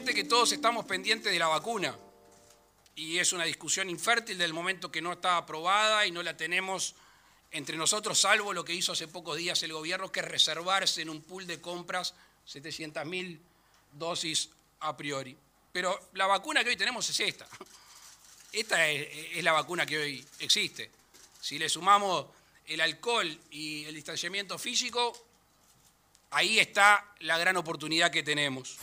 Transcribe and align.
que 0.00 0.24
todos 0.24 0.50
estamos 0.52 0.86
pendientes 0.86 1.30
de 1.30 1.38
la 1.38 1.48
vacuna 1.48 1.94
y 2.94 3.18
es 3.18 3.34
una 3.34 3.44
discusión 3.44 3.90
infértil 3.90 4.38
del 4.38 4.54
momento 4.54 4.90
que 4.90 5.02
no 5.02 5.12
está 5.12 5.36
aprobada 5.36 6.06
y 6.06 6.10
no 6.10 6.22
la 6.22 6.34
tenemos 6.34 6.94
entre 7.50 7.76
nosotros, 7.76 8.18
salvo 8.18 8.54
lo 8.54 8.64
que 8.64 8.72
hizo 8.72 8.92
hace 8.92 9.06
pocos 9.06 9.36
días 9.36 9.62
el 9.62 9.74
gobierno, 9.74 10.10
que 10.10 10.20
es 10.20 10.26
reservarse 10.26 11.02
en 11.02 11.10
un 11.10 11.20
pool 11.20 11.46
de 11.46 11.60
compras 11.60 12.14
700.000 12.48 13.38
dosis 13.92 14.48
a 14.80 14.96
priori. 14.96 15.36
Pero 15.70 16.08
la 16.14 16.26
vacuna 16.26 16.64
que 16.64 16.70
hoy 16.70 16.76
tenemos 16.76 17.08
es 17.10 17.20
esta. 17.20 17.46
Esta 18.50 18.88
es, 18.88 19.44
la 19.44 19.52
vacuna 19.52 19.84
que 19.84 19.98
hoy 19.98 20.26
existe. 20.38 20.90
Si 21.38 21.58
le 21.58 21.68
sumamos 21.68 22.26
el 22.66 22.80
alcohol 22.80 23.38
y 23.50 23.84
el 23.84 23.94
distanciamiento 23.94 24.58
físico, 24.58 25.31
ahí 26.32 26.58
está 26.58 27.04
la 27.20 27.38
gran 27.38 27.56
oportunidad 27.56 28.10
que 28.10 28.22
tenemos. 28.22 28.78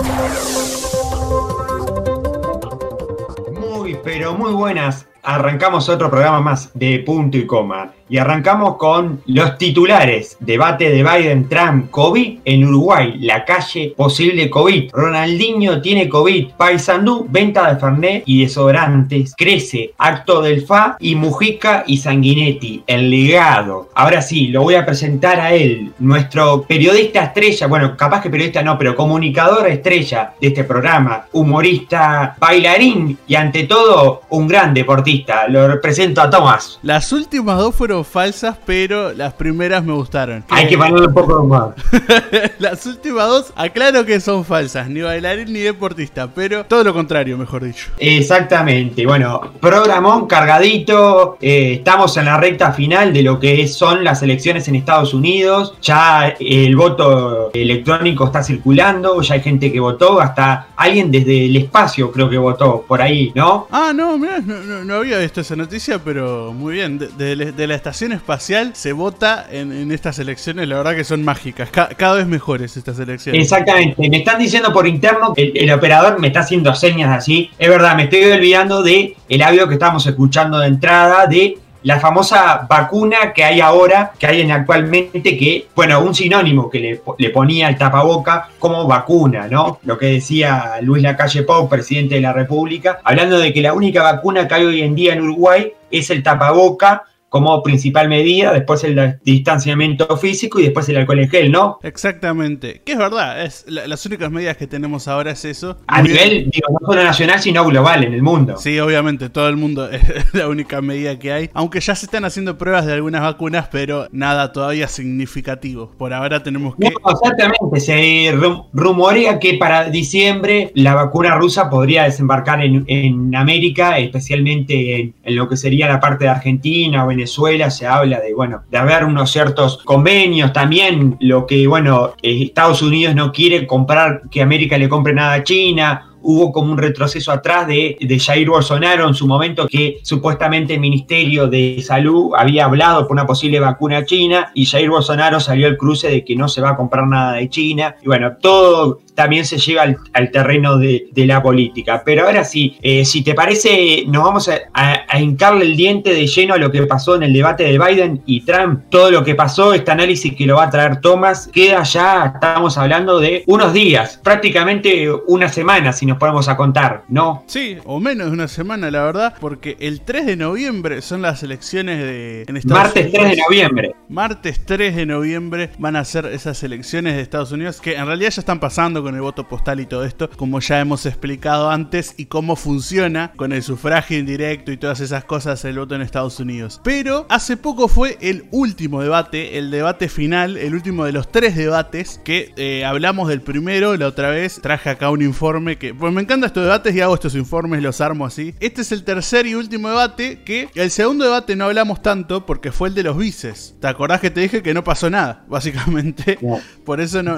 Muy, 3.51 3.97
pero 4.03 4.33
muy 4.33 4.53
buenas. 4.53 5.07
Arrancamos 5.29 5.87
otro 5.89 6.09
programa 6.09 6.41
más 6.41 6.71
de 6.73 7.03
punto 7.05 7.37
y 7.37 7.45
coma. 7.45 7.91
Y 8.09 8.17
arrancamos 8.17 8.77
con 8.77 9.21
los 9.27 9.59
titulares. 9.59 10.35
Debate 10.39 10.89
de 10.89 11.03
Biden-Trump, 11.03 11.91
COVID 11.91 12.39
en 12.43 12.65
Uruguay, 12.65 13.13
la 13.19 13.45
calle 13.45 13.93
posible 13.95 14.49
COVID. 14.49 14.89
Ronaldinho 14.91 15.79
tiene 15.79 16.09
COVID. 16.09 16.53
Paisandú, 16.57 17.27
venta 17.29 17.71
de 17.71 17.79
Fernet 17.79 18.23
y 18.25 18.41
desodorantes. 18.41 19.35
Crece. 19.37 19.93
Acto 19.99 20.41
del 20.41 20.65
FA 20.65 20.97
y 20.99 21.13
Mujica 21.13 21.83
y 21.85 21.97
Sanguinetti. 21.97 22.81
El 22.87 23.11
legado. 23.11 23.89
Ahora 23.93 24.23
sí, 24.23 24.47
lo 24.47 24.63
voy 24.63 24.73
a 24.73 24.87
presentar 24.87 25.39
a 25.39 25.53
él. 25.53 25.91
Nuestro 25.99 26.63
periodista 26.63 27.25
estrella, 27.25 27.67
bueno, 27.67 27.95
capaz 27.95 28.23
que 28.23 28.31
periodista 28.31 28.63
no, 28.63 28.79
pero 28.79 28.95
comunicador 28.95 29.67
estrella 29.67 30.33
de 30.41 30.47
este 30.47 30.63
programa. 30.63 31.25
Humorista, 31.33 32.35
bailarín 32.39 33.19
y 33.27 33.35
ante 33.35 33.65
todo 33.65 34.23
un 34.29 34.47
gran 34.47 34.73
deportista. 34.73 35.18
Lo 35.49 35.79
presento 35.81 36.21
a 36.21 36.29
Tomás. 36.29 36.79
Las 36.81 37.11
últimas 37.11 37.57
dos 37.57 37.75
fueron 37.75 38.05
falsas, 38.05 38.57
pero 38.65 39.13
las 39.13 39.33
primeras 39.33 39.83
me 39.83 39.93
gustaron. 39.93 40.43
Hay 40.49 40.67
que 40.67 40.77
ponerle 40.77 41.07
un 41.07 41.13
poco 41.13 41.43
más. 41.43 41.69
las 42.59 42.85
últimas 42.85 43.27
dos, 43.27 43.53
aclaro 43.55 44.05
que 44.05 44.19
son 44.19 44.45
falsas, 44.45 44.89
ni 44.89 45.01
bailarín 45.01 45.51
ni 45.51 45.59
deportista, 45.59 46.27
pero 46.27 46.65
todo 46.65 46.83
lo 46.83 46.93
contrario, 46.93 47.37
mejor 47.37 47.63
dicho. 47.63 47.87
Exactamente, 47.97 49.05
bueno, 49.05 49.41
programón 49.59 50.27
cargadito, 50.27 51.37
eh, 51.41 51.73
estamos 51.73 52.15
en 52.17 52.25
la 52.25 52.37
recta 52.37 52.71
final 52.71 53.13
de 53.13 53.23
lo 53.23 53.39
que 53.39 53.67
son 53.67 54.03
las 54.03 54.21
elecciones 54.23 54.67
en 54.67 54.75
Estados 54.75 55.13
Unidos, 55.13 55.75
ya 55.81 56.35
el 56.39 56.75
voto 56.75 57.51
electrónico 57.53 58.25
está 58.25 58.43
circulando, 58.43 59.21
ya 59.21 59.35
hay 59.35 59.41
gente 59.41 59.71
que 59.71 59.79
votó, 59.79 60.19
hasta 60.19 60.67
alguien 60.75 61.11
desde 61.11 61.45
el 61.45 61.55
espacio 61.57 62.11
creo 62.11 62.29
que 62.29 62.37
votó 62.37 62.83
por 62.87 63.01
ahí, 63.01 63.31
¿no? 63.35 63.67
Ah, 63.71 63.91
no, 63.93 64.17
mira, 64.17 64.39
no, 64.39 64.98
había 64.99 65.19
visto 65.19 65.41
esa 65.41 65.55
noticia, 65.55 65.99
pero 65.99 66.53
muy 66.53 66.73
bien, 66.75 66.99
de, 66.99 67.67
la 67.67 67.75
estación 67.75 68.11
espacial 68.11 68.71
se 68.75 68.93
vota 68.93 69.45
en, 69.49 69.91
estas 69.91 70.19
elecciones, 70.19 70.67
la 70.67 70.77
verdad 70.77 70.95
que 70.95 71.03
son 71.03 71.23
mágicas, 71.23 71.69
cada 71.71 72.15
vez 72.15 72.27
mejores 72.27 72.77
estas 72.77 72.99
elecciones. 72.99 73.41
Exactamente, 73.41 74.09
me 74.09 74.17
están 74.17 74.39
diciendo 74.39 74.71
por 74.71 74.87
interno, 74.87 75.33
el, 75.35 75.51
el 75.55 75.71
operador 75.71 76.19
me 76.19 76.27
está 76.27 76.41
haciendo 76.41 76.73
señas 76.75 77.15
así, 77.15 77.49
es 77.57 77.69
verdad, 77.69 77.95
me 77.95 78.03
estoy 78.03 78.23
olvidando 78.25 78.83
de 78.83 79.15
el 79.27 79.41
audio 79.41 79.67
que 79.67 79.75
estamos 79.75 80.05
escuchando 80.05 80.59
de 80.59 80.67
entrada 80.67 81.27
de 81.27 81.57
la 81.83 81.99
famosa 81.99 82.65
vacuna 82.69 83.33
que 83.33 83.43
hay 83.43 83.61
ahora, 83.61 84.11
que 84.17 84.27
hay 84.27 84.41
en 84.41 84.51
actualmente, 84.51 85.37
que, 85.37 85.67
bueno, 85.75 86.01
un 86.01 86.13
sinónimo 86.13 86.69
que 86.69 86.79
le, 86.79 87.01
le, 87.17 87.29
ponía 87.29 87.69
el 87.69 87.77
tapaboca 87.77 88.49
como 88.59 88.85
vacuna, 88.87 89.47
¿no? 89.47 89.79
Lo 89.83 89.97
que 89.97 90.07
decía 90.07 90.79
Luis 90.81 91.03
Lacalle 91.03 91.43
Pau, 91.43 91.69
presidente 91.69 92.15
de 92.15 92.21
la 92.21 92.33
República, 92.33 92.99
hablando 93.03 93.39
de 93.39 93.53
que 93.53 93.61
la 93.61 93.73
única 93.73 94.03
vacuna 94.03 94.47
que 94.47 94.55
hay 94.55 94.65
hoy 94.65 94.81
en 94.81 94.95
día 94.95 95.13
en 95.13 95.21
Uruguay 95.21 95.71
es 95.89 96.09
el 96.09 96.23
tapaboca 96.23 97.03
como 97.29 97.61
principal 97.63 98.09
medida, 98.09 98.53
después 98.53 98.83
el 98.83 99.19
distanciamiento 99.23 100.17
físico 100.17 100.59
y 100.59 100.63
después 100.63 100.89
el 100.89 100.97
alcohol 100.97 101.19
en 101.19 101.29
gel, 101.29 101.51
¿no? 101.51 101.79
Exactamente, 101.83 102.81
que 102.83 102.93
es 102.93 102.97
verdad, 102.97 103.43
es 103.43 103.65
las 103.67 104.05
únicas 104.05 104.31
medidas 104.31 104.57
que 104.57 104.67
tenemos 104.67 105.07
ahora 105.07 105.31
es 105.31 105.45
eso. 105.45 105.77
A 105.87 106.01
nivel, 106.01 106.49
digo, 106.51 106.67
no 106.69 106.87
solo 106.87 107.03
nacional, 107.03 107.39
sino 107.39 107.65
global 107.65 108.03
en 108.03 108.13
el 108.13 108.21
mundo. 108.21 108.57
Sí, 108.57 108.79
obviamente, 108.79 109.29
todo 109.29 109.49
el 109.49 109.55
mundo 109.55 109.89
es 109.89 110.01
la 110.33 110.47
única 110.47 110.81
medida 110.81 111.17
que 111.19 111.31
hay, 111.31 111.49
aunque 111.53 111.79
ya 111.79 111.95
se 111.95 112.05
están 112.05 112.25
haciendo 112.25 112.57
pruebas 112.57 112.85
de 112.85 112.93
algunas 112.93 113.21
vacunas, 113.21 113.69
pero 113.71 114.07
nada 114.11 114.51
todavía 114.51 114.87
significativo. 114.87 115.91
Por 115.97 116.13
ahora 116.13 116.41
tenemos 116.43 116.75
que... 116.75 116.87
exactamente, 116.87 117.79
se 117.79 118.33
rumorea 118.73 119.39
que 119.39 119.55
para 119.55 119.89
diciembre 119.89 120.71
la 120.75 120.95
vacuna 120.95 121.35
rusa 121.35 121.69
podría 121.69 122.03
desembarcar 122.03 122.63
en, 122.63 123.35
América, 123.35 123.97
especialmente 123.99 125.13
en, 125.23 125.35
lo 125.35 125.47
que 125.47 125.57
sería 125.57 125.87
la 125.87 125.99
parte 125.99 126.25
de 126.25 126.31
Argentina 126.31 127.05
o 127.05 127.11
en 127.11 127.18
Venezuela 127.19 127.69
se 127.69 127.85
habla 127.85 128.21
de, 128.21 128.33
bueno, 128.33 128.63
de 128.71 128.77
haber 128.77 129.03
unos 129.03 129.29
ciertos 129.29 129.79
convenios 129.83 130.53
también, 130.53 131.17
lo 131.19 131.45
que, 131.45 131.67
bueno, 131.67 132.13
eh, 132.21 132.43
Estados 132.43 132.81
Unidos 132.81 133.13
no 133.13 133.33
quiere 133.33 133.67
comprar, 133.67 134.21
que 134.31 134.41
América 134.41 134.77
le 134.77 134.87
compre 134.87 135.13
nada 135.13 135.33
a 135.33 135.43
China, 135.43 136.09
hubo 136.21 136.51
como 136.53 136.71
un 136.71 136.77
retroceso 136.77 137.31
atrás 137.33 137.67
de, 137.67 137.97
de, 137.99 138.19
Jair 138.19 138.49
Bolsonaro 138.49 139.07
en 139.07 139.13
su 139.13 139.27
momento 139.27 139.67
que 139.67 139.99
supuestamente 140.03 140.75
el 140.75 140.79
Ministerio 140.79 141.47
de 141.47 141.81
Salud 141.81 142.31
había 142.37 142.65
hablado 142.65 143.07
por 143.07 143.13
una 143.13 143.25
posible 143.25 143.59
vacuna 143.59 144.05
china 144.05 144.51
y 144.53 144.65
Jair 144.65 144.89
Bolsonaro 144.89 145.39
salió 145.39 145.67
al 145.67 145.77
cruce 145.77 146.09
de 146.09 146.23
que 146.23 146.35
no 146.35 146.47
se 146.47 146.61
va 146.61 146.71
a 146.71 146.75
comprar 146.75 147.07
nada 147.07 147.33
de 147.33 147.49
China. 147.49 147.95
Y 148.01 148.07
bueno, 148.07 148.37
todo 148.41 148.99
también 149.19 149.43
se 149.43 149.57
lleva 149.57 149.83
al, 150.13 150.31
terreno 150.31 150.77
de, 150.77 151.09
la 151.13 151.43
política. 151.43 152.03
Pero 152.05 152.25
ahora 152.25 152.45
sí, 152.45 152.77
eh, 152.81 153.03
si 153.03 153.21
te 153.21 153.33
parece, 153.33 154.05
nos 154.07 154.23
vamos 154.23 154.47
a, 154.47 154.61
a, 154.73 155.19
hincarle 155.19 155.65
el 155.65 155.75
diente 155.75 156.13
de 156.13 156.25
lleno 156.25 156.53
a 156.53 156.57
lo 156.57 156.71
que 156.71 156.83
pasó 156.83 157.17
en 157.17 157.23
el 157.23 157.33
debate 157.33 157.65
de 157.65 157.77
Biden 157.77 158.21
y 158.25 158.45
Trump. 158.45 158.83
Todo 158.89 159.11
lo 159.11 159.21
que 159.25 159.35
pasó, 159.35 159.73
este 159.73 159.91
análisis 159.91 160.33
que 160.37 160.45
lo 160.45 160.55
va 160.55 160.63
a 160.63 160.69
traer 160.69 161.01
Thomas, 161.01 161.49
queda 161.51 161.83
ya, 161.83 162.31
estamos 162.35 162.77
hablando 162.77 163.19
de 163.19 163.43
unos 163.47 163.73
días, 163.73 164.21
prácticamente 164.23 165.11
una 165.27 165.49
semana, 165.49 165.91
si 165.91 166.05
nos 166.05 166.17
ponemos 166.17 166.47
a 166.47 166.55
contar, 166.55 167.03
¿no? 167.09 167.43
Sí, 167.47 167.75
o 167.83 167.99
menos 167.99 168.27
de 168.27 168.33
una 168.33 168.47
semana, 168.47 168.89
la 168.89 169.03
verdad, 169.03 169.35
porque 169.41 169.75
el 169.81 169.99
3 169.99 170.27
de 170.27 170.37
noviembre 170.37 171.01
son 171.01 171.21
las 171.21 171.43
elecciones 171.43 171.99
de 171.99 172.45
en 172.47 172.55
Estados 172.55 172.83
Martes 172.83 173.11
3 173.11 173.29
de 173.31 173.35
noviembre. 173.35 173.95
Martes 174.07 174.61
3 174.65 174.95
de 174.95 175.05
noviembre 175.05 175.71
van 175.77 175.97
a 175.97 176.05
ser 176.05 176.27
esas 176.27 176.63
elecciones 176.63 177.15
de 177.15 177.21
Estados 177.21 177.51
Unidos 177.51 177.81
que 177.81 177.95
en 177.95 178.05
realidad 178.05 178.29
ya 178.31 178.39
están 178.39 178.61
pasando 178.61 179.03
con 179.03 179.08
el 179.15 179.21
voto 179.21 179.47
postal 179.47 179.79
y 179.79 179.85
todo 179.85 180.03
esto, 180.03 180.29
como 180.29 180.59
ya 180.59 180.79
hemos 180.79 181.05
explicado 181.05 181.69
antes, 181.69 182.13
y 182.17 182.25
cómo 182.25 182.55
funciona 182.55 183.31
con 183.35 183.53
el 183.53 183.63
sufragio 183.63 184.17
indirecto 184.17 184.71
y 184.71 184.77
todas 184.77 184.99
esas 184.99 185.23
cosas 185.23 185.63
el 185.65 185.77
voto 185.77 185.95
en 185.95 186.01
Estados 186.01 186.39
Unidos. 186.39 186.81
Pero 186.83 187.25
hace 187.29 187.57
poco 187.57 187.87
fue 187.87 188.17
el 188.21 188.45
último 188.51 189.01
debate, 189.01 189.57
el 189.57 189.71
debate 189.71 190.09
final, 190.09 190.57
el 190.57 190.73
último 190.73 191.05
de 191.05 191.11
los 191.11 191.31
tres 191.31 191.55
debates, 191.55 192.19
que 192.23 192.53
eh, 192.57 192.85
hablamos 192.85 193.29
del 193.29 193.41
primero, 193.41 193.95
la 193.95 194.07
otra 194.07 194.29
vez 194.29 194.59
traje 194.61 194.89
acá 194.89 195.09
un 195.09 195.21
informe 195.21 195.77
que, 195.77 195.93
pues 195.93 196.11
me 196.13 196.21
encantan 196.21 196.47
estos 196.47 196.63
debates 196.63 196.95
y 196.95 197.01
hago 197.01 197.13
estos 197.13 197.35
informes, 197.35 197.81
los 197.81 198.01
armo 198.01 198.25
así. 198.25 198.55
Este 198.59 198.81
es 198.81 198.91
el 198.91 199.03
tercer 199.03 199.45
y 199.45 199.55
último 199.55 199.89
debate, 199.89 200.43
que 200.43 200.69
el 200.75 200.91
segundo 200.91 201.25
debate 201.25 201.55
no 201.55 201.65
hablamos 201.65 202.01
tanto 202.01 202.45
porque 202.45 202.71
fue 202.71 202.89
el 202.89 202.95
de 202.95 203.03
los 203.03 203.17
vices. 203.17 203.75
¿Te 203.79 203.87
acordás 203.87 204.19
que 204.19 204.29
te 204.29 204.41
dije 204.41 204.63
que 204.63 204.73
no 204.73 204.83
pasó 204.83 205.09
nada, 205.09 205.45
básicamente? 205.49 206.39
Por 206.83 207.01
eso 207.01 207.23
no, 207.23 207.37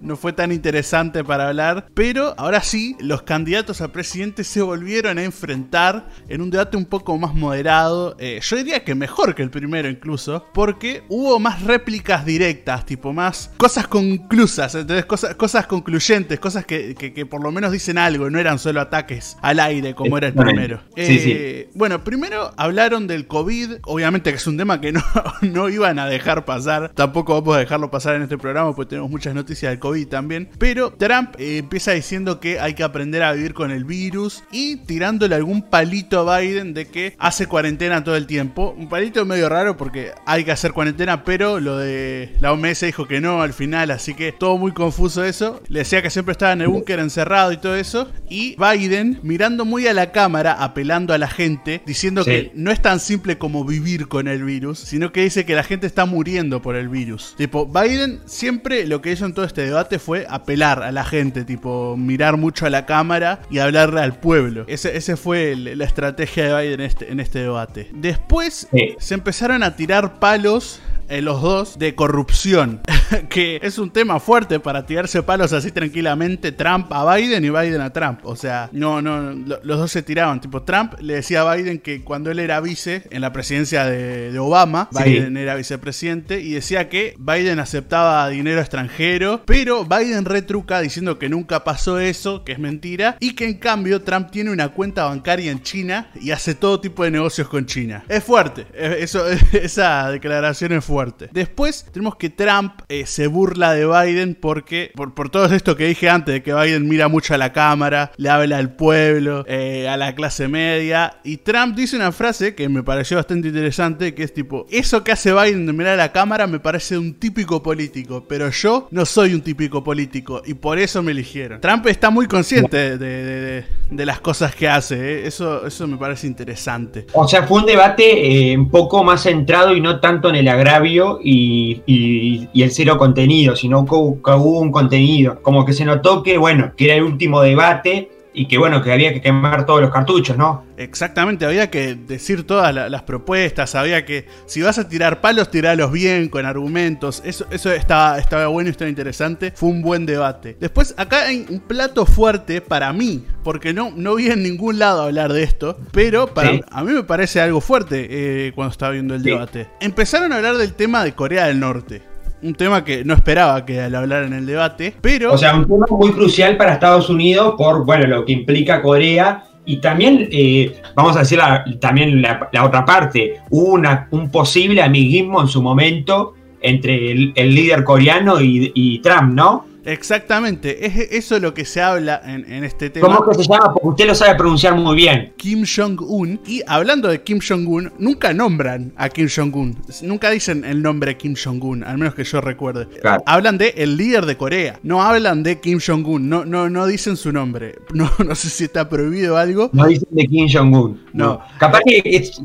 no 0.00 0.16
fue 0.16 0.32
tan 0.32 0.52
interesante 0.52 0.91
para 0.92 1.48
hablar, 1.48 1.86
pero 1.94 2.34
ahora 2.36 2.62
sí, 2.62 2.96
los 3.00 3.22
candidatos 3.22 3.80
a 3.80 3.92
presidente 3.92 4.44
se 4.44 4.60
volvieron 4.60 5.16
a 5.16 5.22
enfrentar 5.22 6.06
en 6.28 6.42
un 6.42 6.50
debate 6.50 6.76
un 6.76 6.84
poco 6.84 7.16
más 7.16 7.34
moderado, 7.34 8.14
eh, 8.18 8.40
yo 8.42 8.56
diría 8.58 8.84
que 8.84 8.94
mejor 8.94 9.34
que 9.34 9.42
el 9.42 9.48
primero 9.48 9.88
incluso, 9.88 10.44
porque 10.52 11.02
hubo 11.08 11.38
más 11.38 11.62
réplicas 11.62 12.26
directas, 12.26 12.84
tipo 12.84 13.14
más 13.14 13.50
cosas 13.56 13.86
conclusas, 13.86 14.74
entonces 14.74 15.06
cosas, 15.06 15.34
cosas 15.34 15.66
concluyentes, 15.66 16.38
cosas 16.38 16.66
que, 16.66 17.26
por 17.30 17.42
lo 17.42 17.50
menos 17.50 17.72
dicen 17.72 17.96
algo, 17.96 18.28
no 18.28 18.38
eran 18.38 18.58
solo 18.58 18.82
ataques 18.82 19.38
al 19.40 19.60
aire 19.60 19.94
como 19.94 20.18
era 20.18 20.26
el 20.26 20.34
primero. 20.34 20.82
Eh, 20.94 21.70
bueno, 21.74 22.04
primero 22.04 22.52
hablaron 22.58 23.06
del 23.06 23.26
COVID, 23.26 23.76
obviamente 23.84 24.28
que 24.28 24.36
es 24.36 24.46
un 24.46 24.58
tema 24.58 24.78
que 24.78 24.92
no, 24.92 25.02
no 25.40 25.70
iban 25.70 25.98
a 25.98 26.06
dejar 26.06 26.44
pasar, 26.44 26.92
tampoco 26.94 27.40
vamos 27.40 27.56
a 27.56 27.60
dejarlo 27.60 27.90
pasar 27.90 28.16
en 28.16 28.22
este 28.22 28.36
programa 28.36 28.74
porque 28.76 28.90
tenemos 28.90 29.10
muchas 29.10 29.34
noticias 29.34 29.72
del 29.72 29.78
COVID 29.78 30.08
también, 30.08 30.50
pero 30.58 30.81
Trump 30.90 31.34
eh, 31.38 31.58
empieza 31.58 31.92
diciendo 31.92 32.40
que 32.40 32.60
hay 32.60 32.74
que 32.74 32.82
aprender 32.82 33.22
a 33.22 33.32
vivir 33.32 33.54
con 33.54 33.70
el 33.70 33.84
virus 33.84 34.42
y 34.50 34.76
tirándole 34.76 35.34
algún 35.34 35.62
palito 35.62 36.28
a 36.28 36.40
Biden 36.40 36.74
de 36.74 36.86
que 36.86 37.14
hace 37.18 37.46
cuarentena 37.46 38.04
todo 38.04 38.16
el 38.16 38.26
tiempo. 38.26 38.74
Un 38.76 38.88
palito 38.88 39.24
medio 39.24 39.48
raro 39.48 39.76
porque 39.76 40.12
hay 40.26 40.44
que 40.44 40.52
hacer 40.52 40.72
cuarentena, 40.72 41.24
pero 41.24 41.60
lo 41.60 41.78
de 41.78 42.34
la 42.40 42.52
OMS 42.52 42.80
dijo 42.80 43.06
que 43.06 43.20
no 43.20 43.42
al 43.42 43.52
final, 43.52 43.90
así 43.90 44.14
que 44.14 44.32
todo 44.32 44.58
muy 44.58 44.72
confuso 44.72 45.24
eso. 45.24 45.60
Le 45.68 45.80
decía 45.80 46.02
que 46.02 46.10
siempre 46.10 46.32
estaba 46.32 46.52
en 46.52 46.62
el 46.62 46.68
búnker 46.68 46.98
encerrado 46.98 47.52
y 47.52 47.56
todo 47.56 47.76
eso. 47.76 48.10
Y 48.28 48.56
Biden 48.56 49.20
mirando 49.22 49.64
muy 49.64 49.86
a 49.86 49.94
la 49.94 50.12
cámara, 50.12 50.52
apelando 50.52 51.14
a 51.14 51.18
la 51.18 51.28
gente, 51.28 51.82
diciendo 51.86 52.24
que 52.24 52.50
no 52.54 52.70
es 52.70 52.80
tan 52.80 53.00
simple 53.00 53.38
como 53.38 53.64
vivir 53.64 54.08
con 54.08 54.28
el 54.28 54.44
virus, 54.44 54.78
sino 54.78 55.12
que 55.12 55.22
dice 55.22 55.44
que 55.44 55.54
la 55.54 55.64
gente 55.64 55.86
está 55.86 56.06
muriendo 56.06 56.62
por 56.62 56.76
el 56.76 56.88
virus. 56.88 57.34
Tipo, 57.36 57.66
Biden 57.66 58.20
siempre 58.26 58.86
lo 58.86 59.02
que 59.02 59.12
hizo 59.12 59.26
en 59.26 59.34
todo 59.34 59.44
este 59.44 59.62
debate 59.62 59.98
fue 59.98 60.26
apelar 60.28 60.71
a 60.80 60.92
la 60.92 61.04
gente, 61.04 61.44
tipo 61.44 61.96
mirar 61.96 62.36
mucho 62.36 62.66
a 62.66 62.70
la 62.70 62.86
cámara 62.86 63.40
y 63.50 63.58
hablarle 63.58 64.00
al 64.00 64.14
pueblo. 64.14 64.64
Ese, 64.68 64.96
ese 64.96 65.16
fue 65.16 65.56
la 65.56 65.84
estrategia 65.84 66.44
de 66.44 66.62
Biden 66.62 66.80
en 66.80 66.86
este, 66.86 67.12
en 67.12 67.20
este 67.20 67.40
debate. 67.40 67.90
Después 67.92 68.68
se 68.98 69.14
empezaron 69.14 69.62
a 69.62 69.76
tirar 69.76 70.18
palos 70.18 70.80
eh, 71.08 71.22
los 71.22 71.42
dos 71.42 71.78
de 71.78 71.94
corrupción, 71.94 72.80
que 73.28 73.60
es 73.62 73.78
un 73.78 73.90
tema 73.90 74.20
fuerte 74.20 74.60
para 74.60 74.86
tirarse 74.86 75.22
palos 75.22 75.52
así 75.52 75.70
tranquilamente 75.70 76.52
Trump 76.52 76.92
a 76.92 77.14
Biden 77.14 77.44
y 77.44 77.50
Biden 77.50 77.80
a 77.80 77.92
Trump. 77.92 78.20
O 78.24 78.36
sea, 78.36 78.68
no, 78.72 79.02
no, 79.02 79.32
los 79.32 79.78
dos 79.78 79.90
se 79.90 80.02
tiraban. 80.02 80.40
Tipo, 80.40 80.62
Trump 80.62 80.94
le 81.00 81.14
decía 81.14 81.42
a 81.42 81.54
Biden 81.54 81.78
que 81.78 82.02
cuando 82.02 82.30
él 82.30 82.38
era 82.38 82.60
vice 82.60 83.04
en 83.10 83.20
la 83.20 83.32
presidencia 83.32 83.84
de, 83.84 84.38
Obama, 84.38 84.88
Biden 84.90 85.36
era 85.36 85.54
vicepresidente 85.54 86.40
y 86.40 86.52
decía 86.52 86.88
que 86.88 87.14
Biden 87.18 87.60
aceptaba 87.60 88.28
dinero 88.28 88.60
extranjero, 88.60 89.42
pero 89.46 89.84
Biden 89.84 90.24
retruca 90.24 90.80
diciendo 90.80 91.18
que 91.18 91.28
nunca 91.28 91.64
pasó 91.64 91.98
eso, 91.98 92.44
que 92.44 92.52
es 92.52 92.58
mentira, 92.58 93.16
y 93.20 93.34
que 93.34 93.44
en 93.44 93.54
cambio 93.54 94.02
Trump 94.02 94.30
tiene 94.30 94.50
una 94.50 94.70
cuenta 94.70 95.04
bancaria 95.04 95.52
en 95.52 95.62
China 95.62 96.10
y 96.20 96.30
hace 96.30 96.54
todo 96.54 96.80
tipo 96.80 97.04
de 97.04 97.10
negocios 97.10 97.48
con 97.48 97.66
China. 97.66 98.04
Es 98.08 98.24
fuerte, 98.24 98.66
eso, 98.74 99.24
esa 99.52 100.10
declaración 100.10 100.72
es 100.72 100.84
fuerte. 100.84 100.91
Después 101.32 101.86
tenemos 101.92 102.16
que 102.16 102.30
Trump 102.30 102.82
eh, 102.88 103.06
se 103.06 103.26
burla 103.26 103.72
de 103.72 103.86
Biden 103.86 104.34
porque, 104.34 104.92
por, 104.94 105.14
por, 105.14 105.30
todo 105.30 105.46
esto 105.46 105.76
que 105.76 105.86
dije 105.86 106.10
antes, 106.10 106.34
de 106.34 106.42
que 106.42 106.52
Biden 106.52 106.88
mira 106.88 107.08
mucho 107.08 107.34
a 107.34 107.38
la 107.38 107.52
cámara, 107.52 108.12
le 108.16 108.28
habla 108.28 108.58
al 108.58 108.74
pueblo, 108.74 109.44
eh, 109.48 109.88
a 109.88 109.96
la 109.96 110.14
clase 110.14 110.48
media, 110.48 111.18
y 111.24 111.38
Trump 111.38 111.74
dice 111.74 111.96
una 111.96 112.12
frase 112.12 112.54
que 112.54 112.68
me 112.68 112.82
pareció 112.82 113.16
bastante 113.16 113.48
interesante, 113.48 114.14
que 114.14 114.22
es 114.22 114.34
tipo, 114.34 114.66
eso 114.70 115.02
que 115.02 115.12
hace 115.12 115.32
Biden 115.32 115.66
de 115.66 115.72
mirar 115.72 115.94
a 115.94 115.96
la 115.96 116.12
cámara 116.12 116.46
me 116.46 116.60
parece 116.60 116.98
un 116.98 117.14
típico 117.14 117.62
político, 117.62 118.24
pero 118.28 118.50
yo 118.50 118.88
no 118.90 119.06
soy 119.06 119.34
un 119.34 119.40
típico 119.40 119.82
político, 119.82 120.42
y 120.44 120.54
por 120.54 120.78
eso 120.78 121.02
me 121.02 121.12
eligieron. 121.12 121.60
Trump 121.60 121.86
está 121.86 122.10
muy 122.10 122.26
consciente 122.26 122.98
de, 122.98 123.64
las 123.90 124.20
cosas 124.20 124.54
que 124.54 124.68
hace, 124.68 124.96
eh. 124.96 125.26
eso, 125.26 125.66
eso 125.66 125.86
me 125.86 125.96
parece 125.96 126.26
interesante. 126.26 127.06
O 127.14 127.26
sea, 127.26 127.44
fue 127.44 127.60
un 127.60 127.66
debate 127.66 128.54
un 128.56 128.68
poco 128.68 129.04
más 129.04 129.22
centrado 129.22 129.74
y 129.74 129.80
no 129.80 130.00
tanto 130.00 130.28
en 130.28 130.34
el 130.36 130.48
agravio 130.48 130.81
y, 130.84 132.48
el 132.54 132.70
cero 132.70 132.98
contenido, 132.98 133.56
sino 133.56 133.84
que 133.84 133.94
hubo 133.94 134.60
un 134.60 134.72
contenido. 134.72 135.40
Como 135.42 135.64
que 135.64 135.72
se 135.72 135.84
notó 135.84 136.22
que, 136.22 136.38
bueno, 136.38 136.72
que 136.76 136.86
era 136.86 136.94
el 136.94 137.02
último 137.02 137.40
debate 137.40 138.10
y 138.34 138.46
que 138.48 138.58
bueno, 138.58 138.82
que 138.82 138.92
había 138.92 139.12
que 139.12 139.20
quemar 139.20 139.66
todos 139.66 139.80
los 139.80 139.90
cartuchos, 139.90 140.36
¿no? 140.36 140.64
Exactamente, 140.76 141.44
había 141.44 141.70
que 141.70 141.94
decir 141.94 142.46
todas 142.46 142.74
las 142.74 143.02
propuestas, 143.02 143.74
había 143.74 144.04
que, 144.04 144.26
si 144.46 144.62
vas 144.62 144.78
a 144.78 144.88
tirar 144.88 145.20
palos, 145.20 145.50
tirarlos 145.50 145.92
bien, 145.92 146.28
con 146.28 146.46
argumentos, 146.46 147.22
eso, 147.24 147.46
eso 147.50 147.70
estaba, 147.72 148.18
estaba 148.18 148.46
bueno 148.46 148.68
y 148.68 148.72
estaba 148.72 148.88
interesante, 148.88 149.52
fue 149.54 149.68
un 149.68 149.82
buen 149.82 150.06
debate. 150.06 150.56
Después, 150.58 150.94
acá 150.96 151.26
hay 151.26 151.46
un 151.48 151.60
plato 151.60 152.06
fuerte 152.06 152.60
para 152.60 152.92
mí, 152.92 153.24
porque 153.44 153.72
no, 153.72 153.92
no 153.94 154.14
vi 154.16 154.28
en 154.28 154.42
ningún 154.42 154.78
lado 154.78 155.02
hablar 155.02 155.32
de 155.32 155.42
esto, 155.42 155.78
pero 155.92 156.26
para, 156.28 156.60
a 156.70 156.84
mí 156.84 156.92
me 156.92 157.04
parece 157.04 157.40
algo 157.40 157.60
fuerte 157.60 158.06
eh, 158.10 158.52
cuando 158.54 158.72
estaba 158.72 158.92
viendo 158.92 159.14
el 159.14 159.22
debate. 159.22 159.68
Empezaron 159.80 160.32
a 160.32 160.36
hablar 160.36 160.56
del 160.56 160.72
tema 160.72 161.04
de 161.04 161.12
Corea 161.12 161.46
del 161.46 161.60
Norte 161.60 162.11
un 162.42 162.54
tema 162.54 162.84
que 162.84 163.04
no 163.04 163.14
esperaba 163.14 163.64
que 163.64 163.80
al 163.80 163.94
hablar 163.94 164.24
en 164.24 164.32
el 164.32 164.46
debate, 164.46 164.94
pero... 165.00 165.32
O 165.32 165.38
sea, 165.38 165.54
un 165.54 165.64
tema 165.64 165.86
muy 165.90 166.12
crucial 166.12 166.56
para 166.56 166.74
Estados 166.74 167.08
Unidos 167.08 167.54
por, 167.56 167.84
bueno, 167.84 168.06
lo 168.06 168.24
que 168.24 168.32
implica 168.32 168.82
Corea 168.82 169.44
y 169.64 169.76
también, 169.76 170.28
eh, 170.32 170.80
vamos 170.94 171.16
a 171.16 171.20
decir 171.20 171.40
también 171.80 172.20
la, 172.20 172.48
otra 172.64 172.84
parte, 172.84 173.40
hubo 173.50 173.74
una, 173.74 174.08
un 174.10 174.30
posible 174.30 174.82
amiguismo 174.82 175.40
en 175.40 175.48
su 175.48 175.62
momento 175.62 176.34
entre 176.60 177.12
el, 177.12 177.32
líder 177.34 177.84
coreano 177.84 178.40
y 178.40 178.98
Trump, 179.00 179.34
¿no? 179.34 179.71
Exactamente, 179.84 180.86
es 180.86 180.96
eso 181.10 181.38
lo 181.38 181.54
que 181.54 181.64
se 181.64 181.80
habla 181.80 182.20
en, 182.24 182.64
este 182.64 182.90
tema. 182.90 183.06
¿Cómo 183.06 183.28
que 183.28 183.42
se 183.42 183.48
llama? 183.48 183.72
Porque 183.72 183.88
usted 183.88 184.06
lo 184.06 184.14
sabe 184.14 184.36
pronunciar 184.36 184.74
muy 184.76 184.94
bien. 184.96 185.32
Kim 185.36 185.64
Jong-un. 185.64 186.40
Y 186.46 186.62
hablando 186.66 187.08
de 187.08 187.22
Kim 187.22 187.40
Jong-un, 187.46 187.92
nunca 187.98 188.32
nombran 188.32 188.92
a 188.96 189.08
Kim 189.08 189.28
Jong-un. 189.34 189.76
Nunca 190.02 190.30
dicen 190.30 190.64
el 190.64 190.82
nombre 190.82 191.16
Kim 191.16 191.34
Jong-un, 191.34 191.84
al 191.84 191.98
menos 191.98 192.14
que 192.14 192.24
yo 192.24 192.40
recuerde. 192.40 192.86
Hablan 193.26 193.58
de 193.58 193.74
el 193.76 193.96
líder 193.96 194.26
de 194.26 194.36
Corea. 194.36 194.78
No 194.82 195.02
hablan 195.02 195.42
de 195.42 195.60
Kim 195.60 195.80
Jong-un. 195.84 196.28
No, 196.28 196.44
no, 196.44 196.70
no 196.70 196.86
dicen 196.86 197.16
su 197.16 197.32
nombre. 197.32 197.76
No, 197.92 198.10
no 198.24 198.34
sé 198.34 198.50
si 198.50 198.64
está 198.64 198.88
prohibido 198.88 199.36
algo. 199.36 199.70
No 199.72 199.86
dicen 199.86 200.08
de 200.10 200.26
Kim 200.26 200.46
Jong-un. 200.52 201.04
No. 201.12 201.40
Capaz 201.58 201.80
que 201.84 202.02
es, 202.04 202.40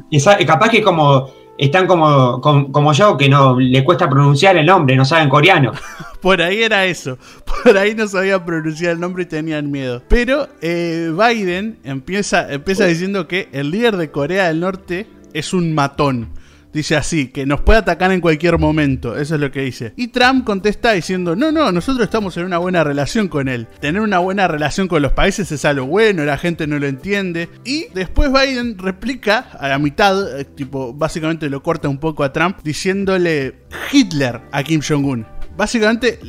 capaz 0.46 0.70
que 0.70 0.82
como 0.82 1.30
están 1.58 1.88
como, 1.88 2.40
como, 2.42 2.94
yo, 2.94 3.18
que 3.18 3.30
no 3.30 3.60
le 3.60 3.84
cuesta 3.84 4.10
pronunciar 4.10 4.58
el 4.58 4.66
nombre, 4.66 4.96
no 4.96 5.06
saben 5.06 5.30
coreano. 5.30 5.72
Por 6.22 6.42
ahí 6.42 6.64
era 6.64 6.86
eso. 6.86 7.18
Por 7.64 7.78
ahí 7.78 7.96
no 7.96 8.08
sabía 8.08 8.44
pronunciar 8.44 8.94
el 8.94 9.00
nombre 9.00 9.24
y 9.24 9.28
tenían 9.28 9.72
miedo. 9.72 10.02
Pero 10.08 10.48
eh, 10.62 11.12
Biden 11.12 11.80
empieza, 11.84 12.52
empieza 12.52 12.86
diciendo 12.86 13.28
que 13.28 13.50
el 13.52 13.72
líder 13.72 13.98
de 13.98 14.12
Corea 14.12 14.48
del 14.48 14.60
Norte 14.60 15.08
es 15.34 15.54
un 15.54 15.74
matón. 15.74 16.30
Dice 16.74 16.96
así, 16.96 17.30
que 17.30 17.46
nos 17.46 17.62
puede 17.62 17.80
atacar 17.80 18.12
en 18.12 18.22
cualquier 18.22 18.60
momento, 18.60 19.18
eso 19.18 19.36
es 19.36 19.42
lo 19.42 19.52
que 19.52 19.62
dice. 19.62 19.94
Y 19.96 20.10
Trump 20.10 20.46
contesta 20.46 20.92
diciendo, 20.92 21.36
no, 21.36 21.52
no, 21.52 21.72
nosotros 21.72 22.06
estamos 22.06 22.36
en 22.38 22.46
una 22.46 22.58
buena 22.58 22.84
relación 22.84 23.28
con 23.30 23.48
él. 23.48 23.68
Tener 23.80 24.02
una 24.02 24.20
buena 24.20 24.48
relación 24.48 24.88
con 24.88 25.02
los 25.02 25.14
países 25.14 25.52
es 25.52 25.66
algo 25.66 25.86
bueno, 25.86 26.26
la 26.26 26.38
gente 26.38 26.68
no 26.68 26.78
lo 26.78 26.88
entiende. 26.88 27.50
Y 27.64 27.88
después 27.94 28.32
Biden 28.32 28.78
replica 28.78 29.48
a 29.60 29.70
la 29.70 29.80
mitad, 29.80 30.40
eh, 30.40 30.46
tipo, 30.46 30.94
básicamente 30.94 31.50
lo 31.50 31.64
corta 31.64 31.90
un 31.90 32.00
poco 32.00 32.24
a 32.24 32.34
Trump, 32.34 32.60
diciéndole 32.64 33.56
Hitler 33.92 34.42
a 34.52 34.64
Kim 34.64 34.82
Jong-un. 34.88 35.26
Básicamente 35.56 36.20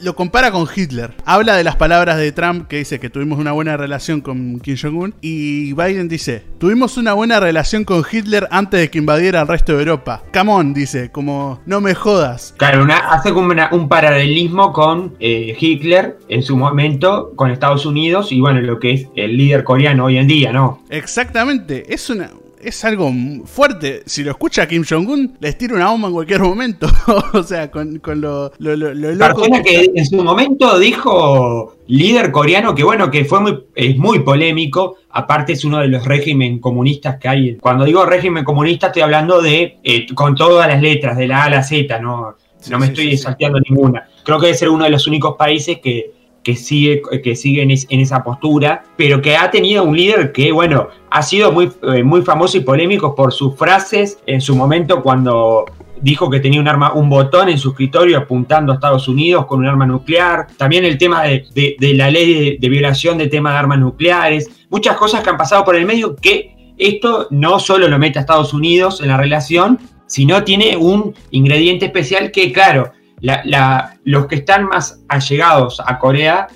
lo 0.00 0.14
compara 0.14 0.50
con 0.50 0.66
Hitler. 0.74 1.14
Habla 1.24 1.56
de 1.56 1.64
las 1.64 1.76
palabras 1.76 2.18
de 2.18 2.32
Trump 2.32 2.68
que 2.68 2.78
dice 2.78 3.00
que 3.00 3.10
tuvimos 3.10 3.38
una 3.38 3.52
buena 3.52 3.76
relación 3.76 4.20
con 4.20 4.60
Kim 4.60 4.76
Jong-un. 4.80 5.14
Y 5.20 5.72
Biden 5.72 6.08
dice, 6.08 6.44
tuvimos 6.58 6.96
una 6.96 7.14
buena 7.14 7.40
relación 7.40 7.84
con 7.84 8.04
Hitler 8.10 8.46
antes 8.50 8.80
de 8.80 8.90
que 8.90 8.98
invadiera 8.98 9.40
el 9.40 9.48
resto 9.48 9.72
de 9.72 9.80
Europa. 9.80 10.22
Come 10.32 10.52
on, 10.52 10.74
dice, 10.74 11.10
como 11.10 11.60
no 11.66 11.80
me 11.80 11.94
jodas. 11.94 12.54
Claro, 12.56 12.86
hace 13.10 13.32
como 13.32 13.54
un 13.72 13.88
paralelismo 13.88 14.72
con 14.72 15.14
eh, 15.20 15.56
Hitler 15.58 16.18
en 16.28 16.42
su 16.42 16.56
momento, 16.56 17.32
con 17.36 17.50
Estados 17.50 17.86
Unidos 17.86 18.32
y 18.32 18.40
bueno, 18.40 18.60
lo 18.60 18.78
que 18.78 18.92
es 18.92 19.08
el 19.16 19.36
líder 19.36 19.64
coreano 19.64 20.06
hoy 20.06 20.18
en 20.18 20.26
día, 20.26 20.52
¿no? 20.52 20.82
Exactamente, 20.90 21.92
es 21.92 22.10
una, 22.10 22.30
es 22.68 22.84
algo 22.84 23.12
fuerte. 23.44 24.02
Si 24.06 24.24
lo 24.24 24.32
escucha 24.32 24.66
Kim 24.66 24.84
Jong-un, 24.88 25.36
les 25.40 25.56
tira 25.56 25.76
una 25.76 25.90
bomba 25.90 26.08
en 26.08 26.14
cualquier 26.14 26.40
momento. 26.40 26.88
o 27.32 27.42
sea, 27.42 27.70
con, 27.70 28.00
lo, 28.02 28.52
lo, 28.58 28.76
loco. 28.94 29.42
que, 29.64 29.90
en 29.94 30.06
su 30.06 30.16
momento 30.22 30.78
dijo 30.78 31.76
líder 31.86 32.32
coreano 32.32 32.74
que, 32.74 32.82
bueno, 32.82 33.10
que 33.10 33.24
fue 33.24 33.40
muy, 33.40 33.64
es 33.74 33.96
muy 33.96 34.20
polémico. 34.20 34.96
Aparte, 35.10 35.52
es 35.52 35.64
uno 35.64 35.78
de 35.78 35.88
los 35.88 36.04
regímenes 36.04 36.60
comunistas 36.60 37.18
que 37.18 37.28
hay. 37.28 37.56
Cuando 37.56 37.84
digo 37.84 38.04
régimen 38.04 38.44
comunista, 38.44 38.88
estoy 38.88 39.02
hablando 39.02 39.40
de 39.40 39.78
eh, 39.84 40.06
con 40.14 40.34
todas 40.34 40.66
las 40.68 40.82
letras, 40.82 41.16
de 41.16 41.28
la 41.28 41.42
A 41.42 41.44
a 41.44 41.50
la 41.50 41.62
Z, 41.62 41.98
no, 42.00 42.34
no 42.68 42.78
me 42.78 42.86
estoy 42.86 43.16
salteando 43.16 43.60
ninguna. 43.60 44.08
Creo 44.24 44.40
que 44.40 44.46
debe 44.46 44.58
ser 44.58 44.70
uno 44.70 44.84
de 44.84 44.90
los 44.90 45.06
únicos 45.06 45.36
países 45.36 45.78
que 45.80 46.15
que 46.46 46.54
sigue, 46.54 47.02
que 47.24 47.34
en, 47.42 48.00
esa 48.00 48.22
postura, 48.22 48.84
pero 48.96 49.20
que 49.20 49.36
ha 49.36 49.50
tenido 49.50 49.82
un 49.82 49.96
líder 49.96 50.30
que, 50.30 50.52
bueno, 50.52 50.90
ha 51.10 51.20
sido 51.22 51.50
muy, 51.50 51.72
eh, 51.92 52.04
muy 52.04 52.22
famoso 52.22 52.56
y 52.56 52.60
polémico 52.60 53.16
por 53.16 53.32
sus 53.32 53.56
frases 53.56 54.20
en 54.26 54.40
su 54.40 54.54
momento 54.54 55.02
cuando 55.02 55.64
dijo 56.00 56.30
que 56.30 56.38
tenía 56.38 56.60
un 56.60 56.68
arma, 56.68 56.92
un 56.92 57.08
botón 57.08 57.48
en 57.48 57.58
su 57.58 57.70
escritorio 57.70 58.16
apuntando 58.16 58.70
a 58.70 58.76
Estados 58.76 59.08
Unidos 59.08 59.46
con 59.46 59.58
un 59.58 59.66
arma 59.66 59.86
nuclear. 59.86 60.46
También 60.56 60.84
el 60.84 60.98
tema 60.98 61.24
de, 61.24 61.76
la 61.80 62.12
ley 62.12 62.58
de, 62.58 62.68
violación 62.68 63.18
de 63.18 63.26
tema 63.26 63.50
de 63.50 63.58
armas 63.58 63.80
nucleares. 63.80 64.48
Muchas 64.70 64.96
cosas 64.96 65.24
que 65.24 65.30
han 65.30 65.36
pasado 65.36 65.64
por 65.64 65.74
el 65.74 65.84
medio 65.84 66.14
que 66.14 66.74
esto 66.78 67.26
no 67.30 67.58
solo 67.58 67.88
lo 67.88 67.98
mete 67.98 68.20
a 68.20 68.22
Estados 68.22 68.54
Unidos 68.54 69.00
en 69.00 69.08
la 69.08 69.16
relación, 69.16 69.80
sino 70.06 70.44
tiene 70.44 70.76
un 70.76 71.12
ingrediente 71.32 71.86
especial 71.86 72.30
que, 72.30 72.52
claro, 72.52 72.92
los 73.20 74.26
que 74.26 74.36
están 74.36 74.66
más 74.66 75.02
allegados 75.08 75.80
a 75.84 75.98
Corea, 75.98 76.48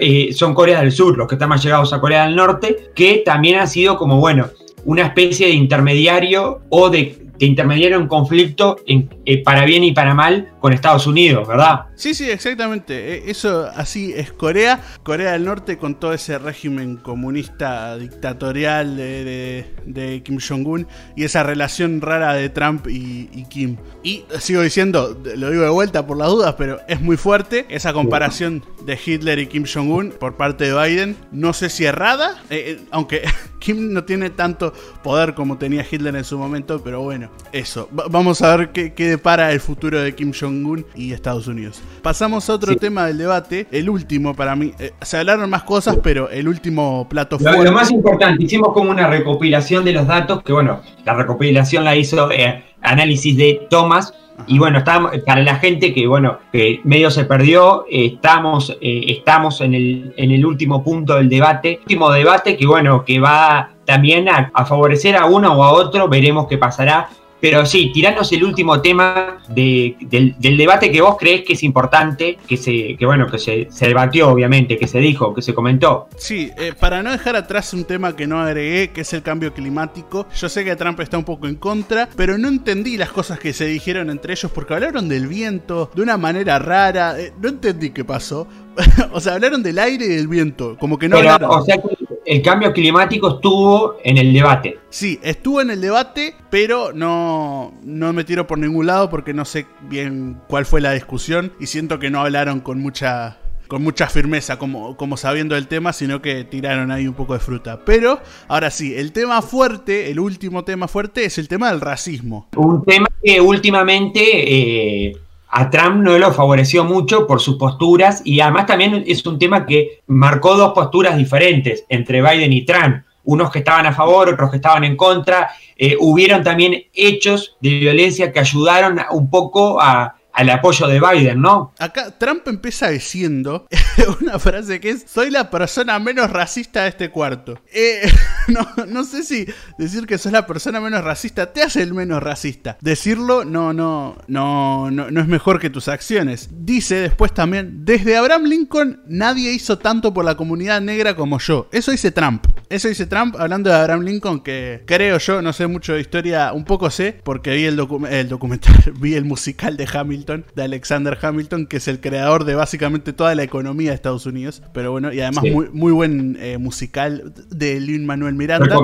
eh, 0.00 0.32
son 0.32 0.54
Corea 0.54 0.80
del 0.80 0.92
Sur, 0.92 1.16
los 1.16 1.28
que 1.28 1.34
están 1.34 1.48
más 1.48 1.60
allegados 1.60 1.92
a 1.92 2.00
Corea 2.00 2.24
del 2.24 2.36
Norte, 2.36 2.90
que 2.94 3.22
también 3.24 3.58
han 3.58 3.68
sido 3.68 3.96
como, 3.96 4.18
bueno, 4.18 4.48
una 4.84 5.02
especie 5.02 5.48
de 5.48 5.52
intermediario 5.52 6.60
o 6.70 6.90
de 6.90 7.26
te 7.38 7.46
intermediaron 7.46 8.02
un 8.02 8.08
conflicto 8.08 8.76
en, 8.86 9.10
eh, 9.24 9.42
para 9.42 9.64
bien 9.64 9.84
y 9.84 9.92
para 9.92 10.14
mal 10.14 10.48
con 10.66 10.72
Estados 10.72 11.06
Unidos, 11.06 11.46
¿verdad? 11.46 11.86
Sí, 11.94 12.12
sí, 12.12 12.28
exactamente. 12.28 13.14
E, 13.14 13.30
eso 13.30 13.70
así 13.76 14.12
es 14.16 14.32
Corea. 14.32 14.80
Corea 15.04 15.30
del 15.30 15.44
Norte 15.44 15.78
con 15.78 15.94
todo 15.94 16.12
ese 16.12 16.38
régimen 16.38 16.96
comunista 16.96 17.96
dictatorial 17.96 18.96
de, 18.96 20.22
Kim 20.24 20.40
Jong-un 20.40 20.88
y 21.14 21.22
esa 21.22 21.44
relación 21.44 22.00
rara 22.00 22.34
de 22.34 22.48
Trump 22.48 22.88
y, 22.88 23.44
Kim. 23.44 23.76
Y 24.02 24.24
sigo 24.40 24.62
diciendo, 24.62 25.16
lo 25.36 25.50
digo 25.50 25.62
de 25.62 25.70
vuelta 25.70 26.04
por 26.04 26.16
las 26.16 26.30
dudas, 26.30 26.56
pero 26.58 26.80
es 26.88 27.00
muy 27.00 27.16
fuerte 27.16 27.64
esa 27.68 27.92
comparación 27.92 28.64
de 28.84 28.98
Hitler 29.04 29.38
y 29.38 29.46
Kim 29.46 29.66
Jong-un 29.72 30.10
por 30.18 30.36
parte 30.36 30.64
de 30.64 30.74
Biden. 30.74 31.16
No 31.30 31.52
sé 31.52 31.68
si 31.68 31.84
errada, 31.84 32.42
eh, 32.50 32.76
eh, 32.76 32.80
aunque 32.90 33.22
Kim 33.60 33.92
no 33.92 34.02
tiene 34.02 34.30
tanto 34.30 34.72
poder 35.04 35.34
como 35.34 35.58
tenía 35.58 35.86
Hitler 35.88 36.16
en 36.16 36.24
su 36.24 36.36
momento, 36.36 36.82
pero 36.82 37.02
bueno, 37.02 37.30
eso. 37.52 37.88
vamos 37.92 38.42
a 38.42 38.56
ver 38.56 38.72
qué, 38.72 38.94
qué, 38.94 39.08
depara 39.08 39.52
el 39.52 39.60
futuro 39.60 40.00
de 40.00 40.12
Kim 40.14 40.32
Jong-un 40.32 40.55
Jong-un 40.56 40.86
y 40.94 41.12
Estados 41.12 41.46
Unidos. 41.46 41.82
Pasamos 42.02 42.48
a 42.48 42.54
otro 42.54 42.76
tema 42.76 43.06
del 43.06 43.18
debate, 43.18 43.66
el 43.70 43.90
último 43.90 44.34
para 44.34 44.56
mí. 44.56 44.72
Eh, 44.78 44.92
se 45.02 45.18
hablaron 45.18 45.48
más 45.50 45.62
cosas, 45.62 45.98
pero 46.02 46.28
el 46.30 46.48
último 46.48 47.06
plato 47.08 47.38
fuerte. 47.38 47.64
Lo, 47.64 47.72
más 47.72 47.90
importante, 47.90 48.44
hicimos 48.44 48.72
como 48.72 48.90
una 48.90 49.08
recopilación 49.08 49.84
de 49.84 49.92
los 49.92 50.06
datos, 50.06 50.42
que 50.42 50.52
bueno, 50.52 50.80
la 51.04 51.14
recopilación 51.14 51.84
la 51.84 51.96
hizo 51.96 52.30
eh, 52.30 52.64
análisis 52.82 53.36
de 53.36 53.66
Thomas. 53.70 54.14
Y 54.46 54.58
bueno, 54.58 54.78
estamos, 54.78 55.12
para 55.24 55.42
la 55.42 55.54
gente 55.56 55.94
que 55.94 56.06
bueno, 56.06 56.38
que 56.52 56.80
medio 56.84 57.10
se 57.10 57.24
perdió, 57.24 57.86
estamos, 57.90 58.76
estamos 58.82 59.62
en 59.62 59.72
el, 59.72 60.14
en 60.18 60.30
el 60.30 60.44
último 60.44 60.84
punto 60.84 61.14
del 61.14 61.30
debate, 61.30 61.78
último 61.80 62.10
debate 62.10 62.54
que 62.58 62.66
bueno, 62.66 63.02
que 63.02 63.18
va 63.18 63.70
también 63.86 64.28
a, 64.28 64.50
favorecer 64.66 65.16
a 65.16 65.24
uno 65.24 65.54
o 65.54 65.62
a 65.62 65.72
otro, 65.72 66.08
veremos 66.08 66.46
qué 66.48 66.58
pasará. 66.58 67.08
Pero 67.40 67.66
sí, 67.66 67.90
tiranos 67.92 68.32
el 68.32 68.44
último 68.44 68.80
tema 68.80 69.42
del, 69.48 69.96
debate 70.38 70.90
que 70.90 71.00
vos 71.00 71.16
crees 71.18 71.44
que 71.44 71.52
es 71.52 71.62
importante, 71.62 72.38
que 72.46 72.56
se, 72.56 72.96
que 72.96 73.06
bueno, 73.06 73.26
que 73.26 73.38
se, 73.38 73.68
debatió, 73.86 74.30
obviamente, 74.30 74.78
que 74.78 74.88
se 74.88 74.98
dijo, 74.98 75.34
que 75.34 75.42
se 75.42 75.54
comentó. 75.54 76.08
Sí, 76.16 76.50
eh, 76.56 76.72
para 76.78 77.02
no 77.02 77.10
dejar 77.10 77.36
atrás 77.36 77.72
un 77.74 77.84
tema 77.84 78.16
que 78.16 78.26
no 78.26 78.40
agregué, 78.40 78.90
que 78.90 79.02
es 79.02 79.12
el 79.12 79.22
cambio 79.22 79.52
climático. 79.52 80.26
Yo 80.34 80.48
sé 80.48 80.64
que 80.64 80.76
Trump 80.76 81.00
está 81.00 81.18
un 81.18 81.24
poco 81.24 81.46
en 81.46 81.56
contra, 81.56 82.08
pero 82.16 82.38
no 82.38 82.48
entendí 82.48 82.96
las 82.96 83.10
cosas 83.10 83.38
que 83.38 83.52
se 83.52 83.66
dijeron 83.66 84.10
entre 84.10 84.32
ellos, 84.32 84.50
porque 84.52 84.74
hablaron 84.74 85.08
del 85.08 85.26
viento 85.26 85.90
de 85.94 86.02
una 86.02 86.16
manera 86.16 86.58
rara. 86.58 87.20
Eh, 87.20 87.32
no 87.40 87.48
entendí 87.48 87.90
qué 87.90 88.04
pasó. 88.04 88.48
o 89.12 89.20
sea, 89.20 89.34
hablaron 89.34 89.62
del 89.62 89.78
aire 89.78 90.04
y 90.06 90.08
del 90.08 90.28
viento, 90.28 90.76
como 90.78 90.98
que 90.98 91.08
no 91.08 91.18
hablaron. 91.18 91.50
O 91.50 91.64
sea 91.64 91.76
que 91.76 91.96
el 92.26 92.42
cambio 92.42 92.72
climático 92.72 93.36
estuvo 93.36 93.96
en 94.02 94.18
el 94.18 94.32
debate. 94.32 94.78
Sí, 94.90 95.18
estuvo 95.22 95.60
en 95.60 95.70
el 95.70 95.80
debate, 95.80 96.34
pero 96.50 96.92
no, 96.92 97.72
no 97.82 98.12
me 98.12 98.24
tiro 98.24 98.46
por 98.46 98.58
ningún 98.58 98.86
lado 98.86 99.08
porque 99.08 99.32
no 99.32 99.44
sé 99.44 99.66
bien 99.88 100.40
cuál 100.48 100.66
fue 100.66 100.80
la 100.80 100.92
discusión 100.92 101.52
y 101.60 101.66
siento 101.66 101.98
que 101.98 102.10
no 102.10 102.20
hablaron 102.20 102.60
con 102.60 102.80
mucha 102.80 103.38
con 103.68 103.82
mucha 103.82 104.06
firmeza, 104.06 104.58
como, 104.58 104.96
como 104.96 105.16
sabiendo 105.16 105.56
el 105.56 105.66
tema, 105.66 105.92
sino 105.92 106.22
que 106.22 106.44
tiraron 106.44 106.90
ahí 106.90 107.06
un 107.08 107.14
poco 107.14 107.34
de 107.34 107.40
fruta. 107.40 107.80
Pero, 107.84 108.20
ahora 108.48 108.70
sí, 108.70 108.94
el 108.94 109.12
tema 109.12 109.42
fuerte, 109.42 110.10
el 110.10 110.20
último 110.20 110.64
tema 110.64 110.86
fuerte, 110.88 111.24
es 111.24 111.38
el 111.38 111.48
tema 111.48 111.70
del 111.70 111.80
racismo. 111.80 112.48
Un 112.56 112.84
tema 112.84 113.08
que 113.22 113.40
últimamente 113.40 114.20
eh, 114.22 115.16
a 115.58 115.70
Trump 115.70 116.02
no 116.02 116.18
lo 116.18 116.34
favoreció 116.34 116.84
mucho 116.84 117.26
por 117.26 117.40
sus 117.40 117.56
posturas 117.56 118.20
y 118.26 118.40
además 118.40 118.66
también 118.66 119.02
es 119.06 119.24
un 119.24 119.38
tema 119.38 119.64
que 119.64 120.02
marcó 120.06 120.54
dos 120.54 120.74
posturas 120.74 121.16
diferentes 121.16 121.86
entre 121.88 122.20
Biden 122.20 122.52
y 122.52 122.66
Trump. 122.66 123.04
Unos 123.24 123.50
que 123.50 123.60
estaban 123.60 123.86
a 123.86 123.94
favor, 123.94 124.28
otros 124.28 124.50
que 124.50 124.56
estaban 124.56 124.84
en 124.84 124.98
contra. 124.98 125.48
Eh, 125.74 125.96
hubieron 125.98 126.42
también 126.42 126.84
hechos 126.92 127.56
de 127.62 127.70
violencia 127.70 128.34
que 128.34 128.40
ayudaron 128.40 129.00
un 129.12 129.30
poco 129.30 129.80
a, 129.80 130.15
al 130.36 130.50
apoyo 130.50 130.86
de 130.86 131.00
Biden, 131.00 131.40
¿no? 131.40 131.72
Acá 131.78 132.10
Trump 132.18 132.46
empieza 132.46 132.90
diciendo 132.90 133.66
una 134.20 134.38
frase 134.38 134.80
que 134.80 134.90
es, 134.90 135.06
soy 135.08 135.30
la 135.30 135.50
persona 135.50 135.98
menos 135.98 136.30
racista 136.30 136.82
de 136.82 136.90
este 136.90 137.10
cuarto. 137.10 137.58
Eh, 137.72 138.02
no, 138.86 139.04
sé 139.04 139.22
si 139.22 139.46
decir 139.78 140.06
que 140.06 140.18
sos 140.18 140.32
la 140.32 140.46
persona 140.46 140.78
menos 140.78 141.02
racista 141.02 141.54
te 141.54 141.62
hace 141.62 141.82
el 141.82 141.94
menos 141.94 142.22
racista. 142.22 142.76
Decirlo 142.82 143.46
no, 143.46 143.72
no, 143.72 144.18
no, 144.26 144.90
no, 144.90 145.10
no 145.10 145.20
es 145.20 145.26
mejor 145.26 145.58
que 145.58 145.70
tus 145.70 145.88
acciones. 145.88 146.50
Dice 146.52 146.96
después 146.96 147.32
también, 147.32 147.86
desde 147.86 148.18
Abraham 148.18 148.44
Lincoln 148.44 149.00
nadie 149.06 149.52
hizo 149.52 149.78
tanto 149.78 150.12
por 150.12 150.26
la 150.26 150.36
comunidad 150.36 150.82
negra 150.82 151.16
como 151.16 151.38
yo. 151.38 151.68
Eso 151.72 151.92
dice 151.92 152.10
Trump. 152.10 152.46
Eso 152.68 152.88
dice 152.88 153.06
Trump 153.06 153.36
hablando 153.38 153.70
de 153.70 153.76
Abraham 153.76 154.02
Lincoln, 154.02 154.40
que 154.40 154.82
creo 154.86 155.16
yo, 155.18 155.40
no 155.40 155.52
sé 155.52 155.66
mucho 155.66 155.94
de 155.94 156.00
historia, 156.00 156.52
un 156.52 156.64
poco 156.64 156.90
sé, 156.90 157.20
porque 157.24 157.54
vi 157.54 157.64
el, 157.64 157.80
el 158.10 158.28
documental, 158.28 158.74
vi 159.00 159.14
el 159.14 159.24
musical 159.24 159.76
de 159.76 159.88
Hamilton, 159.90 160.25
de 160.26 160.62
Alexander 160.62 161.16
Hamilton, 161.20 161.66
que 161.66 161.78
es 161.78 161.88
el 161.88 162.00
creador 162.00 162.44
de 162.44 162.54
básicamente 162.54 163.12
toda 163.12 163.34
la 163.34 163.42
economía 163.42 163.90
de 163.90 163.94
Estados 163.94 164.26
Unidos. 164.26 164.62
Pero 164.72 164.90
bueno, 164.90 165.12
y 165.12 165.20
además 165.20 165.44
muy, 165.44 165.68
muy 165.72 165.92
buen 165.92 166.36
eh, 166.40 166.58
musical 166.58 167.32
de 167.50 167.80
Lin 167.80 168.04
Manuel 168.04 168.34
Miranda. 168.34 168.76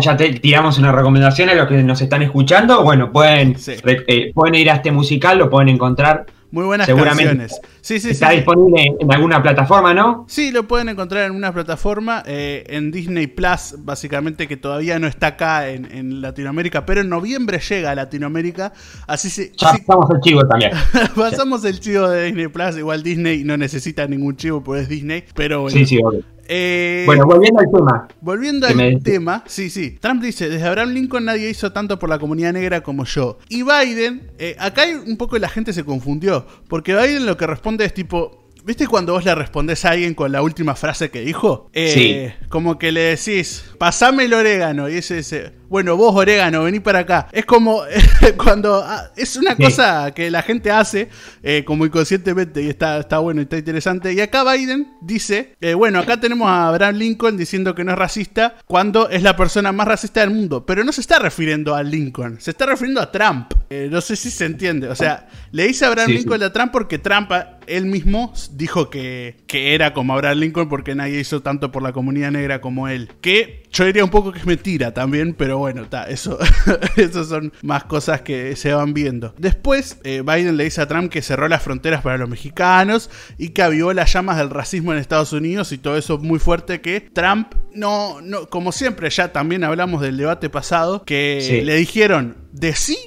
ya 0.00 0.16
te 0.16 0.32
tiramos 0.34 0.78
una 0.78 0.92
recomendación 0.92 1.48
a 1.50 1.54
los 1.54 1.68
que 1.68 1.82
nos 1.82 2.00
están 2.00 2.22
escuchando. 2.22 2.82
Bueno, 2.82 3.12
pueden, 3.12 3.56
eh, 3.66 4.32
pueden 4.34 4.54
ir 4.54 4.70
a 4.70 4.76
este 4.76 4.90
musical, 4.90 5.38
lo 5.38 5.50
pueden 5.50 5.68
encontrar 5.68 6.26
muy 6.50 6.64
buenas 6.64 6.88
canciones. 6.88 7.60
Sí, 7.90 7.98
sí, 7.98 8.10
Está 8.10 8.30
disponible 8.30 8.96
en 9.00 9.12
alguna 9.12 9.42
plataforma, 9.42 9.92
¿no? 9.92 10.24
Sí, 10.28 10.52
lo 10.52 10.68
pueden 10.68 10.90
encontrar 10.90 11.24
en 11.24 11.32
una 11.32 11.52
plataforma, 11.52 12.22
eh, 12.24 12.62
en 12.68 12.92
Disney 12.92 13.26
Plus, 13.26 13.74
básicamente, 13.78 14.46
que 14.46 14.56
todavía 14.56 15.00
no 15.00 15.08
está 15.08 15.26
acá 15.26 15.68
en, 15.68 16.20
Latinoamérica, 16.22 16.86
pero 16.86 17.00
en 17.00 17.08
noviembre 17.08 17.58
llega 17.58 17.90
a 17.90 17.96
Latinoamérica. 17.96 18.72
Así 19.08 19.28
se. 19.28 19.50
Ya 19.56 19.72
pasamos 19.72 20.08
el 20.08 20.20
chivo 20.20 20.46
también. 20.46 20.70
pasamos 21.16 21.64
el 21.64 21.80
chivo 21.80 22.08
de 22.08 22.26
Disney 22.26 22.46
Plus. 22.46 22.76
Igual 22.76 23.02
Disney 23.02 23.42
no 23.42 23.56
necesita 23.56 24.06
ningún 24.06 24.36
chivo, 24.36 24.62
pues 24.62 24.82
es 24.82 24.88
Disney. 24.88 25.24
Pero 25.34 25.62
bueno. 25.62 25.76
Sí, 25.76 25.84
sí, 25.84 25.98
obvio. 26.00 26.22
Eh, 26.52 27.04
bueno, 27.06 27.26
volviendo 27.26 27.60
al 27.60 27.70
tema. 27.70 28.08
Volviendo 28.20 28.66
al 28.66 29.02
tema, 29.04 29.44
sí, 29.46 29.70
sí. 29.70 29.96
Trump 30.00 30.20
dice, 30.20 30.48
desde 30.48 30.66
Abraham 30.66 30.90
Lincoln 30.90 31.24
nadie 31.24 31.48
hizo 31.48 31.70
tanto 31.70 31.96
por 32.00 32.08
la 32.08 32.18
comunidad 32.18 32.52
negra 32.52 32.82
como 32.82 33.04
yo. 33.04 33.38
Y 33.48 33.62
Biden, 33.62 34.32
eh, 34.36 34.56
acá 34.58 34.82
hay 34.82 34.94
un 34.94 35.16
poco 35.16 35.38
la 35.38 35.48
gente 35.48 35.72
se 35.72 35.84
confundió, 35.84 36.44
porque 36.66 36.96
Biden 36.96 37.24
lo 37.24 37.36
que 37.36 37.46
responde 37.46 37.79
es 37.84 37.94
tipo, 37.94 38.40
¿Viste 38.64 38.86
cuando 38.86 39.14
vos 39.14 39.24
le 39.24 39.34
respondés 39.34 39.84
a 39.84 39.90
alguien 39.90 40.14
con 40.14 40.32
la 40.32 40.42
última 40.42 40.74
frase 40.74 41.10
que 41.10 41.20
dijo? 41.20 41.70
Eh, 41.72 41.90
sí. 42.38 42.48
Como 42.48 42.78
que 42.78 42.92
le 42.92 43.00
decís, 43.00 43.64
pasame 43.78 44.24
el 44.24 44.34
orégano. 44.34 44.88
Y 44.88 44.96
ese 44.96 45.16
dice, 45.16 45.52
bueno, 45.70 45.96
vos 45.96 46.14
orégano, 46.16 46.64
vení 46.64 46.80
para 46.80 46.98
acá. 46.98 47.28
Es 47.30 47.46
como 47.46 47.82
cuando... 48.36 48.82
Ah, 48.84 49.12
es 49.16 49.36
una 49.36 49.54
cosa 49.54 50.12
que 50.12 50.28
la 50.30 50.42
gente 50.42 50.72
hace 50.72 51.08
eh, 51.44 51.62
como 51.64 51.86
inconscientemente 51.86 52.60
y 52.60 52.68
está, 52.68 52.98
está 52.98 53.18
bueno 53.20 53.40
y 53.40 53.44
está 53.44 53.56
interesante. 53.56 54.12
Y 54.12 54.20
acá 54.20 54.42
Biden 54.42 54.92
dice, 55.00 55.54
eh, 55.60 55.74
bueno, 55.74 56.00
acá 56.00 56.18
tenemos 56.18 56.48
a 56.48 56.66
Abraham 56.66 56.96
Lincoln 56.96 57.36
diciendo 57.36 57.74
que 57.74 57.84
no 57.84 57.92
es 57.92 57.98
racista 57.98 58.56
cuando 58.66 59.08
es 59.08 59.22
la 59.22 59.36
persona 59.36 59.70
más 59.70 59.86
racista 59.86 60.20
del 60.20 60.30
mundo. 60.30 60.66
Pero 60.66 60.82
no 60.82 60.90
se 60.90 61.02
está 61.02 61.20
refiriendo 61.20 61.76
a 61.76 61.84
Lincoln, 61.84 62.40
se 62.40 62.50
está 62.50 62.66
refiriendo 62.66 63.00
a 63.00 63.12
Trump. 63.12 63.52
no 63.70 64.00
sé 64.00 64.16
si 64.16 64.32
se 64.32 64.46
entiende. 64.46 64.88
O 64.88 64.96
sea, 64.96 65.28
le 65.52 65.68
dice 65.68 65.84
a 65.84 65.88
Abraham 65.88 66.10
Lincoln 66.10 66.42
a 66.42 66.52
Trump 66.52 66.72
porque 66.72 66.98
Trump 66.98 67.30
él 67.68 67.86
mismo 67.86 68.32
dijo 68.52 68.90
que, 68.90 69.36
que 69.46 69.74
era 69.74 69.94
como 69.94 70.12
Abraham 70.14 70.38
Lincoln 70.38 70.68
porque 70.68 70.96
nadie 70.96 71.20
hizo 71.20 71.40
tanto 71.40 71.70
por 71.70 71.82
la 71.82 71.92
comunidad 71.92 72.32
negra 72.32 72.60
como 72.60 72.88
él. 72.88 73.08
Que 73.20 73.62
yo 73.72 73.84
diría 73.84 74.04
un 74.04 74.10
poco 74.10 74.32
que 74.32 74.40
es 74.40 74.46
mentira 74.46 74.92
también, 74.92 75.34
pero 75.34 75.59
bueno, 75.60 75.82
está 75.82 76.04
eso, 76.04 76.38
eso 76.96 77.24
son 77.24 77.52
más 77.62 77.84
cosas 77.84 78.22
que 78.22 78.56
se 78.56 78.72
van 78.72 78.92
viendo. 78.92 79.34
Después, 79.38 79.98
eh, 80.04 80.22
Biden 80.24 80.56
le 80.56 80.64
dice 80.64 80.80
a 80.82 80.88
Trump 80.88 81.10
que 81.10 81.22
cerró 81.22 81.48
las 81.48 81.62
fronteras 81.62 82.02
para 82.02 82.18
los 82.18 82.28
mexicanos 82.28 83.10
y 83.38 83.50
que 83.50 83.62
avivó 83.62 83.92
las 83.92 84.12
llamas 84.12 84.36
del 84.38 84.50
racismo 84.50 84.92
en 84.92 84.98
Estados 84.98 85.32
Unidos 85.32 85.72
y 85.72 85.78
todo 85.78 85.96
eso 85.96 86.18
muy 86.18 86.38
fuerte 86.38 86.80
que 86.80 87.00
Trump 87.00 87.54
no, 87.74 88.20
no 88.20 88.48
como 88.48 88.72
siempre, 88.72 89.08
ya 89.10 89.32
también 89.32 89.64
hablamos 89.64 90.00
del 90.02 90.16
debate 90.16 90.50
pasado, 90.50 91.04
que 91.04 91.62
le 91.64 91.76
dijeron, 91.76 92.36
de 92.52 92.74
sí 92.74 92.98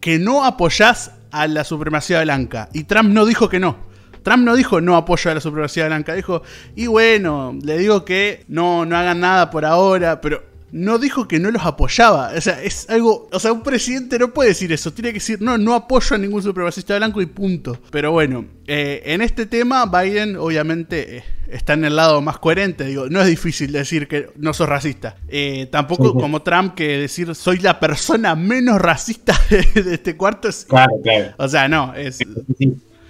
que 0.00 0.18
no 0.18 0.44
apoyás 0.44 1.12
a 1.30 1.46
la 1.46 1.64
supremacía 1.64 2.22
blanca. 2.22 2.68
Y 2.72 2.84
Trump 2.84 3.10
no 3.10 3.26
dijo 3.26 3.48
que 3.48 3.60
no. 3.60 3.88
Trump 4.22 4.44
no 4.44 4.56
dijo 4.56 4.80
no 4.80 4.96
apoyo 4.96 5.30
a 5.30 5.34
la 5.34 5.40
supremacía 5.40 5.86
blanca, 5.86 6.14
dijo, 6.14 6.42
y 6.76 6.86
bueno, 6.86 7.56
le 7.62 7.78
digo 7.78 8.04
que 8.04 8.44
no, 8.48 8.84
no 8.84 8.96
hagan 8.96 9.20
nada 9.20 9.50
por 9.50 9.64
ahora, 9.64 10.20
pero 10.20 10.42
no 10.72 10.98
dijo 10.98 11.28
que 11.28 11.38
no 11.38 11.50
los 11.50 11.64
apoyaba. 11.64 12.32
O 12.36 12.40
sea, 12.40 12.62
es 12.62 12.88
algo. 12.90 13.28
O 13.32 13.38
sea, 13.38 13.52
un 13.52 13.62
presidente 13.62 14.18
no 14.18 14.32
puede 14.32 14.50
decir 14.50 14.72
eso. 14.72 14.92
Tiene 14.92 15.10
que 15.10 15.14
decir, 15.14 15.40
no, 15.40 15.58
no 15.58 15.74
apoyo 15.74 16.16
a 16.16 16.18
ningún 16.18 16.42
supremacista 16.42 16.96
blanco 16.96 17.22
y 17.22 17.26
punto. 17.26 17.78
Pero 17.90 18.12
bueno, 18.12 18.44
eh, 18.66 19.02
en 19.06 19.22
este 19.22 19.46
tema, 19.46 19.86
Biden 19.86 20.36
obviamente 20.36 21.18
eh, 21.18 21.24
está 21.48 21.74
en 21.74 21.84
el 21.84 21.96
lado 21.96 22.20
más 22.20 22.38
coherente. 22.38 22.84
Digo, 22.84 23.08
no 23.08 23.20
es 23.20 23.26
difícil 23.26 23.72
decir 23.72 24.08
que 24.08 24.30
no 24.36 24.52
sos 24.52 24.68
racista. 24.68 25.16
Eh, 25.28 25.68
tampoco 25.70 26.14
como 26.14 26.42
Trump 26.42 26.74
que 26.74 26.98
decir 26.98 27.34
soy 27.34 27.58
la 27.58 27.80
persona 27.80 28.34
menos 28.34 28.80
racista 28.80 29.38
de, 29.50 29.94
este 29.94 30.16
cuarto. 30.16 30.48
Es, 30.48 30.64
claro, 30.64 30.92
claro. 31.02 31.34
O 31.38 31.48
sea, 31.48 31.68
no, 31.68 31.94
es. 31.94 32.18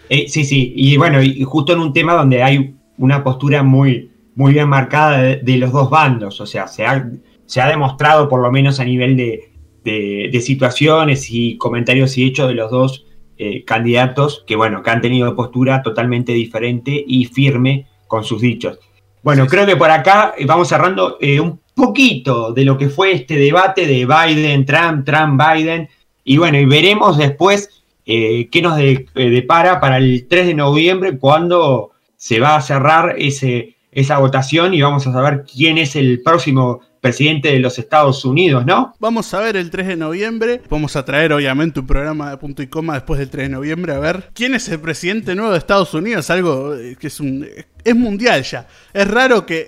Sí, 0.08 0.44
sí, 0.44 0.72
y 0.74 0.96
bueno, 0.96 1.22
y 1.22 1.44
justo 1.44 1.74
en 1.74 1.80
un 1.80 1.92
tema 1.92 2.14
donde 2.14 2.42
hay 2.42 2.74
una 2.96 3.22
postura 3.22 3.62
muy, 3.62 4.10
muy 4.38 4.52
bien 4.52 4.68
marcada 4.68 5.18
de, 5.18 5.56
los 5.56 5.72
dos 5.72 5.90
bandos, 5.90 6.40
o 6.40 6.46
sea, 6.46 6.68
se 6.68 6.86
ha, 6.86 7.10
se 7.48 7.60
ha, 7.60 7.68
demostrado 7.68 8.28
por 8.28 8.40
lo 8.40 8.52
menos 8.52 8.78
a 8.78 8.84
nivel 8.84 9.16
de, 9.16 9.50
de, 9.84 10.40
situaciones 10.40 11.28
y 11.30 11.56
comentarios 11.56 12.16
y 12.16 12.26
hechos 12.26 12.48
de 12.48 12.54
los 12.54 12.70
dos 12.70 13.06
eh, 13.36 13.64
candidatos 13.64 14.44
que, 14.46 14.54
bueno, 14.54 14.82
que 14.82 14.90
han 14.90 15.00
tenido 15.00 15.34
postura 15.34 15.82
totalmente 15.82 16.32
diferente 16.32 17.04
y 17.06 17.24
firme 17.24 17.86
con 18.06 18.22
sus 18.22 18.40
dichos. 18.40 18.78
Bueno, 19.22 19.46
creo 19.46 19.66
que 19.66 19.76
por 19.76 19.90
acá 19.90 20.34
eh, 20.38 20.44
vamos 20.46 20.68
cerrando 20.68 21.18
un 21.40 21.60
poquito 21.74 22.52
de 22.52 22.64
lo 22.64 22.76
que 22.76 22.88
fue 22.88 23.12
este 23.12 23.36
debate 23.36 23.86
de 23.86 24.06
Biden, 24.06 24.64
Trump, 24.64 25.04
Trump, 25.04 25.40
Biden, 25.40 25.88
y 26.24 26.36
bueno, 26.36 26.58
y 26.58 26.66
veremos 26.66 27.16
después 27.16 27.82
eh, 28.10 28.48
qué 28.50 28.62
nos 28.62 28.78
eh, 28.80 29.06
depara 29.14 29.80
para 29.80 29.98
el 29.98 30.26
3 30.28 30.46
de 30.46 30.54
noviembre 30.54 31.18
cuando 31.18 31.90
se 32.16 32.40
va 32.40 32.56
a 32.56 32.62
cerrar 32.62 33.16
ese, 33.18 33.76
esa 33.92 34.18
votación 34.18 34.72
y 34.72 34.80
vamos 34.80 35.06
a 35.06 35.12
saber 35.12 35.44
quién 35.44 35.76
es 35.76 35.94
el 35.94 36.22
próximo 36.22 36.80
presidente 37.00 37.52
de 37.52 37.58
los 37.60 37.78
Estados 37.78 38.24
Unidos, 38.24 38.64
¿no? 38.66 38.94
Vamos 38.98 39.32
a 39.34 39.40
ver 39.40 39.56
el 39.56 39.70
3 39.70 39.86
de 39.88 39.96
noviembre. 39.96 40.60
Vamos 40.68 40.96
a 40.96 41.04
traer, 41.04 41.32
obviamente, 41.32 41.80
un 41.80 41.86
programa 41.86 42.30
de 42.30 42.36
punto 42.36 42.62
y 42.62 42.66
coma 42.66 42.94
después 42.94 43.18
del 43.18 43.30
3 43.30 43.48
de 43.48 43.54
noviembre 43.54 43.92
a 43.92 43.98
ver 43.98 44.30
quién 44.34 44.54
es 44.54 44.68
el 44.68 44.80
presidente 44.80 45.34
nuevo 45.34 45.52
de 45.52 45.58
Estados 45.58 45.94
Unidos. 45.94 46.30
Algo 46.30 46.74
eh, 46.74 46.96
que 46.98 47.06
es 47.06 47.20
un. 47.20 47.46
Es 47.84 47.94
mundial 47.94 48.42
ya. 48.42 48.66
Es 48.92 49.08
raro 49.08 49.46
que 49.46 49.66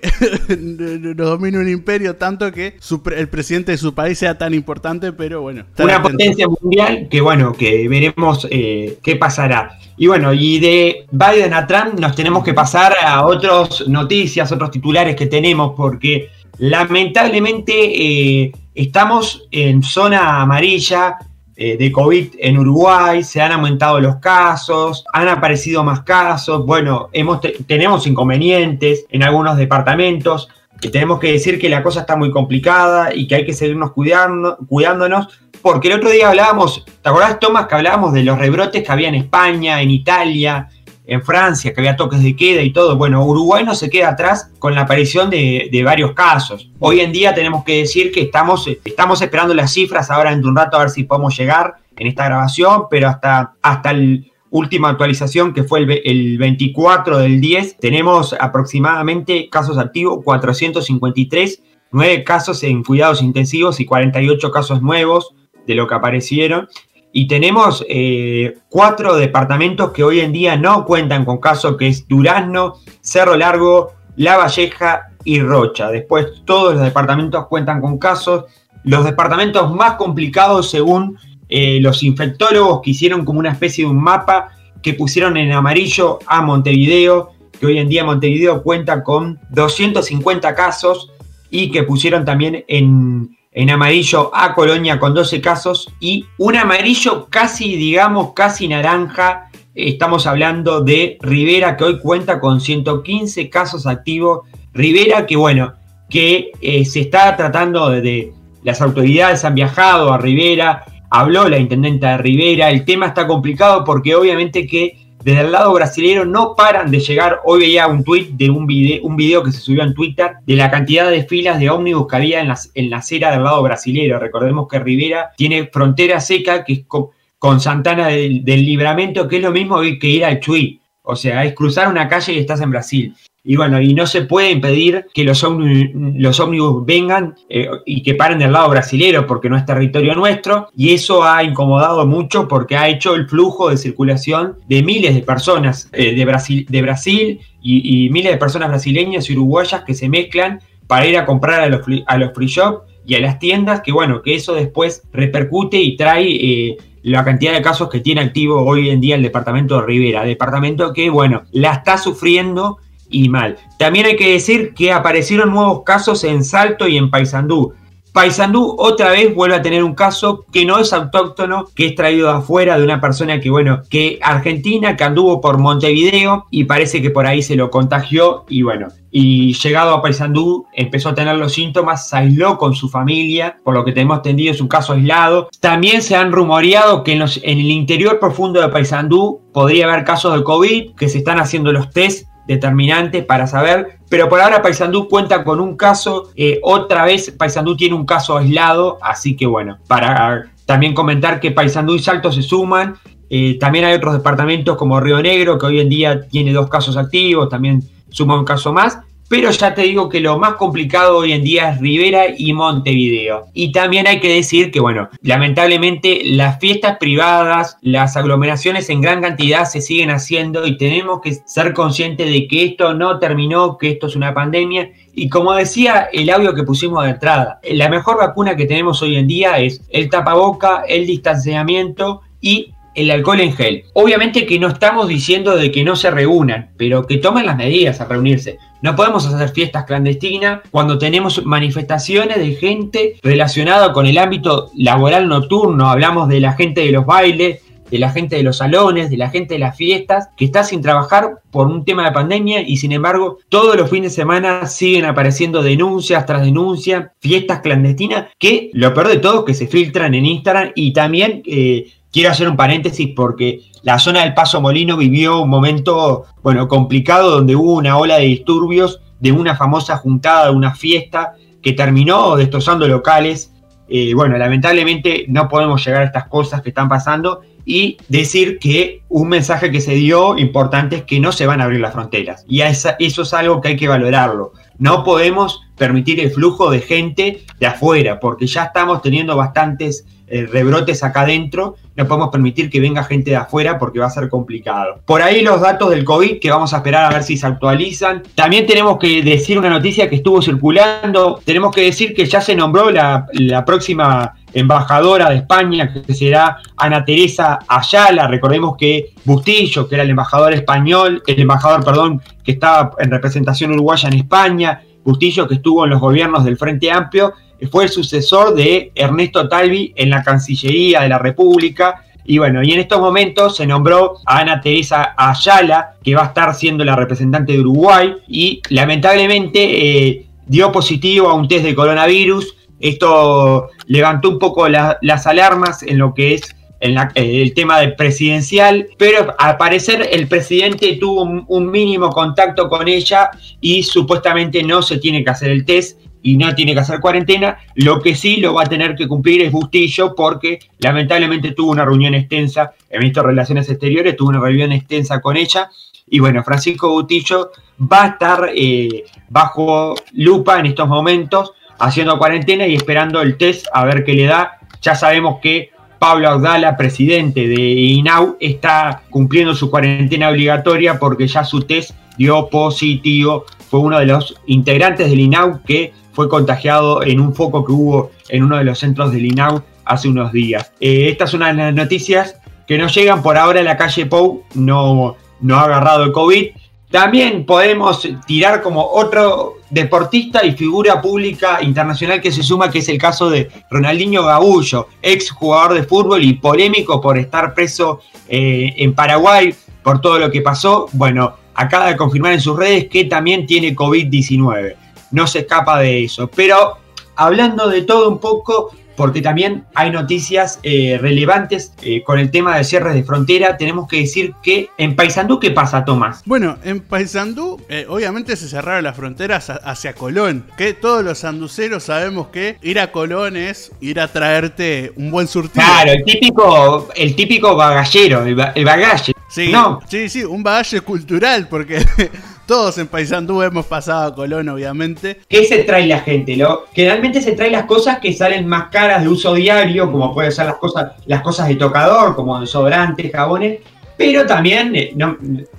nos 0.59 1.29
domine 1.29 1.57
un 1.57 1.69
imperio 1.69 2.17
tanto 2.17 2.51
que 2.51 2.77
el 3.15 3.29
presidente 3.29 3.71
de 3.71 3.77
su 3.77 3.95
país 3.95 4.19
sea 4.19 4.37
tan 4.37 4.53
importante, 4.53 5.13
pero 5.13 5.41
bueno. 5.41 5.65
Una 5.79 6.03
potencia 6.03 6.47
mundial 6.47 7.07
que, 7.09 7.21
bueno, 7.21 7.53
que 7.53 7.87
veremos 7.87 8.47
eh, 8.51 8.99
qué 9.01 9.15
pasará. 9.15 9.79
Y 9.97 10.07
bueno, 10.07 10.33
y 10.33 10.59
de 10.59 11.05
Biden 11.11 11.53
a 11.53 11.67
Trump 11.67 11.99
nos 11.99 12.15
tenemos 12.15 12.43
que 12.43 12.53
pasar 12.53 12.95
a 13.03 13.25
otras 13.25 13.87
noticias, 13.87 14.51
otros 14.51 14.71
titulares 14.71 15.15
que 15.15 15.27
tenemos, 15.27 15.73
porque 15.77 16.29
Lamentablemente 16.61 17.73
eh, 17.73 18.51
estamos 18.75 19.47
en 19.49 19.81
zona 19.81 20.41
amarilla 20.41 21.17
eh, 21.55 21.75
de 21.75 21.91
COVID 21.91 22.35
en 22.37 22.59
Uruguay, 22.59 23.23
se 23.23 23.41
han 23.41 23.51
aumentado 23.51 23.99
los 23.99 24.17
casos, 24.17 25.03
han 25.11 25.27
aparecido 25.27 25.83
más 25.83 26.01
casos, 26.01 26.63
bueno, 26.63 27.09
hemos 27.13 27.39
tenemos 27.65 28.05
inconvenientes 28.05 29.07
en 29.09 29.23
algunos 29.23 29.57
departamentos, 29.57 30.49
que 30.79 30.89
tenemos 30.89 31.19
que 31.19 31.31
decir 31.31 31.59
que 31.59 31.67
la 31.67 31.81
cosa 31.81 32.01
está 32.01 32.15
muy 32.15 32.29
complicada 32.29 33.09
y 33.11 33.27
que 33.27 33.33
hay 33.33 33.45
que 33.45 33.53
seguirnos 33.53 33.93
cuidando, 33.93 34.57
cuidándonos, 34.67 35.41
porque 35.63 35.87
el 35.87 35.95
otro 35.95 36.11
día 36.11 36.29
hablábamos, 36.29 36.85
¿te 36.85 37.09
acordás 37.09 37.39
Tomás 37.39 37.65
que 37.65 37.73
hablábamos 37.73 38.13
de 38.13 38.21
los 38.21 38.37
rebrotes 38.37 38.83
que 38.83 38.91
había 38.91 39.09
en 39.09 39.15
España, 39.15 39.81
en 39.81 39.89
Italia, 39.89 40.69
en 41.11 41.21
Francia, 41.21 41.73
que 41.73 41.81
había 41.81 41.97
toques 41.97 42.23
de 42.23 42.37
queda 42.37 42.61
y 42.61 42.71
todo. 42.71 42.95
Bueno, 42.95 43.25
Uruguay 43.25 43.65
no 43.65 43.75
se 43.75 43.89
queda 43.89 44.11
atrás 44.11 44.49
con 44.59 44.73
la 44.73 44.81
aparición 44.83 45.29
de, 45.29 45.81
varios 45.83 46.13
casos. 46.13 46.71
Hoy 46.79 47.01
en 47.01 47.11
día 47.11 47.33
tenemos 47.33 47.65
que 47.65 47.79
decir 47.79 48.13
que 48.13 48.21
estamos, 48.21 48.65
estamos 48.85 49.21
esperando 49.21 49.53
las 49.53 49.73
cifras 49.73 50.09
ahora 50.09 50.31
en 50.31 50.45
un 50.45 50.55
rato 50.55 50.77
a 50.77 50.81
ver 50.81 50.89
si 50.89 51.03
podemos 51.03 51.37
llegar 51.37 51.75
en 51.97 52.07
esta 52.07 52.23
grabación, 52.23 52.83
pero 52.89 53.09
hasta, 53.09 53.55
hasta 53.61 53.91
la 53.91 54.21
última 54.51 54.87
actualización 54.87 55.53
que 55.53 55.65
fue 55.65 55.79
el, 55.79 56.01
el 56.05 56.37
24 56.37 57.17
del 57.17 57.41
10, 57.41 57.77
tenemos 57.79 58.33
aproximadamente 58.39 59.49
casos 59.49 59.77
activos 59.77 60.23
453, 60.23 61.61
9 61.91 62.23
casos 62.23 62.63
en 62.63 62.85
cuidados 62.85 63.21
intensivos 63.21 63.81
y 63.81 63.85
48 63.85 64.49
casos 64.49 64.81
nuevos 64.81 65.35
de 65.67 65.75
lo 65.75 65.87
que 65.87 65.95
aparecieron. 65.95 66.69
Y 67.13 67.27
tenemos 67.27 67.85
eh, 67.89 68.57
cuatro 68.69 69.15
departamentos 69.15 69.91
que 69.91 70.03
hoy 70.03 70.21
en 70.21 70.31
día 70.31 70.55
no 70.55 70.85
cuentan 70.85 71.25
con 71.25 71.39
caso, 71.39 71.75
que 71.75 71.87
es 71.87 72.07
Durazno, 72.07 72.75
Cerro 73.01 73.35
Largo, 73.35 73.93
La 74.15 74.37
Valleja 74.37 75.11
y 75.23 75.41
Rocha. 75.41 75.89
Después 75.89 76.27
todos 76.45 76.75
los 76.75 76.83
departamentos 76.83 77.47
cuentan 77.47 77.81
con 77.81 77.97
casos. 77.97 78.45
Los 78.83 79.03
departamentos 79.03 79.73
más 79.73 79.95
complicados 79.95 80.71
según 80.71 81.17
eh, 81.49 81.79
los 81.81 82.01
infectólogos 82.01 82.81
que 82.81 82.91
hicieron 82.91 83.25
como 83.25 83.39
una 83.39 83.51
especie 83.51 83.83
de 83.83 83.91
un 83.91 84.01
mapa 84.01 84.49
que 84.81 84.93
pusieron 84.93 85.35
en 85.35 85.51
amarillo 85.51 86.19
a 86.25 86.41
Montevideo, 86.41 87.31
que 87.59 87.65
hoy 87.65 87.77
en 87.77 87.89
día 87.89 88.05
Montevideo 88.05 88.63
cuenta 88.63 89.03
con 89.03 89.39
250 89.49 90.55
casos 90.55 91.11
y 91.49 91.69
que 91.69 91.83
pusieron 91.83 92.23
también 92.23 92.63
en 92.67 93.37
en 93.51 93.69
amarillo 93.69 94.31
a 94.33 94.53
Colonia 94.53 94.99
con 94.99 95.13
12 95.13 95.41
casos 95.41 95.89
y 95.99 96.25
un 96.37 96.55
amarillo 96.55 97.27
casi, 97.29 97.75
digamos, 97.75 98.33
casi 98.33 98.67
naranja. 98.67 99.49
Estamos 99.75 100.25
hablando 100.25 100.81
de 100.81 101.17
Rivera 101.21 101.75
que 101.75 101.83
hoy 101.83 101.99
cuenta 101.99 102.39
con 102.39 102.61
115 102.61 103.49
casos 103.49 103.85
activos. 103.87 104.47
Rivera 104.73 105.25
que 105.25 105.35
bueno, 105.35 105.73
que 106.09 106.51
eh, 106.61 106.85
se 106.85 107.01
está 107.01 107.35
tratando 107.35 107.89
de, 107.89 108.33
las 108.63 108.81
autoridades 108.81 109.43
han 109.43 109.55
viajado 109.55 110.13
a 110.13 110.17
Rivera, 110.17 110.85
habló 111.09 111.49
la 111.49 111.57
intendenta 111.57 112.11
de 112.11 112.17
Rivera, 112.19 112.69
el 112.69 112.85
tema 112.85 113.07
está 113.07 113.27
complicado 113.27 113.83
porque 113.83 114.15
obviamente 114.15 114.67
que 114.67 115.00
desde 115.23 115.41
el 115.41 115.51
lado 115.51 115.73
brasileño 115.73 116.25
no 116.25 116.55
paran 116.55 116.89
de 116.89 116.99
llegar. 116.99 117.41
Hoy 117.45 117.61
veía 117.61 117.87
un 117.87 118.03
tweet 118.03 118.29
de 118.31 118.49
un 118.49 118.65
video, 118.65 119.03
un 119.03 119.15
video 119.15 119.43
que 119.43 119.51
se 119.51 119.59
subió 119.59 119.83
en 119.83 119.93
Twitter 119.93 120.31
de 120.45 120.55
la 120.55 120.71
cantidad 120.71 121.09
de 121.09 121.23
filas 121.23 121.59
de 121.59 121.69
ómnibus 121.69 122.07
que 122.07 122.15
había 122.15 122.41
en 122.41 122.47
la, 122.47 122.59
en 122.73 122.89
la 122.89 122.97
acera 122.97 123.31
del 123.31 123.43
lado 123.43 123.61
brasileño. 123.61 124.19
Recordemos 124.19 124.67
que 124.67 124.79
Rivera 124.79 125.31
tiene 125.37 125.67
frontera 125.67 126.19
seca, 126.19 126.63
que 126.63 126.73
es 126.73 126.85
con, 126.87 127.59
Santana 127.59 128.07
del, 128.07 128.43
del, 128.43 128.65
Libramento, 128.65 129.27
que 129.27 129.37
es 129.37 129.41
lo 129.41 129.51
mismo 129.51 129.79
que 129.81 130.07
ir 130.07 130.25
al 130.25 130.39
Chuy. 130.39 130.79
O 131.03 131.15
sea, 131.15 131.43
es 131.43 131.53
cruzar 131.53 131.87
una 131.87 132.07
calle 132.07 132.33
y 132.33 132.39
estás 132.39 132.61
en 132.61 132.71
Brasil. 132.71 133.15
Y 133.43 133.55
bueno, 133.55 133.81
y 133.81 133.95
no 133.95 134.05
se 134.05 134.21
puede 134.21 134.51
impedir 134.51 135.07
que 135.15 135.23
los, 135.23 135.43
ómnibus, 135.43 136.85
vengan 136.85 137.33
eh, 137.49 137.67
y 137.87 138.03
que 138.03 138.13
paren 138.13 138.37
del 138.37 138.51
lado 138.51 138.69
brasilero 138.69 139.25
porque 139.25 139.49
no 139.49 139.57
es 139.57 139.65
territorio 139.65 140.13
nuestro. 140.13 140.69
Y 140.75 140.93
eso 140.93 141.23
ha 141.23 141.43
incomodado 141.43 142.05
mucho 142.05 142.47
porque 142.47 142.77
ha 142.77 142.87
hecho 142.87 143.15
el 143.15 143.27
flujo 143.27 143.69
de 143.69 143.77
circulación 143.77 144.57
de 144.67 144.83
miles 144.83 145.15
de 145.15 145.21
personas 145.21 145.89
eh, 145.91 146.13
de 146.13 146.25
Brasil, 146.25 146.67
de 146.69 146.81
Brasil 146.83 147.39
y, 147.63 148.09
miles 148.11 148.31
de 148.31 148.37
personas 148.37 148.69
brasileñas 148.69 149.29
y 149.29 149.33
uruguayas 149.33 149.83
que 149.85 149.95
se 149.95 150.07
mezclan 150.07 150.59
para 150.85 151.07
ir 151.07 151.17
a 151.17 151.25
comprar 151.25 151.61
a 151.61 151.69
los, 151.69 151.81
a 152.05 152.17
los 152.17 152.33
free 152.33 152.47
shop 152.47 152.83
y 153.07 153.15
a 153.15 153.21
las 153.21 153.39
tiendas. 153.39 153.81
Que 153.81 153.91
bueno, 153.91 154.21
que 154.21 154.35
eso 154.35 154.53
después 154.53 155.03
repercute 155.11 155.77
y 155.77 155.95
trae... 155.95 156.27
Eh, 156.29 156.77
la 157.03 157.25
cantidad 157.25 157.53
de 157.53 157.63
casos 157.63 157.89
que 157.89 157.99
tiene 157.99 158.21
activo 158.21 158.61
hoy 158.61 158.91
en 158.91 159.01
día 159.01 159.15
el 159.15 159.23
departamento 159.23 159.77
de 159.77 159.87
Rivera, 159.87 160.23
departamento 160.23 160.93
que, 160.93 161.09
bueno, 161.09 161.41
la 161.51 161.73
está 161.73 161.97
sufriendo 161.97 162.77
y 163.11 163.29
mal. 163.29 163.57
También 163.77 164.05
hay 164.05 164.15
que 164.15 164.33
decir 164.33 164.73
que 164.73 164.91
aparecieron 164.91 165.51
nuevos 165.51 165.83
casos 165.83 166.23
en 166.23 166.43
Salto 166.43 166.87
y 166.87 166.97
en 166.97 167.09
Paysandú. 167.09 167.73
Paysandú 168.13 168.75
otra 168.77 169.11
vez 169.11 169.33
vuelve 169.33 169.55
a 169.55 169.61
tener 169.61 169.83
un 169.83 169.95
caso 169.95 170.45
que 170.51 170.65
no 170.65 170.79
es 170.79 170.91
autóctono, 170.91 171.67
que 171.73 171.87
es 171.87 171.95
traído 171.95 172.27
de 172.27 172.39
afuera 172.39 172.77
de 172.77 172.83
una 172.83 172.99
persona 172.99 173.39
que, 173.39 173.49
bueno, 173.49 173.83
que 173.89 174.19
argentina, 174.21 174.97
que 174.97 175.05
anduvo 175.05 175.39
por 175.39 175.59
Montevideo 175.59 176.45
y 176.51 176.65
parece 176.65 177.01
que 177.01 177.09
por 177.09 177.25
ahí 177.25 177.41
se 177.41 177.55
lo 177.55 177.71
contagió 177.71 178.43
y 178.49 178.63
bueno, 178.63 178.89
y 179.11 179.53
llegado 179.53 179.93
a 179.93 180.01
Paysandú 180.01 180.65
empezó 180.73 181.09
a 181.09 181.15
tener 181.15 181.37
los 181.37 181.53
síntomas, 181.53 182.09
se 182.09 182.17
aisló 182.17 182.57
con 182.57 182.75
su 182.75 182.89
familia, 182.89 183.59
por 183.63 183.73
lo 183.73 183.85
que 183.85 183.93
tenemos 183.93 184.17
entendido 184.17 184.51
es 184.51 184.59
un 184.59 184.67
caso 184.67 184.91
aislado. 184.91 185.49
También 185.61 186.01
se 186.01 186.15
han 186.15 186.33
rumoreado 186.33 187.03
que 187.03 187.13
en, 187.13 187.21
en 187.21 187.59
el 187.59 187.71
interior 187.71 188.19
profundo 188.19 188.59
de 188.59 188.69
Paysandú 188.69 189.41
podría 189.53 189.85
haber 189.85 190.03
casos 190.03 190.35
de 190.35 190.43
COVID, 190.43 190.95
que 190.95 191.07
se 191.07 191.19
están 191.19 191.39
haciendo 191.39 191.71
los 191.71 191.89
test 191.91 192.27
determinante 192.53 193.23
para 193.23 193.47
saber, 193.47 193.99
pero 194.09 194.27
por 194.27 194.41
ahora 194.41 194.61
Paysandú 194.61 195.07
cuenta 195.07 195.43
con 195.43 195.59
un 195.59 195.77
caso, 195.77 196.31
eh, 196.35 196.59
otra 196.63 197.05
vez 197.05 197.31
Paysandú 197.31 197.77
tiene 197.77 197.95
un 197.95 198.05
caso 198.05 198.37
aislado, 198.37 198.97
así 199.01 199.35
que 199.35 199.45
bueno, 199.45 199.79
para 199.87 200.51
también 200.65 200.93
comentar 200.93 201.39
que 201.39 201.51
Paysandú 201.51 201.95
y 201.95 201.99
Salto 201.99 202.31
se 202.31 202.41
suman, 202.41 202.95
eh, 203.29 203.57
también 203.59 203.85
hay 203.85 203.93
otros 203.93 204.13
departamentos 204.13 204.75
como 204.75 204.99
Río 204.99 205.21
Negro, 205.21 205.57
que 205.57 205.65
hoy 205.65 205.79
en 205.79 205.89
día 205.89 206.27
tiene 206.27 206.51
dos 206.51 206.69
casos 206.69 206.97
activos, 206.97 207.47
también 207.47 207.81
suma 208.09 208.37
un 208.37 208.43
caso 208.43 208.73
más, 208.73 208.99
pero 209.31 209.49
ya 209.49 209.73
te 209.73 209.83
digo 209.83 210.09
que 210.09 210.19
lo 210.19 210.37
más 210.37 210.55
complicado 210.55 211.19
hoy 211.19 211.31
en 211.31 211.41
día 211.41 211.69
es 211.69 211.79
Rivera 211.79 212.25
y 212.37 212.51
Montevideo. 212.51 213.45
Y 213.53 213.71
también 213.71 214.05
hay 214.05 214.19
que 214.19 214.27
decir 214.27 214.71
que, 214.71 214.81
bueno, 214.81 215.07
lamentablemente 215.21 216.19
las 216.25 216.59
fiestas 216.59 216.97
privadas, 216.97 217.77
las 217.81 218.17
aglomeraciones 218.17 218.89
en 218.89 218.99
gran 218.99 219.21
cantidad 219.21 219.63
se 219.63 219.79
siguen 219.79 220.11
haciendo 220.11 220.67
y 220.67 220.75
tenemos 220.75 221.21
que 221.21 221.37
ser 221.45 221.71
conscientes 221.71 222.29
de 222.29 222.45
que 222.45 222.65
esto 222.65 222.93
no 222.93 223.19
terminó, 223.19 223.77
que 223.77 223.91
esto 223.91 224.07
es 224.07 224.17
una 224.17 224.33
pandemia. 224.33 224.91
Y 225.15 225.29
como 225.29 225.53
decía 225.53 226.09
el 226.11 226.29
audio 226.29 226.53
que 226.53 226.63
pusimos 226.63 227.05
de 227.05 227.11
entrada, 227.11 227.61
la 227.63 227.87
mejor 227.87 228.17
vacuna 228.17 228.57
que 228.57 228.65
tenemos 228.65 229.01
hoy 229.01 229.15
en 229.15 229.27
día 229.27 229.59
es 229.59 229.81
el 229.91 230.09
tapaboca, 230.09 230.83
el 230.85 231.07
distanciamiento 231.07 232.19
y 232.41 232.73
el 232.95 233.11
alcohol 233.11 233.39
en 233.39 233.53
gel. 233.53 233.83
Obviamente 233.93 234.45
que 234.45 234.59
no 234.59 234.67
estamos 234.67 235.07
diciendo 235.07 235.55
de 235.55 235.71
que 235.71 235.83
no 235.83 235.95
se 235.95 236.11
reúnan, 236.11 236.71
pero 236.77 237.05
que 237.05 237.17
tomen 237.17 237.45
las 237.45 237.57
medidas 237.57 238.01
a 238.01 238.05
reunirse. 238.05 238.57
No 238.81 238.95
podemos 238.95 239.25
hacer 239.27 239.49
fiestas 239.49 239.85
clandestinas 239.85 240.61
cuando 240.71 240.97
tenemos 240.97 241.45
manifestaciones 241.45 242.37
de 242.37 242.55
gente 242.55 243.15
relacionada 243.21 243.93
con 243.93 244.07
el 244.07 244.17
ámbito 244.17 244.71
laboral 244.75 245.27
nocturno. 245.27 245.89
Hablamos 245.89 246.27
de 246.29 246.39
la 246.39 246.53
gente 246.53 246.81
de 246.81 246.91
los 246.91 247.05
bailes, 247.05 247.61
de 247.91 247.99
la 247.99 248.09
gente 248.09 248.37
de 248.37 248.43
los 248.43 248.57
salones, 248.57 249.09
de 249.09 249.17
la 249.17 249.29
gente 249.29 249.55
de 249.55 249.59
las 249.59 249.75
fiestas, 249.75 250.29
que 250.35 250.45
está 250.45 250.63
sin 250.63 250.81
trabajar 250.81 251.41
por 251.51 251.67
un 251.67 251.85
tema 251.85 252.05
de 252.05 252.13
pandemia 252.13 252.61
y 252.61 252.77
sin 252.77 252.93
embargo 252.93 253.37
todos 253.49 253.75
los 253.75 253.89
fines 253.89 254.15
de 254.15 254.21
semana 254.21 254.65
siguen 254.65 255.05
apareciendo 255.05 255.61
denuncias 255.61 256.25
tras 256.25 256.41
denuncias, 256.41 257.09
fiestas 257.19 257.59
clandestinas, 257.59 258.29
que 258.39 258.71
lo 258.73 258.93
peor 258.93 259.09
de 259.09 259.17
todo 259.17 259.45
que 259.45 259.53
se 259.53 259.67
filtran 259.67 260.15
en 260.15 260.25
Instagram 260.25 260.71
y 260.73 260.93
también... 260.93 261.43
Eh, 261.45 261.91
quiero 262.11 262.29
hacer 262.29 262.49
un 262.49 262.55
paréntesis 262.55 263.09
porque 263.15 263.61
la 263.83 263.99
zona 263.99 264.21
del 264.21 264.33
Paso 264.33 264.61
Molino 264.61 264.97
vivió 264.97 265.41
un 265.41 265.49
momento, 265.49 266.25
bueno, 266.43 266.67
complicado 266.67 267.31
donde 267.31 267.55
hubo 267.55 267.73
una 267.73 267.97
ola 267.97 268.17
de 268.17 268.25
disturbios 268.25 269.01
de 269.19 269.31
una 269.31 269.55
famosa 269.55 269.97
juntada, 269.97 270.45
de 270.45 270.55
una 270.55 270.75
fiesta 270.75 271.33
que 271.61 271.73
terminó 271.73 272.35
destrozando 272.35 272.87
locales. 272.87 273.53
Eh, 273.87 274.13
bueno, 274.13 274.37
lamentablemente 274.37 275.25
no 275.27 275.47
podemos 275.47 275.85
llegar 275.85 276.01
a 276.01 276.05
estas 276.05 276.27
cosas 276.27 276.61
que 276.61 276.69
están 276.69 276.89
pasando 276.89 277.41
y 277.65 277.97
decir 278.07 278.57
que 278.59 279.03
un 279.09 279.29
mensaje 279.29 279.71
que 279.71 279.81
se 279.81 279.93
dio 279.93 280.37
importante 280.37 280.97
es 280.97 281.03
que 281.03 281.19
no 281.19 281.31
se 281.31 281.45
van 281.45 281.61
a 281.61 281.65
abrir 281.65 281.79
las 281.79 281.93
fronteras. 281.93 282.43
Y 282.47 282.61
eso 282.61 282.95
es 282.99 283.33
algo 283.33 283.61
que 283.61 283.69
hay 283.69 283.75
que 283.75 283.87
valorarlo. 283.87 284.53
No 284.77 285.03
podemos 285.03 285.61
permitir 285.77 286.19
el 286.19 286.31
flujo 286.31 286.71
de 286.71 286.81
gente 286.81 287.43
de 287.59 287.67
afuera, 287.67 288.19
porque 288.19 288.47
ya 288.47 288.65
estamos 288.65 289.01
teniendo 289.01 289.35
bastantes 289.35 290.05
eh, 290.27 290.47
rebrotes 290.47 291.03
acá 291.03 291.21
adentro, 291.21 291.75
no 291.95 292.07
podemos 292.07 292.29
permitir 292.29 292.69
que 292.69 292.79
venga 292.79 293.03
gente 293.03 293.31
de 293.31 293.37
afuera 293.37 293.77
porque 293.77 293.99
va 293.99 294.07
a 294.07 294.09
ser 294.09 294.29
complicado. 294.29 295.01
Por 295.05 295.21
ahí 295.21 295.41
los 295.41 295.61
datos 295.61 295.89
del 295.89 296.03
COVID 296.03 296.39
que 296.39 296.49
vamos 296.49 296.73
a 296.73 296.77
esperar 296.77 297.05
a 297.05 297.13
ver 297.13 297.23
si 297.23 297.37
se 297.37 297.45
actualizan. 297.47 298.23
También 298.35 298.65
tenemos 298.65 298.97
que 298.97 299.21
decir 299.21 299.57
una 299.57 299.69
noticia 299.69 300.09
que 300.09 300.15
estuvo 300.15 300.41
circulando, 300.41 301.41
tenemos 301.43 301.73
que 301.73 301.81
decir 301.81 302.13
que 302.13 302.25
ya 302.25 302.41
se 302.41 302.55
nombró 302.55 302.89
la, 302.91 303.25
la 303.33 303.65
próxima 303.65 304.33
embajadora 304.53 305.29
de 305.29 305.37
España, 305.37 305.93
que 305.93 306.13
será 306.13 306.57
Ana 306.77 307.05
Teresa 307.05 307.59
Ayala. 307.67 308.27
Recordemos 308.27 308.75
que 308.77 309.13
Bustillo, 309.23 309.87
que 309.87 309.95
era 309.95 310.03
el 310.03 310.09
embajador 310.09 310.53
español, 310.53 311.21
el 311.25 311.39
embajador, 311.39 311.83
perdón, 311.83 312.21
que 312.43 312.53
estaba 312.53 312.91
en 312.99 313.11
representación 313.11 313.71
uruguaya 313.71 314.09
en 314.09 314.15
España, 314.15 314.81
Bustillo, 315.03 315.47
que 315.47 315.55
estuvo 315.55 315.83
en 315.85 315.91
los 315.91 315.99
gobiernos 315.99 316.43
del 316.43 316.57
Frente 316.57 316.91
Amplio, 316.91 317.33
fue 317.69 317.85
el 317.85 317.89
sucesor 317.89 318.55
de 318.55 318.91
Ernesto 318.95 319.47
Talvi 319.47 319.93
en 319.95 320.09
la 320.09 320.23
Cancillería 320.23 321.01
de 321.01 321.09
la 321.09 321.19
República. 321.19 322.05
Y 322.23 322.37
bueno, 322.37 322.63
y 322.63 322.71
en 322.71 322.79
estos 322.79 322.99
momentos 322.99 323.57
se 323.57 323.65
nombró 323.65 324.17
a 324.25 324.39
Ana 324.39 324.61
Teresa 324.61 325.13
Ayala, 325.17 325.95
que 326.03 326.15
va 326.15 326.23
a 326.23 326.27
estar 326.27 326.53
siendo 326.55 326.83
la 326.83 326.95
representante 326.95 327.53
de 327.53 327.59
Uruguay, 327.59 328.15
y 328.27 328.61
lamentablemente 328.69 329.59
eh, 329.61 330.25
dio 330.45 330.71
positivo 330.71 331.29
a 331.29 331.33
un 331.33 331.47
test 331.47 331.65
de 331.65 331.75
coronavirus. 331.75 332.55
Esto 332.79 333.69
levantó 333.87 334.29
un 334.29 334.39
poco 334.39 334.67
las 334.67 335.27
alarmas 335.27 335.83
en 335.83 335.99
lo 335.99 336.13
que 336.13 336.35
es 336.35 336.55
el 336.81 337.53
tema 337.53 337.79
del 337.79 337.95
presidencial, 337.95 338.87
pero 338.97 339.35
al 339.37 339.57
parecer 339.57 340.09
el 340.11 340.27
presidente 340.27 340.97
tuvo 340.99 341.45
un, 341.47 341.71
mínimo 341.71 342.09
contacto 342.09 342.67
con 342.69 342.87
ella 342.87 343.29
y 343.59 343.83
supuestamente 343.83 344.63
no 344.63 344.81
se 344.81 344.97
tiene 344.97 345.23
que 345.23 345.29
hacer 345.29 345.51
el 345.51 345.63
test 345.63 345.99
y 346.23 346.37
no 346.37 346.53
tiene 346.55 346.73
que 346.73 346.79
hacer 346.79 346.99
cuarentena. 346.99 347.57
Lo 347.75 348.01
que 348.01 348.15
sí 348.15 348.37
lo 348.37 348.53
va 348.53 348.63
a 348.63 348.67
tener 348.67 348.95
que 348.95 349.07
cumplir 349.07 349.41
es 349.41 349.51
Bustillo 349.51 350.15
porque 350.15 350.59
lamentablemente 350.79 351.51
tuvo 351.51 351.71
una 351.71 351.85
reunión 351.85 352.13
extensa, 352.13 352.73
el 352.89 352.99
ministro 352.99 353.23
de 353.23 353.29
Relaciones 353.29 353.69
Exteriores 353.69 354.15
tuvo 354.15 354.29
una 354.29 354.39
reunión 354.39 354.71
extensa 354.71 355.21
con 355.21 355.37
ella. 355.37 355.69
Y 356.07 356.19
bueno, 356.19 356.43
Francisco 356.43 356.89
Bustillo 356.89 357.51
va 357.81 358.03
a 358.03 358.07
estar 358.07 358.49
eh, 358.55 359.05
bajo 359.29 359.95
lupa 360.13 360.59
en 360.59 360.67
estos 360.67 360.87
momentos, 360.87 361.53
haciendo 361.79 362.17
cuarentena 362.17 362.67
y 362.67 362.75
esperando 362.75 363.21
el 363.21 363.37
test 363.37 363.65
a 363.73 363.85
ver 363.85 364.03
qué 364.03 364.13
le 364.13 364.25
da. 364.25 364.59
Ya 364.81 364.95
sabemos 364.95 365.39
que 365.41 365.71
Pablo 365.99 366.29
Audala, 366.29 366.75
presidente 366.77 367.47
de 367.47 367.61
INAU, 367.61 368.35
está 368.39 369.03
cumpliendo 369.09 369.53
su 369.53 369.69
cuarentena 369.69 370.29
obligatoria 370.29 370.97
porque 370.99 371.27
ya 371.27 371.43
su 371.43 371.61
test 371.61 371.91
dio 372.17 372.49
positivo. 372.49 373.45
Fue 373.71 373.79
uno 373.79 373.97
de 373.99 374.05
los 374.05 374.35
integrantes 374.47 375.09
del 375.09 375.21
INAU 375.21 375.61
que 375.63 375.93
fue 376.11 376.27
contagiado 376.27 377.03
en 377.03 377.21
un 377.21 377.33
foco 377.33 377.63
que 377.63 377.71
hubo 377.71 378.11
en 378.27 378.43
uno 378.43 378.57
de 378.57 378.65
los 378.65 378.77
centros 378.77 379.13
del 379.13 379.25
INAU 379.25 379.63
hace 379.85 380.09
unos 380.09 380.33
días. 380.33 380.73
Eh, 380.81 381.07
estas 381.09 381.31
son 381.31 381.39
las 381.39 381.73
noticias 381.73 382.35
que 382.67 382.77
nos 382.77 382.93
llegan 382.93 383.23
por 383.23 383.37
ahora. 383.37 383.63
La 383.63 383.77
calle 383.77 384.05
Pou 384.07 384.43
no, 384.55 385.15
no 385.39 385.55
ha 385.55 385.63
agarrado 385.63 386.03
el 386.03 386.11
COVID. 386.11 386.47
También 386.89 387.45
podemos 387.45 388.05
tirar 388.27 388.61
como 388.61 388.85
otro 388.85 389.59
deportista 389.69 390.45
y 390.45 390.51
figura 390.51 391.01
pública 391.01 391.59
internacional 391.61 392.19
que 392.19 392.33
se 392.33 392.43
suma, 392.43 392.69
que 392.69 392.79
es 392.79 392.89
el 392.89 392.97
caso 392.97 393.29
de 393.29 393.49
Ronaldinho 393.69 394.25
Gabullo, 394.25 394.89
ex 395.01 395.31
jugador 395.31 395.75
de 395.75 395.83
fútbol 395.83 396.21
y 396.25 396.33
polémico 396.33 396.99
por 396.99 397.17
estar 397.17 397.53
preso 397.53 398.01
eh, 398.27 398.73
en 398.75 398.93
Paraguay 398.93 399.55
por 399.81 400.01
todo 400.01 400.19
lo 400.19 400.29
que 400.29 400.41
pasó. 400.41 400.87
Bueno, 400.91 401.35
acaba 401.55 401.87
de 401.87 401.97
confirmar 401.97 402.33
en 402.33 402.41
sus 402.41 402.57
redes 402.57 402.87
que 402.89 403.05
también 403.05 403.45
tiene 403.45 403.75
COVID-19 403.75 404.75
no 405.11 405.27
se 405.27 405.39
escapa 405.39 405.79
de 405.79 406.05
eso. 406.05 406.27
Pero 406.27 406.77
hablando 407.15 407.69
de 407.69 407.83
todo 407.83 408.09
un 408.09 408.19
poco, 408.19 408.71
porque 408.95 409.21
también 409.21 409.65
hay 409.73 409.89
noticias 409.89 410.59
eh, 410.63 410.97
relevantes 411.01 411.73
eh, 411.81 412.03
con 412.03 412.19
el 412.19 412.29
tema 412.29 412.57
de 412.57 412.63
cierres 412.63 412.93
de 412.93 413.03
frontera. 413.03 413.57
Tenemos 413.57 413.87
que 413.87 413.97
decir 413.97 414.33
que 414.43 414.69
en 414.77 414.95
Paysandú, 414.95 415.39
¿qué 415.39 415.51
pasa, 415.51 415.85
Tomás? 415.85 416.21
Bueno, 416.25 416.57
en 416.63 416.81
Paysandú, 416.81 417.59
eh, 417.69 417.85
obviamente 417.89 418.35
se 418.35 418.47
cerraron 418.47 418.83
las 418.83 418.95
fronteras 418.95 419.49
hacia 419.49 419.93
Colón. 419.93 420.45
Que 420.57 420.73
todos 420.73 421.03
los 421.03 421.19
sanduceros 421.19 421.83
sabemos 421.83 422.27
que 422.27 422.57
ir 422.61 422.79
a 422.79 422.91
Colón 422.91 423.37
es 423.37 423.71
ir 423.79 423.99
a 423.99 424.07
traerte 424.07 424.91
un 424.95 425.09
buen 425.09 425.27
surtido. 425.27 425.65
Claro, 425.65 425.91
el 425.93 426.03
típico, 426.03 426.89
el 426.95 427.15
típico 427.15 427.55
bagallero, 427.55 428.23
el, 428.23 428.35
bagaje. 428.35 429.13
Sí, 429.31 429.49
no. 429.49 429.79
sí, 429.87 430.09
sí, 430.09 430.25
un 430.25 430.43
bagaje 430.43 430.81
cultural, 430.81 431.47
porque 431.47 431.79
todos 432.45 432.77
en 432.77 432.87
Paysandú 432.87 433.41
hemos 433.41 433.65
pasado 433.65 434.11
a 434.11 434.13
Colón, 434.13 434.49
obviamente. 434.49 435.21
¿Qué 435.29 435.45
se 435.45 435.63
trae 435.63 435.87
la 435.87 436.01
gente? 436.01 436.35
Lo, 436.35 436.65
generalmente 436.73 437.21
se 437.21 437.31
trae 437.31 437.49
las 437.49 437.63
cosas 437.63 437.99
que 437.99 438.11
salen 438.11 438.45
más 438.45 438.69
caras 438.69 439.03
de 439.03 439.07
uso 439.07 439.33
diario, 439.33 439.89
como 439.89 440.13
pueden 440.13 440.33
ser 440.33 440.47
las 440.47 440.55
cosas, 440.55 440.91
las 441.05 441.21
cosas 441.21 441.47
de 441.47 441.55
tocador, 441.55 442.13
como 442.13 442.41
desodorantes, 442.41 443.09
jabones, 443.09 443.59
pero 444.01 444.25
también, 444.25 444.75
eh, 444.75 444.93
no, 444.95 445.15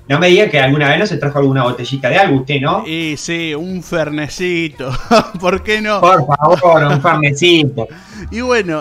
no, 0.09 0.19
me 0.19 0.29
diga 0.29 0.49
que 0.49 0.59
alguna 0.59 0.89
vez 0.89 0.99
no 0.99 1.07
se 1.07 1.17
trajo 1.17 1.39
alguna 1.39 1.63
botellita 1.63 2.09
de 2.09 2.19
algo 2.19 2.41
usted, 2.41 2.61
¿no? 2.61 2.85
Y 2.87 3.17
sí, 3.17 3.55
un 3.55 3.83
fernecito. 3.83 4.91
¿Por 5.41 5.63
qué 5.63 5.81
no? 5.81 6.01
Por 6.01 6.27
favor, 6.27 6.85
un 6.85 7.01
fernecito. 7.01 7.87
Y 8.31 8.41
bueno, 8.41 8.81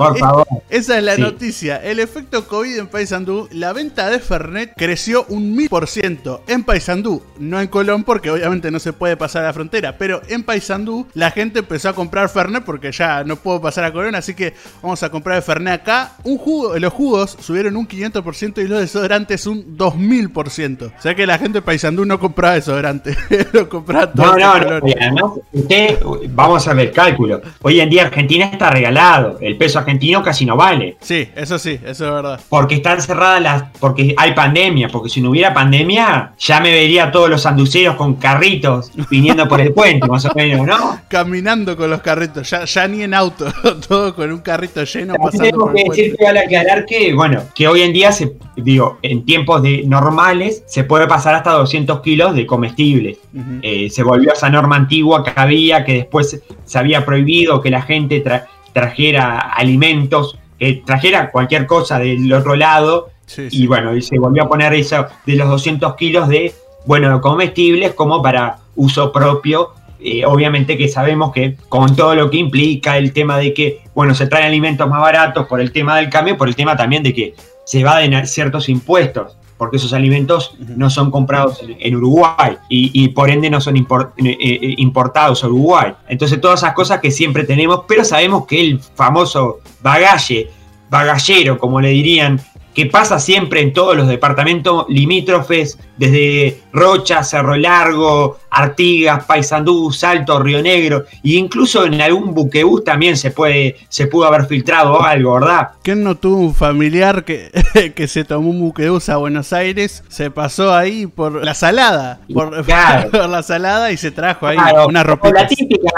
esa 0.70 0.98
es 0.98 1.04
la 1.04 1.18
noticia. 1.18 1.78
El 1.78 2.00
efecto 2.00 2.48
COVID 2.48 2.78
en 2.78 2.88
Paysandú, 2.88 3.48
la 3.52 3.74
venta 3.74 4.10
de 4.10 4.20
Fernet 4.20 4.74
creció 4.76 5.26
un 5.30 5.56
mil 5.56 5.70
por 5.70 5.88
ciento 5.88 6.44
en 6.48 6.64
Paysandú, 6.64 7.22
no 7.40 7.60
en 7.60 7.68
Colón 7.68 8.04
porque 8.04 8.32
obviamente 8.32 8.72
no 8.72 8.80
se 8.80 8.94
puede 8.94 9.18
pasar 9.18 9.44
a 9.44 9.48
la 9.48 9.54
frontera, 9.54 9.98
pero 9.98 10.22
en 10.28 10.44
Paysandú 10.44 11.08
la 11.14 11.32
gente 11.32 11.60
empezó 11.60 11.90
a 11.90 11.94
comprar 11.94 12.30
Fernet 12.30 12.64
porque 12.64 12.92
ya 12.92 13.24
no 13.24 13.36
puedo 13.36 13.62
pasar 13.62 13.84
a 13.84 13.92
Colón, 13.92 14.16
así 14.16 14.34
que 14.34 14.54
vamos 14.82 15.02
a 15.04 15.10
comprar 15.10 15.38
el 15.38 15.44
Fernet 15.44 15.82
acá. 15.82 16.14
Un 16.24 16.38
jugo, 16.38 16.78
los 16.80 16.94
jugos 16.94 17.38
subieron 17.40 17.76
un 17.76 17.88
500% 17.88 18.64
y 18.64 18.68
los 18.68 18.80
desodorantes 18.80 19.46
un 19.48 19.51
2000%. 19.54 20.94
O 20.98 21.02
sea 21.02 21.16
que 21.16 21.26
la 21.26 21.38
gente 21.38 21.60
de 21.60 21.62
Paysandú 21.62 22.06
no 22.06 22.20
compraba 22.20 22.56
desodorante, 22.56 23.16
lo 23.54 23.70
compraba 23.70 24.12
todo. 24.12 24.38
No, 24.38 24.60
no, 24.60 25.12
no, 25.12 25.38
usted, 25.52 26.00
vamos 26.30 26.68
a 26.68 26.74
ver 26.74 26.92
cálculo. 26.92 27.42
Hoy 27.62 27.80
en 27.80 27.90
día 27.90 28.04
Argentina 28.04 28.46
está 28.46 28.70
regalado 28.70 29.38
el 29.42 29.58
peso 29.58 29.80
argentino 29.80 30.24
casi 30.24 30.46
no 30.46 30.56
vale. 30.56 30.98
Sí, 31.02 31.28
eso 31.36 31.58
sí, 31.60 31.80
eso 31.84 32.06
es 32.06 32.12
verdad. 32.14 32.40
Porque 32.50 32.76
están 32.76 33.02
cerradas 33.02 33.42
las. 33.42 33.64
Porque 33.80 34.14
hay 34.18 34.34
pandemia. 34.34 34.90
Porque 34.90 35.10
si 35.10 35.22
no 35.22 35.30
hubiera 35.30 35.54
pandemia, 35.54 36.34
ya 36.40 36.60
me 36.60 36.72
vería 36.72 37.12
todos 37.12 37.30
los 37.30 37.46
anduceros 37.46 37.96
con 37.96 38.16
carritos 38.16 38.92
viniendo 39.10 39.48
por 39.48 39.62
el 39.62 39.74
puente, 39.74 40.08
más 40.08 40.26
o 40.26 40.32
menos, 40.36 40.66
¿no? 40.66 41.00
Caminando 41.08 41.76
con 41.78 41.90
los 41.90 42.02
carritos, 42.02 42.50
ya, 42.50 42.66
ya 42.66 42.88
ni 42.88 43.04
en 43.04 43.14
auto, 43.14 43.46
todo 43.88 44.16
con 44.16 44.32
un 44.32 44.40
carrito 44.40 44.84
lleno 44.84 45.16
pasando 45.16 45.44
tengo 45.44 45.66
por 45.66 45.74
que 45.74 45.84
decir 45.84 46.16
que 46.18 46.28
aclarar 46.28 46.86
que, 46.86 47.14
bueno, 47.14 47.44
que 47.54 47.68
hoy 47.68 47.82
en 47.82 47.94
día, 47.94 48.12
se, 48.12 48.34
digo, 48.56 49.00
en 49.02 49.26
tiempos 49.42 49.64
de 49.64 49.84
normales, 49.88 50.64
se 50.68 50.84
puede 50.84 51.08
pasar 51.08 51.34
hasta 51.34 51.52
200 51.54 52.02
kilos 52.02 52.36
de 52.36 52.46
comestibles. 52.46 53.18
Eh, 53.64 53.90
se 53.90 54.04
volvió 54.04 54.32
a 54.32 54.34
esa 54.34 54.50
norma 54.50 54.76
antigua 54.76 55.24
que 55.24 55.32
había, 55.36 55.84
que 55.84 55.94
después 55.94 56.40
se 56.64 56.80
había 56.80 57.04
prohibido 57.06 57.60
que 57.62 57.72
la 57.72 57.82
gente 57.82 58.20
tra 58.20 58.48
trajera 58.72 59.40
alimentos, 59.40 60.38
que 60.58 60.82
trajera 60.86 61.32
cualquier 61.32 61.66
cosa 61.66 61.98
del 62.00 62.32
otro 62.32 62.56
lado. 62.56 63.10
Y 63.50 63.66
bueno, 63.66 63.96
y 63.96 64.02
se 64.02 64.20
volvió 64.20 64.44
a 64.44 64.48
poner 64.50 64.74
eso 64.74 65.08
de 65.26 65.36
los 65.36 65.50
200 65.50 65.96
kilos 65.96 66.28
de, 66.28 66.54
bueno, 66.86 67.20
comestibles 67.20 67.94
como 67.94 68.22
para 68.22 68.58
uso 68.76 69.12
propio. 69.12 69.72
Eh, 70.04 70.26
obviamente 70.26 70.78
que 70.78 70.88
sabemos 70.88 71.32
que 71.32 71.58
con 71.70 71.96
todo 71.96 72.16
lo 72.16 72.30
que 72.30 72.38
implica 72.38 72.98
el 72.98 73.14
tema 73.14 73.38
de 73.38 73.54
que, 73.54 73.82
bueno, 73.94 74.16
se 74.16 74.28
traen 74.28 74.48
alimentos 74.48 74.88
más 74.90 75.02
baratos 75.02 75.48
por 75.48 75.62
el 75.62 75.72
tema 75.72 75.98
del 75.98 76.10
cambio, 76.10 76.38
por 76.38 76.48
el 76.48 76.56
tema 76.56 76.76
también 76.76 77.04
de 77.04 77.14
que 77.14 77.36
se 77.64 77.84
va 77.84 77.98
a 77.98 78.26
ciertos 78.26 78.70
impuestos 78.70 79.38
porque 79.62 79.78
esos 79.78 79.94
alimentos 79.94 80.56
no 80.58 80.90
son 80.90 81.12
comprados 81.12 81.62
en, 81.62 81.96
Uruguay 81.96 82.58
y, 82.68 83.10
por 83.10 83.30
ende 83.30 83.48
no 83.48 83.62
son 83.62 83.78
eh, 83.78 83.86
eh, 84.18 84.74
importados 84.80 85.44
a 85.44 85.48
Uruguay. 85.48 85.94
Entonces 86.10 86.42
todas 86.42 86.62
esas 86.62 86.74
cosas 86.74 87.00
que 87.00 87.12
siempre 87.12 87.44
tenemos, 87.44 87.82
pero 87.88 88.04
sabemos 88.04 88.48
que 88.48 88.60
el 88.60 88.80
famoso 88.80 89.60
bagalle, 89.84 90.50
bagallero, 90.90 91.60
como 91.60 91.80
le 91.80 91.90
dirían 91.90 92.42
que 92.74 92.86
pasa 92.86 93.20
siempre 93.20 93.62
en 93.62 93.74
todos 93.74 93.96
los 93.96 94.08
departamentos 94.08 94.86
limítrofes, 94.90 95.78
desde 95.98 96.60
Rocha, 96.74 97.24
Cerro 97.24 97.56
Largo, 97.56 98.40
Artigas, 98.50 99.26
Paysandú, 99.26 99.92
Salto, 99.92 100.40
Río 100.40 100.62
Negro, 100.62 101.06
e 101.24 101.32
incluso 101.32 101.86
en 101.86 102.02
algún 102.02 102.34
buquebús 102.34 102.84
también 102.84 103.18
se 103.18 103.32
puede, 103.32 103.78
se 103.90 104.08
pudo 104.08 104.26
haber 104.26 104.46
filtrado 104.46 105.02
algo, 105.02 105.34
¿verdad? 105.36 105.70
¿Quién 105.84 106.04
no 106.04 106.16
tuvo 106.16 106.38
un 106.38 106.56
familiar 106.56 107.24
que, 107.24 107.52
que 107.96 108.08
se 108.08 108.24
tomó 108.24 108.50
un 108.50 108.60
buquebús 108.60 109.10
a 109.10 109.18
Buenos 109.18 109.54
Aires, 109.54 110.04
se 110.08 110.32
pasó 110.32 110.74
ahí 110.74 111.08
por 111.08 111.44
la 111.44 111.54
salada, 111.54 112.20
por, 112.34 112.68
la 112.68 113.44
salada 113.44 113.92
y 113.92 113.98
se 113.98 114.12
trajo 114.12 114.48
ahí 114.48 114.58
una 114.88 115.04
ropita? 115.04 115.42
La 115.42 115.48
típica, 115.48 115.92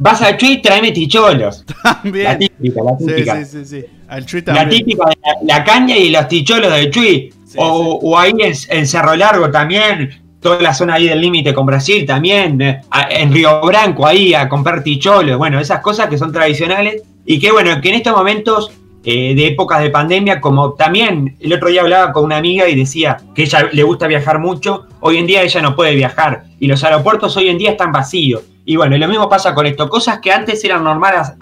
vas 0.00 0.22
a 0.22 0.36
Chuy, 0.36 0.60
tráeme 0.60 0.90
ticholos. 0.90 1.64
También. 1.82 2.24
La 2.24 2.38
típica, 2.38 2.82
la 2.82 2.96
típica. 2.96 3.44
Sí, 3.44 3.64
sí, 3.64 3.64
sí, 3.64 4.44
La 4.46 4.68
típica 4.68 5.04
la, 5.42 5.62
caña 5.62 5.96
y 5.96 6.10
los 6.10 6.26
ticholos 6.26 6.72
de 6.72 6.90
Chuy. 6.90 7.32
o, 7.56 8.18
ahí 8.18 8.32
en, 8.68 8.86
Cerro 8.86 9.14
Largo 9.14 9.50
también, 9.50 10.10
toda 10.40 10.60
la 10.60 10.74
zona 10.74 10.94
ahí 10.94 11.06
del 11.06 11.20
límite 11.20 11.52
con 11.52 11.66
Brasil 11.66 12.06
también, 12.06 12.60
eh, 12.60 12.80
en 13.10 13.32
Río 13.32 13.60
Branco 13.62 14.06
ahí 14.06 14.34
a 14.34 14.48
comprar 14.48 14.82
ticholos, 14.82 15.36
bueno, 15.36 15.60
esas 15.60 15.80
cosas 15.80 16.08
que 16.08 16.16
son 16.16 16.32
tradicionales 16.32 17.02
y 17.26 17.38
que 17.38 17.52
bueno, 17.52 17.80
que 17.80 17.90
en 17.90 17.96
estos 17.96 18.16
momentos 18.16 18.72
eh, 19.04 19.34
de 19.34 19.46
épocas 19.48 19.82
de 19.82 19.90
pandemia, 19.90 20.40
como 20.40 20.74
también 20.74 21.36
el 21.40 21.52
otro 21.52 21.68
día 21.68 21.82
hablaba 21.82 22.12
con 22.12 22.24
una 22.24 22.36
amiga 22.36 22.68
y 22.68 22.76
decía 22.76 23.18
que 23.34 23.42
ella 23.42 23.68
le 23.72 23.82
gusta 23.82 24.06
viajar 24.06 24.38
mucho, 24.38 24.86
hoy 25.00 25.18
en 25.18 25.26
día 25.26 25.42
ella 25.42 25.60
no 25.62 25.74
puede 25.74 25.94
viajar 25.94 26.44
y 26.58 26.66
los 26.66 26.84
aeropuertos 26.84 27.36
hoy 27.36 27.48
en 27.48 27.58
día 27.58 27.72
están 27.72 27.92
vacíos. 27.92 28.42
Y 28.70 28.76
bueno, 28.76 28.96
lo 28.96 29.08
mismo 29.08 29.28
pasa 29.28 29.52
con 29.52 29.66
esto, 29.66 29.88
cosas 29.88 30.20
que 30.20 30.30
antes 30.30 30.62
eran 30.64 30.84
normales 30.84 31.32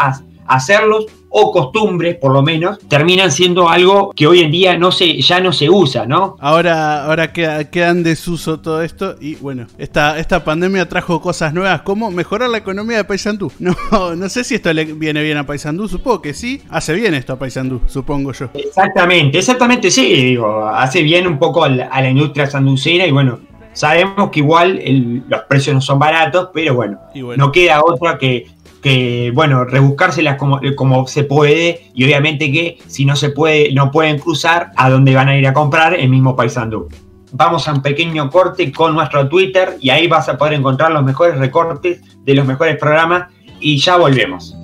hacerlos 0.47 1.05
o 1.29 1.53
costumbres, 1.53 2.17
por 2.17 2.33
lo 2.33 2.43
menos, 2.43 2.79
terminan 2.89 3.31
siendo 3.31 3.69
algo 3.69 4.13
que 4.17 4.27
hoy 4.27 4.41
en 4.41 4.51
día 4.51 4.79
no 4.79 4.91
se, 4.91 5.21
ya 5.21 5.41
no 5.41 5.53
se 5.53 5.69
usa, 5.69 6.07
¿no? 6.07 6.37
Ahora, 6.41 7.05
ahora 7.05 7.33
queda, 7.33 7.69
queda 7.71 7.91
en 7.91 8.03
desuso 8.03 8.61
todo 8.61 8.83
esto 8.83 9.17
y 9.21 9.35
bueno, 9.37 9.67
esta, 9.77 10.19
esta 10.19 10.43
pandemia 10.45 10.89
trajo 10.89 11.21
cosas 11.21 11.53
nuevas 11.53 11.83
como 11.83 12.11
mejorar 12.11 12.49
la 12.51 12.59
economía 12.59 12.99
de 12.99 13.05
Paysandú. 13.05 13.53
No, 13.91 14.17
no 14.17 14.29
sé 14.31 14.45
si 14.45 14.55
esto 14.55 14.73
le 14.73 14.85
viene 14.85 15.23
bien 15.23 15.37
a 15.37 15.45
Paysandú, 15.45 15.89
supongo 15.89 16.23
que 16.23 16.33
sí, 16.33 16.63
hace 16.71 16.95
bien 16.95 17.13
esto 17.13 17.35
a 17.35 17.39
Paysandú, 17.39 17.83
supongo 17.87 18.33
yo. 18.33 18.49
Exactamente, 18.55 19.39
exactamente 19.39 19.91
sí, 19.91 20.07
digo, 20.07 20.67
hace 20.67 21.03
bien 21.03 21.27
un 21.27 21.39
poco 21.39 21.65
a 21.65 21.69
la, 21.69 22.09
industria 22.09 22.47
sanducera 22.47 23.07
y 23.07 23.11
bueno, 23.11 23.41
sabemos 23.79 24.31
que 24.31 24.41
igual 24.41 24.83
los 25.29 25.43
precios 25.43 25.75
no 25.75 25.81
son 25.81 26.01
baratos, 26.01 26.51
pero 26.53 26.75
bueno, 26.75 26.99
no 27.37 27.53
queda 27.53 27.81
otra 27.85 28.19
que 28.19 28.47
que, 28.83 29.33
bueno, 29.35 29.65
rebuscárselas 29.65 30.37
como, 30.37 30.61
como 30.77 31.07
se 31.07 31.25
puede 31.25 31.91
y 31.95 32.05
obviamente 32.05 32.51
que 32.53 32.79
si 32.87 33.05
no 33.05 33.17
se 33.17 33.31
puede, 33.31 33.73
no 33.73 33.91
pueden 33.91 34.19
cruzar 34.19 34.71
a 34.77 34.89
donde 34.89 35.15
van 35.15 35.29
a 35.29 35.37
ir 35.37 35.47
a 35.47 35.53
comprar 35.53 35.95
el 35.95 36.09
mismo 36.09 36.37
Paisandú. 36.37 36.89
Vamos 37.33 37.69
a 37.69 37.73
un 37.73 37.83
pequeño 37.83 38.31
corte 38.31 38.73
con 38.73 38.95
nuestro 38.95 39.29
Twitter 39.29 39.77
y 39.81 39.91
ahí 39.91 40.07
vas 40.07 40.29
a 40.29 40.39
poder 40.39 40.55
encontrar 40.55 40.93
los 40.93 41.05
mejores 41.05 41.39
recortes 41.39 42.01
de 42.25 42.35
los 42.35 42.47
mejores 42.47 42.77
programas 42.77 43.29
y 43.61 43.79
ya 43.79 43.97
volvemos. 43.97 44.55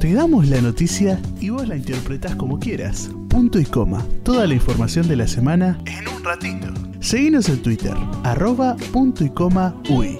Te 0.00 0.14
damos 0.14 0.48
la 0.48 0.60
noticia 0.60 1.20
y 1.40 1.50
vos 1.50 1.66
la 1.66 1.76
interpretás 1.76 2.34
como 2.36 2.58
quieras. 2.58 3.10
Punto 3.30 3.60
y 3.60 3.64
coma. 3.64 4.04
Toda 4.24 4.44
la 4.44 4.54
información 4.54 5.06
de 5.06 5.14
la 5.14 5.28
semana 5.28 5.78
en 5.86 6.08
un 6.08 6.24
ratito. 6.24 6.66
Seguinos 6.98 7.48
en 7.48 7.62
Twitter, 7.62 7.94
arroba 8.24 8.76
punto 8.92 9.24
y 9.24 9.30
coma 9.30 9.72
UI. 9.88 10.18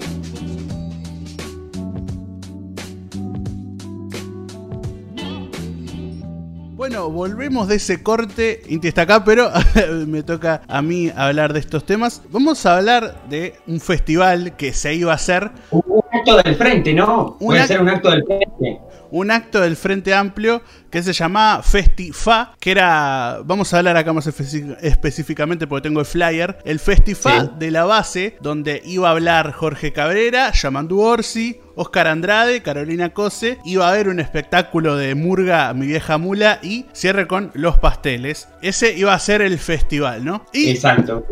Bueno, 6.77 7.09
volvemos 7.09 7.67
de 7.67 7.75
ese 7.75 8.01
corte. 8.01 8.61
Inti 8.69 8.87
está 8.87 9.01
acá, 9.01 9.25
pero 9.25 9.51
me 10.07 10.23
toca 10.23 10.61
a 10.69 10.81
mí 10.81 11.11
hablar 11.13 11.51
de 11.51 11.59
estos 11.59 11.85
temas. 11.85 12.21
Vamos 12.31 12.65
a 12.65 12.77
hablar 12.77 13.27
de 13.29 13.55
un 13.67 13.81
festival 13.81 14.55
que 14.55 14.71
se 14.71 14.95
iba 14.95 15.11
a 15.11 15.15
hacer. 15.15 15.51
Un 15.71 16.01
acto 16.13 16.37
del 16.37 16.55
frente, 16.55 16.93
¿no? 16.93 17.35
Puede 17.37 17.67
ser 17.67 17.81
un 17.81 17.89
acto 17.89 18.09
del 18.09 18.23
frente 18.23 18.79
un 19.11 19.29
acto 19.29 19.61
del 19.61 19.75
Frente 19.75 20.13
Amplio 20.13 20.63
que 20.89 21.03
se 21.03 21.13
llamaba 21.13 21.63
Festifa, 21.63 22.55
que 22.59 22.71
era, 22.71 23.41
vamos 23.45 23.73
a 23.73 23.77
hablar 23.77 23.97
acá 23.97 24.11
más 24.13 24.27
específicamente 24.27 25.67
porque 25.67 25.87
tengo 25.87 25.99
el 25.99 26.05
flyer, 26.05 26.57
el 26.65 26.79
Festifa 26.79 27.43
de 27.43 27.71
la 27.71 27.85
base, 27.85 28.37
donde 28.41 28.81
iba 28.85 29.09
a 29.09 29.11
hablar 29.11 29.51
Jorge 29.51 29.93
Cabrera, 29.93 30.51
Yamandu 30.51 30.99
Orsi, 30.99 31.59
Oscar 31.75 32.07
Andrade, 32.07 32.61
Carolina 32.61 33.13
Cose. 33.13 33.59
Iba 33.65 33.87
a 33.87 33.91
haber 33.91 34.07
un 34.09 34.19
espectáculo 34.19 34.95
de 34.95 35.15
Murga, 35.15 35.73
mi 35.73 35.87
vieja 35.87 36.17
mula 36.17 36.59
y 36.61 36.85
cierre 36.93 37.27
con 37.27 37.51
Los 37.53 37.77
Pasteles. 37.79 38.47
Ese 38.61 38.97
iba 38.97 39.13
a 39.13 39.19
ser 39.19 39.41
el 39.41 39.57
festival, 39.57 40.23
¿no? 40.23 40.45
Exacto. 40.53 41.25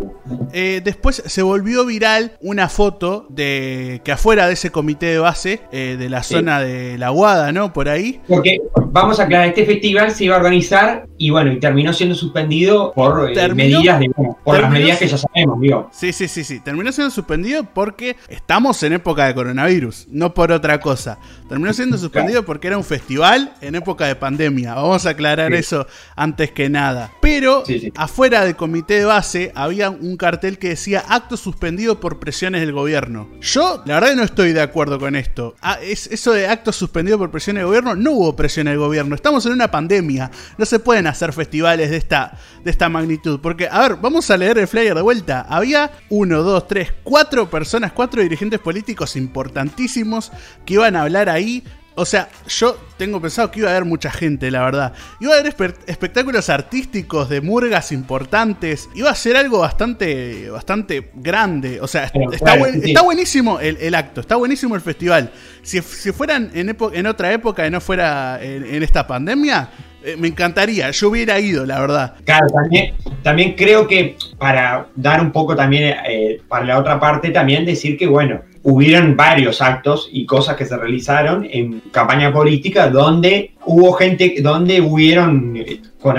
Eh, 0.51 0.81
después 0.83 1.23
se 1.25 1.41
volvió 1.41 1.85
viral 1.85 2.33
una 2.41 2.69
foto 2.69 3.27
de 3.29 4.01
que 4.03 4.11
afuera 4.11 4.47
de 4.47 4.53
ese 4.53 4.71
comité 4.71 5.07
de 5.07 5.19
base, 5.19 5.61
eh, 5.71 5.95
de 5.97 6.09
la 6.09 6.23
zona 6.23 6.59
de 6.59 6.97
la 6.97 7.09
Guada, 7.09 7.51
¿no? 7.51 7.73
Por 7.73 7.89
ahí. 7.89 8.21
Porque, 8.27 8.59
vamos 8.87 9.19
a 9.19 9.23
aclarar, 9.23 9.47
este 9.47 9.65
festival 9.65 10.11
se 10.11 10.25
iba 10.25 10.35
a 10.35 10.37
organizar 10.37 11.07
y 11.17 11.29
bueno, 11.29 11.51
y 11.51 11.59
terminó 11.59 11.93
siendo 11.93 12.15
suspendido 12.15 12.93
por 12.93 13.31
eh, 13.31 13.53
medidas 13.53 13.99
de, 13.99 14.09
por 14.43 14.59
las 14.59 14.71
medidas 14.71 14.97
que 14.97 15.07
ya 15.07 15.17
sabemos, 15.17 15.59
digo. 15.59 15.89
Sí, 15.91 16.13
sí, 16.13 16.27
sí, 16.27 16.43
sí. 16.43 16.59
Terminó 16.59 16.91
siendo 16.91 17.11
suspendido 17.11 17.63
porque 17.63 18.15
estamos 18.27 18.81
en 18.83 18.93
época 18.93 19.25
de 19.25 19.33
coronavirus, 19.33 20.07
no 20.09 20.28
por 20.33 20.51
otra 20.51 20.79
cosa. 20.79 21.19
Terminó 21.47 21.73
siendo 21.73 21.97
suspendido 21.99 22.45
porque 22.45 22.67
era 22.67 22.77
un 22.77 22.83
festival 22.83 23.53
en 23.61 23.75
época 23.75 24.05
de 24.05 24.15
pandemia. 24.15 24.75
Vamos 24.75 25.05
a 25.05 25.11
aclarar 25.11 25.53
eso 25.53 25.87
antes 26.15 26.51
que 26.51 26.69
nada. 26.69 27.11
Pero 27.21 27.63
afuera 27.95 28.45
del 28.45 28.55
comité 28.55 28.95
de 28.95 29.05
base 29.05 29.51
había 29.55 29.89
un 29.89 30.17
cartel 30.17 30.57
que 30.57 30.69
decía 30.69 31.03
acto 31.07 31.37
suspendido 31.37 31.99
por 31.99 32.19
presiones 32.19 32.61
del 32.61 32.73
gobierno. 32.73 33.29
Yo, 33.41 33.83
la 33.85 33.95
verdad, 33.95 34.15
no 34.15 34.23
estoy 34.23 34.53
de 34.53 34.61
acuerdo 34.61 34.99
con 34.99 35.15
esto. 35.15 35.55
Ah, 35.61 35.79
es, 35.81 36.07
eso 36.07 36.33
de 36.33 36.47
acto 36.47 36.71
suspendido 36.71 37.17
por 37.17 37.31
presiones 37.31 37.61
del 37.61 37.67
gobierno, 37.67 37.95
no 37.95 38.11
hubo 38.11 38.35
presión 38.35 38.67
del 38.67 38.77
gobierno. 38.77 39.15
Estamos 39.15 39.45
en 39.45 39.53
una 39.53 39.71
pandemia. 39.71 40.31
No 40.57 40.65
se 40.65 40.79
pueden 40.79 41.07
hacer 41.07 41.33
festivales 41.33 41.89
de 41.89 41.97
esta, 41.97 42.37
de 42.63 42.71
esta 42.71 42.89
magnitud. 42.89 43.39
Porque, 43.39 43.67
a 43.69 43.79
ver, 43.87 43.97
vamos 44.01 44.29
a 44.29 44.37
leer 44.37 44.57
el 44.57 44.67
flyer 44.67 44.95
de 44.95 45.01
vuelta. 45.01 45.45
Había 45.49 45.91
uno, 46.09 46.43
dos, 46.43 46.67
tres, 46.67 46.93
cuatro 47.03 47.49
personas, 47.49 47.91
cuatro 47.91 48.21
dirigentes 48.21 48.59
políticos 48.59 49.15
importantísimos 49.15 50.18
que 50.65 50.75
iban 50.75 50.95
a 50.95 51.01
hablar 51.03 51.29
ahí 51.29 51.63
o 51.99 52.05
sea, 52.05 52.29
yo 52.47 52.77
tengo 52.95 53.19
pensado 53.19 53.51
que 53.51 53.59
iba 53.59 53.67
a 53.67 53.71
haber 53.71 53.83
mucha 53.83 54.09
gente, 54.09 54.49
la 54.51 54.63
verdad. 54.63 54.93
Iba 55.19 55.35
a 55.35 55.39
haber 55.39 55.53
espectáculos 55.85 56.49
artísticos 56.49 57.27
de 57.27 57.41
murgas 57.41 57.91
importantes. 57.91 58.89
Iba 58.95 59.09
a 59.09 59.15
ser 59.15 59.35
algo 59.35 59.59
bastante, 59.59 60.49
bastante 60.49 61.11
grande. 61.15 61.81
O 61.81 61.87
sea, 61.87 62.05
está, 62.05 63.01
buenísimo 63.01 63.59
el, 63.59 63.93
acto, 63.95 64.21
está 64.21 64.37
buenísimo 64.37 64.75
el 64.75 64.81
festival. 64.81 65.31
Si, 65.61 65.81
fueran 65.81 66.51
en, 66.53 66.73
en, 66.93 67.05
otra 67.05 67.33
época 67.33 67.67
y 67.67 67.69
no 67.69 67.81
fuera 67.81 68.39
en 68.41 68.81
esta 68.81 69.05
pandemia, 69.05 69.69
eh, 70.01 70.15
me 70.17 70.29
encantaría, 70.29 70.89
yo 70.91 71.09
hubiera 71.09 71.37
ido, 71.41 71.65
la 71.65 71.81
verdad. 71.81 72.13
Claro, 72.23 72.47
también, 72.47 72.95
también 73.21 73.55
creo 73.55 73.85
que 73.85 74.15
para 74.37 74.87
dar 74.95 75.19
un 75.19 75.33
poco 75.33 75.57
también, 75.57 75.97
eh, 76.07 76.41
para 76.47 76.63
la 76.63 76.79
otra 76.79 76.97
parte, 77.01 77.31
también 77.31 77.65
decir 77.65 77.97
que, 77.97 78.07
bueno, 78.07 78.41
hubieron 78.63 79.15
varios 79.15 79.61
actos 79.61 80.09
y 80.11 80.25
cosas 80.25 80.55
que 80.55 80.65
se 80.65 80.77
realizaron 80.77 81.47
en 81.49 81.81
campaña 81.91 82.33
política 82.33 82.89
donde 82.89 83.53
hubo 83.65 83.93
gente, 83.93 84.35
donde 84.41 84.81
hubieron 84.81 85.55
eh, 85.55 85.81
con, 86.01 86.15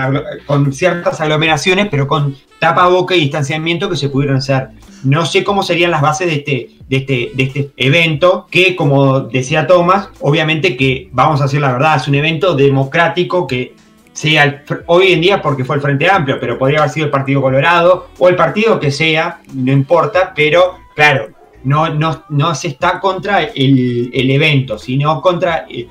con 0.46 0.72
ciertas 0.72 1.20
aglomeraciones, 1.20 1.88
pero 1.90 2.06
con 2.06 2.36
tapaboca 2.58 3.14
y 3.14 3.20
distanciamiento 3.20 3.90
que 3.90 3.96
se 3.96 4.08
pudieron 4.08 4.36
hacer. 4.36 4.68
No 5.02 5.24
sé 5.26 5.42
cómo 5.42 5.62
serían 5.62 5.90
las 5.90 6.02
bases 6.02 6.26
de 6.26 6.34
este, 6.34 6.70
de 6.88 6.96
este, 6.98 7.30
de 7.34 7.42
este 7.42 7.70
evento, 7.76 8.46
que 8.50 8.76
como 8.76 9.20
decía 9.20 9.66
Tomás, 9.66 10.10
obviamente 10.20 10.76
que, 10.76 11.08
vamos 11.12 11.40
a 11.40 11.44
decir 11.44 11.60
la 11.60 11.72
verdad, 11.72 11.96
es 11.96 12.06
un 12.06 12.14
evento 12.14 12.54
democrático 12.54 13.46
que 13.46 13.74
sea 14.12 14.62
hoy 14.86 15.12
en 15.12 15.20
día 15.20 15.40
porque 15.40 15.64
fue 15.64 15.76
el 15.76 15.82
Frente 15.82 16.10
Amplio, 16.10 16.38
pero 16.38 16.58
podría 16.58 16.80
haber 16.80 16.90
sido 16.90 17.06
el 17.06 17.12
Partido 17.12 17.40
Colorado 17.40 18.08
o 18.18 18.28
el 18.28 18.36
partido 18.36 18.78
que 18.78 18.90
sea, 18.90 19.40
no 19.54 19.72
importa, 19.72 20.32
pero 20.34 20.76
claro, 20.94 21.28
no, 21.64 21.90
no, 21.90 22.24
no 22.28 22.54
se 22.54 22.68
está 22.68 23.00
contra 23.00 23.42
el, 23.42 24.30
evento, 24.30 24.78
sino 24.78 25.20
contra 25.20 25.66
el, 25.68 25.88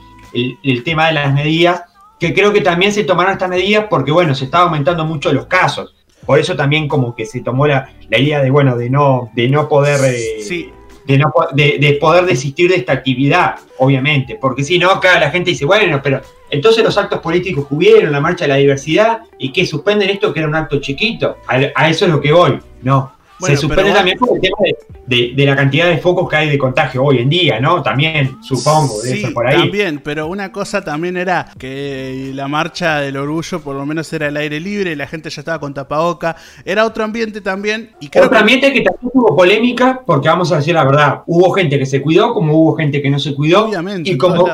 el, 0.64 0.84
tema 0.84 1.08
de 1.08 1.14
las 1.14 1.34
medidas, 1.34 1.84
que 2.20 2.34
creo 2.34 2.52
que 2.52 2.62
también 2.62 2.92
se 2.92 3.04
tomaron 3.04 3.34
estas 3.34 3.50
medidas 3.50 3.86
porque, 3.90 4.12
bueno, 4.12 4.36
se 4.36 4.46
está 4.46 4.60
aumentando 4.60 5.06
mucho 5.06 5.32
los 5.32 5.46
casos. 5.46 5.94
Por 6.26 6.40
eso 6.40 6.56
también 6.56 6.88
como 6.88 7.16
que 7.16 7.26
se 7.26 7.42
tomó 7.42 7.66
la, 7.66 7.90
idea 8.12 8.42
de, 8.42 8.52
bueno, 8.52 8.78
de 8.78 8.90
no, 8.90 9.32
de 9.34 9.50
no 9.50 9.68
poder... 9.68 10.00
Eh, 10.14 10.72
de, 11.06 11.18
no, 11.18 11.34
de, 11.54 11.98
poder 12.00 12.26
desistir 12.26 12.70
de 12.70 12.76
esta 12.76 12.94
actividad, 12.94 13.56
obviamente, 13.80 14.38
porque 14.40 14.64
si 14.64 14.78
no, 14.78 14.92
acá 14.92 15.20
la 15.20 15.32
gente 15.32 15.50
dice, 15.50 15.66
bueno, 15.66 16.00
pero 16.04 16.22
entonces 16.52 16.84
los 16.84 16.96
actos 17.00 17.20
políticos 17.20 17.68
que 17.68 17.74
hubieron, 17.74 18.12
la 18.12 18.22
marcha 18.22 18.46
de 18.46 18.50
la 18.50 18.58
diversidad, 18.58 19.22
y 19.40 19.52
que 19.52 19.66
suspenden 19.66 20.12
esto 20.12 20.32
que 20.32 20.42
era 20.42 20.48
un 20.48 20.54
acto 20.54 20.80
chiquito, 20.80 21.38
a 21.48 21.90
eso 21.90 22.06
es 22.06 22.12
lo 22.12 22.22
que 22.22 22.32
voy, 22.32 22.60
no, 22.84 23.12
se 23.40 23.58
suspende 23.58 23.92
también 23.92 24.18
por 24.18 24.36
el 24.36 24.42
tema 24.42 24.58
de, 25.06 25.34
la 25.46 25.56
cantidad 25.56 25.88
de 25.88 25.98
focos 25.98 26.30
que 26.30 26.36
hay 26.36 26.50
de 26.50 26.58
contagio 26.58 27.04
hoy 27.04 27.20
en 27.20 27.30
día, 27.30 27.60
¿no? 27.60 27.82
También, 27.82 28.38
supongo, 28.42 29.02
de 29.02 29.20
eso 29.20 29.34
por 29.34 29.48
ahí. 29.48 29.58
También, 29.58 30.02
pero 30.04 30.28
una 30.28 30.52
cosa 30.52 30.84
también 30.84 31.18
era 31.18 31.52
que 31.58 32.32
la 32.34 32.48
marcha 32.48 33.00
del 33.00 33.18
orgullo 33.18 33.60
por 33.62 33.76
lo 33.76 33.86
menos 33.86 34.12
era 34.14 34.28
el 34.28 34.38
aire 34.38 34.60
libre, 34.60 34.96
la 34.96 35.08
gente 35.08 35.30
ya 35.30 35.42
estaba 35.42 35.60
con 35.60 35.74
tapaboca, 35.74 36.36
era 36.66 36.86
otro 36.86 37.04
ambiente 37.04 37.42
también. 37.42 37.92
Y 38.00 38.08
otro 38.18 38.38
ambiente 38.38 38.72
que 38.74 38.82
también 38.82 39.12
tuvo 39.12 39.36
polémica, 39.36 40.02
porque 40.06 40.30
vamos 40.30 40.52
a 40.52 40.58
decir 40.58 40.74
la 40.74 40.84
verdad, 40.84 41.22
hubo 41.26 41.52
gente 41.52 41.80
que 41.80 41.86
se 41.86 42.02
cuidó, 42.02 42.34
como 42.34 42.54
hubo 42.54 42.76
gente 42.76 43.02
que 43.02 43.10
no 43.10 43.20
se 43.20 43.34
cuidó. 43.34 43.66
Obviamente, 43.66 44.10
y 44.10 44.18
como, 44.18 44.46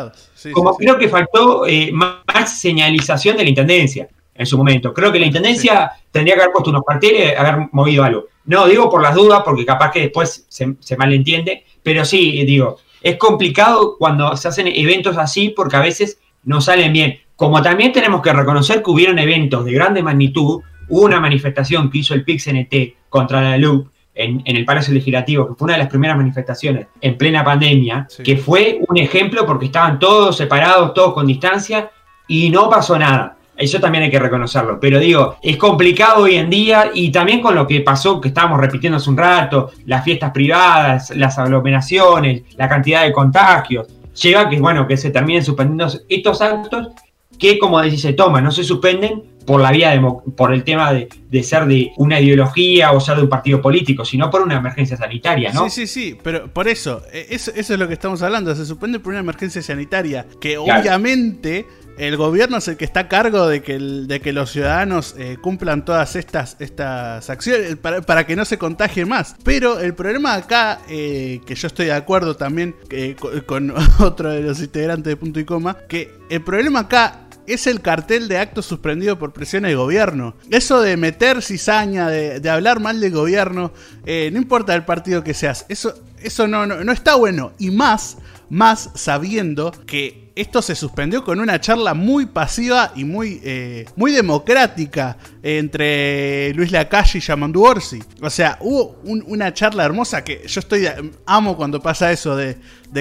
como 0.53 0.75
creo 0.77 0.97
que 0.97 1.09
faltó 1.09 1.65
eh, 1.65 1.91
más 1.91 2.59
señalización 2.59 3.37
de 3.37 3.43
la 3.43 3.49
intendencia 3.49 4.07
en 4.35 4.45
su 4.45 4.57
momento. 4.57 4.93
Creo 4.93 5.11
que 5.11 5.19
la 5.19 5.25
intendencia 5.25 5.91
tendría 6.11 6.35
que 6.35 6.41
haber 6.41 6.53
puesto 6.53 6.69
unos 6.69 6.83
carteles, 6.85 7.37
haber 7.37 7.67
movido 7.71 8.03
algo. 8.03 8.25
No, 8.45 8.67
digo 8.67 8.89
por 8.89 9.01
las 9.01 9.15
dudas, 9.15 9.41
porque 9.43 9.65
capaz 9.65 9.91
que 9.91 10.01
después 10.01 10.45
se, 10.47 10.75
se 10.79 10.97
malentiende, 10.97 11.65
pero 11.81 12.05
sí, 12.05 12.43
digo, 12.45 12.77
es 13.01 13.17
complicado 13.17 13.97
cuando 13.99 14.35
se 14.35 14.47
hacen 14.47 14.67
eventos 14.67 15.17
así 15.17 15.49
porque 15.49 15.75
a 15.77 15.81
veces 15.81 16.19
no 16.43 16.61
salen 16.61 16.93
bien. 16.93 17.19
como 17.35 17.61
también 17.61 17.91
tenemos 17.91 18.21
que 18.21 18.31
reconocer 18.31 18.81
que 18.81 18.89
hubieron 18.89 19.19
eventos 19.19 19.65
de 19.65 19.73
grande 19.73 20.01
magnitud, 20.01 20.61
hubo 20.87 21.01
una 21.05 21.19
manifestación 21.19 21.91
que 21.91 21.99
hizo 21.99 22.13
el 22.13 22.23
PIX-NT 22.23 23.09
contra 23.09 23.41
la 23.41 23.57
LUP 23.57 23.89
en, 24.15 24.41
el 24.45 24.63
Palacio 24.63 24.93
Legislativo, 24.93 25.47
que 25.47 25.55
fue 25.55 25.65
una 25.65 25.73
de 25.73 25.79
las 25.79 25.89
primeras 25.89 26.17
manifestaciones 26.17 26.87
en 27.01 27.17
plena 27.17 27.43
pandemia, 27.43 28.07
que 28.23 28.37
fue 28.37 28.79
un 28.87 28.97
ejemplo 28.97 29.45
porque 29.45 29.65
estaban 29.65 29.99
todos 29.99 30.37
separados, 30.37 30.93
todos 30.93 31.13
con 31.13 31.27
distancia, 31.27 31.91
y 32.27 32.49
no 32.49 32.69
pasó 32.69 32.97
nada. 32.97 33.37
Eso 33.57 33.79
también 33.79 34.03
hay 34.05 34.11
que 34.11 34.19
reconocerlo. 34.19 34.79
Pero 34.79 34.99
digo, 34.99 35.37
es 35.41 35.57
complicado 35.57 36.23
hoy 36.23 36.35
en 36.35 36.49
día 36.49 36.91
y 36.93 37.11
también 37.11 37.41
con 37.41 37.55
lo 37.55 37.65
que 37.65 37.81
pasó, 37.81 38.19
que 38.19 38.29
estábamos 38.29 38.59
repitiendo 38.59 38.97
hace 38.97 39.09
un 39.09 39.17
rato, 39.17 39.71
las 39.85 40.03
fiestas 40.03 40.31
privadas, 40.31 41.11
las 41.11 41.37
aglomeraciones, 41.37 42.43
la 42.57 42.67
cantidad 42.67 43.03
de 43.03 43.13
contagios, 43.13 43.87
lleva 44.21 44.41
a 44.41 44.49
que, 44.49 44.59
bueno, 44.59 44.87
que 44.87 44.97
se 44.97 45.09
terminen 45.09 45.43
suspendiendo 45.43 45.87
estos 46.09 46.41
actos 46.41 46.89
que, 47.37 47.59
como 47.59 47.81
decís, 47.81 48.01
se 48.01 48.13
toman, 48.13 48.43
no 48.43 48.51
se 48.51 48.63
suspenden 48.63 49.23
por 49.45 49.61
la 49.61 49.71
vía 49.71 49.91
de, 49.91 50.01
por 50.35 50.53
el 50.53 50.63
tema 50.63 50.91
de, 50.91 51.43
ser 51.43 51.65
de 51.65 51.91
una 51.97 52.19
ideología 52.19 52.91
o 52.91 52.99
ser 52.99 53.17
de 53.17 53.23
un 53.23 53.29
partido 53.29 53.61
político, 53.61 54.03
sino 54.03 54.29
por 54.29 54.41
una 54.41 54.57
emergencia 54.57 54.97
sanitaria, 54.97 55.51
¿no? 55.53 55.69
Sí, 55.69 55.85
sí, 55.85 55.87
sí, 55.87 56.17
pero 56.21 56.51
por 56.51 56.67
eso, 56.67 57.03
e, 57.13 57.27
eso, 57.29 57.51
eso 57.55 57.73
es 57.73 57.79
lo 57.79 57.87
que 57.87 57.93
estamos 57.93 58.21
hablando, 58.23 58.55
se 58.55 58.65
suspende 58.65 58.99
por 58.99 59.11
una 59.11 59.19
emergencia 59.19 59.61
sanitaria, 59.61 60.25
que 60.41 60.57
obviamente 60.57 61.67
el 61.97 62.17
gobierno 62.17 62.57
es 62.57 62.67
el 62.67 62.77
que 62.77 62.85
está 62.85 63.01
a 63.01 63.07
cargo 63.07 63.47
de 63.47 63.61
que, 63.61 63.79
de 63.79 64.19
que 64.19 64.33
los 64.33 64.51
ciudadanos 64.51 65.15
eh, 65.17 65.37
cumplan 65.41 65.85
todas 65.85 66.15
estas, 66.15 66.57
estas 66.59 67.29
acciones 67.29 67.77
para, 67.77 68.25
que 68.25 68.35
no 68.35 68.45
se 68.45 68.57
contagien 68.57 69.07
más. 69.07 69.35
Pero 69.43 69.79
el 69.79 69.93
problema 69.93 70.33
acá, 70.33 70.81
eh, 70.89 71.41
que 71.45 71.55
yo 71.55 71.67
estoy 71.67 71.87
de 71.87 71.93
acuerdo 71.93 72.35
también 72.35 72.75
eh, 72.89 73.15
con, 73.45 73.73
otro 73.99 74.29
de 74.29 74.41
los 74.41 74.59
integrantes 74.59 75.05
de 75.05 75.17
punto 75.17 75.39
y 75.39 75.45
coma, 75.45 75.77
que 75.87 76.13
el 76.29 76.41
problema 76.41 76.81
acá 76.81 77.21
es 77.47 77.67
el 77.67 77.81
cartel 77.81 78.27
de 78.27 78.39
actos 78.39 78.65
suspendido 78.65 79.17
por 79.17 79.31
presiones 79.31 79.71
de 79.71 79.75
gobierno. 79.75 80.35
Eso 80.49 80.81
de 80.81 80.97
meter 80.97 81.41
cizaña, 81.41 82.09
de, 82.09 82.49
hablar 82.49 82.79
mal 82.79 82.99
del 82.99 83.11
gobierno, 83.11 83.71
no 84.05 84.37
importa 84.37 84.73
el 84.73 84.83
partido 84.83 85.23
que 85.23 85.35
seas, 85.35 85.65
eso, 85.69 85.93
eso 86.23 86.47
no, 86.47 86.65
no, 86.65 86.83
no 86.83 86.91
está 86.91 87.13
bueno. 87.13 87.53
Y 87.59 87.69
más, 87.69 88.17
más 88.49 88.89
sabiendo 88.95 89.71
que 89.85 90.24
esto 90.35 90.61
se 90.61 90.75
suspendió 90.75 91.23
con 91.23 91.39
una 91.39 91.61
charla 91.61 91.93
muy 91.93 92.25
pasiva 92.25 92.91
y 92.93 93.05
muy, 93.05 93.39
eh, 93.43 93.85
muy 93.95 94.11
democrática 94.11 95.17
entre 95.41 96.53
Luis 96.53 96.71
Lacalle 96.71 97.19
y 97.19 97.21
Yamandu 97.21 97.63
Orsi. 97.63 97.99
O 98.21 98.29
sea, 98.29 98.57
hubo 98.59 98.97
una 99.03 99.53
charla 99.53 99.85
hermosa 99.85 100.25
que 100.25 100.41
yo 100.45 100.59
estoy 100.59 100.87
amo 101.25 101.55
cuando 101.55 101.81
pasa 101.81 102.11
eso 102.11 102.35
de, 102.35 102.57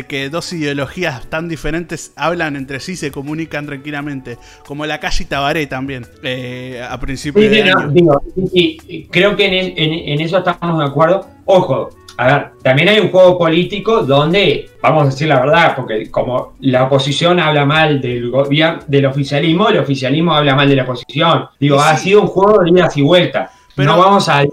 que 0.06 0.30
dos 0.30 0.52
ideologías 0.52 1.28
tan 1.28 1.48
diferentes 1.48 2.12
hablan 2.14 2.54
entre 2.54 2.78
sí, 2.78 2.94
se 2.94 3.10
comunican 3.10 3.66
tranquilamente, 3.66 4.38
como 4.66 4.86
Lacalle 4.86 5.24
y 5.24 5.26
Tabaré 5.26 5.66
también, 5.66 6.06
eh, 6.22 6.84
a 6.88 6.98
principios 7.00 7.50
de 7.50 7.62
año. 7.62 7.92
creo 9.10 9.36
que 9.36 9.46
en, 9.46 10.08
en 10.08 10.20
eso 10.20 10.38
estamos 10.38 10.78
de 10.78 10.84
acuerdo. 10.84 11.28
Ojo, 11.46 11.90
a 12.16 12.26
ver, 12.26 12.50
también 12.62 12.88
hay 12.88 13.00
un 13.00 13.10
juego 13.10 13.36
político 13.36 14.02
donde, 14.02 14.70
vamos 14.80 15.02
a 15.02 15.06
decir 15.06 15.28
la 15.28 15.40
verdad, 15.40 15.74
porque 15.74 16.10
como 16.10 16.54
la 16.60 16.84
oposición 16.84 17.40
habla 17.40 17.64
mal 17.64 18.00
del 18.00 18.30
gobierno, 18.30 18.80
del 18.86 19.06
oficialismo, 19.06 19.68
el 19.68 19.78
oficialismo 19.78 20.32
habla 20.32 20.54
mal 20.54 20.68
de 20.68 20.76
la 20.76 20.84
oposición. 20.84 21.46
Digo, 21.58 21.80
ha 21.80 21.96
sido 21.96 22.22
un 22.22 22.28
juego 22.28 22.62
de 22.62 22.70
idas 22.70 22.96
y 22.96 23.02
vueltas. 23.02 23.50
Pero 23.74 23.92
no 23.92 23.98
vamos 23.98 24.28
a, 24.28 24.44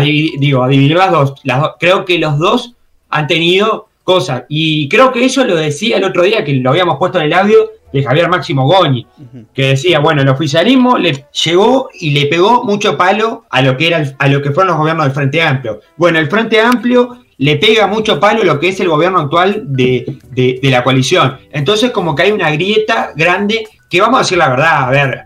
dividir, 0.00 0.38
digo, 0.38 0.62
a 0.62 0.68
dividir 0.68 0.96
las 0.96 1.10
dos. 1.10 1.34
Creo 1.78 2.04
que 2.04 2.18
los 2.18 2.38
dos 2.38 2.74
han 3.08 3.26
tenido 3.26 3.88
cosas. 4.04 4.44
Y 4.48 4.88
creo 4.88 5.10
que 5.12 5.24
eso 5.24 5.44
lo 5.44 5.56
decía 5.56 5.96
el 5.96 6.04
otro 6.04 6.22
día, 6.22 6.44
que 6.44 6.52
lo 6.54 6.70
habíamos 6.70 6.98
puesto 6.98 7.18
en 7.18 7.26
el 7.26 7.32
audio, 7.32 7.70
de 7.92 8.02
Javier 8.02 8.28
Máximo 8.28 8.66
Goñi, 8.66 9.06
que 9.52 9.68
decía, 9.68 9.98
bueno, 9.98 10.22
el 10.22 10.28
oficialismo 10.28 10.96
le 10.98 11.26
llegó 11.44 11.88
y 11.92 12.10
le 12.10 12.26
pegó 12.26 12.64
mucho 12.64 12.96
palo 12.96 13.44
a 13.50 13.62
lo 13.62 13.76
que 13.76 13.88
era 13.88 14.14
a 14.18 14.28
lo 14.28 14.42
que 14.42 14.50
fueron 14.50 14.68
los 14.68 14.78
gobiernos 14.78 15.06
del 15.06 15.14
Frente 15.14 15.42
Amplio. 15.42 15.80
Bueno, 15.96 16.18
el 16.18 16.28
Frente 16.28 16.60
Amplio 16.60 17.18
le 17.40 17.56
pega 17.56 17.86
mucho 17.86 18.20
palo 18.20 18.42
a 18.42 18.44
lo 18.44 18.60
que 18.60 18.68
es 18.68 18.80
el 18.80 18.88
gobierno 18.88 19.20
actual 19.20 19.62
de, 19.64 20.60
la 20.62 20.84
coalición. 20.84 21.38
Entonces, 21.50 21.90
como 21.90 22.14
que 22.14 22.24
hay 22.24 22.32
una 22.32 22.50
grieta 22.50 23.12
grande, 23.16 23.66
que 23.88 24.00
vamos 24.00 24.20
a 24.20 24.22
decir 24.22 24.38
la 24.38 24.50
verdad, 24.50 24.84
a 24.84 24.90
ver, 24.90 25.24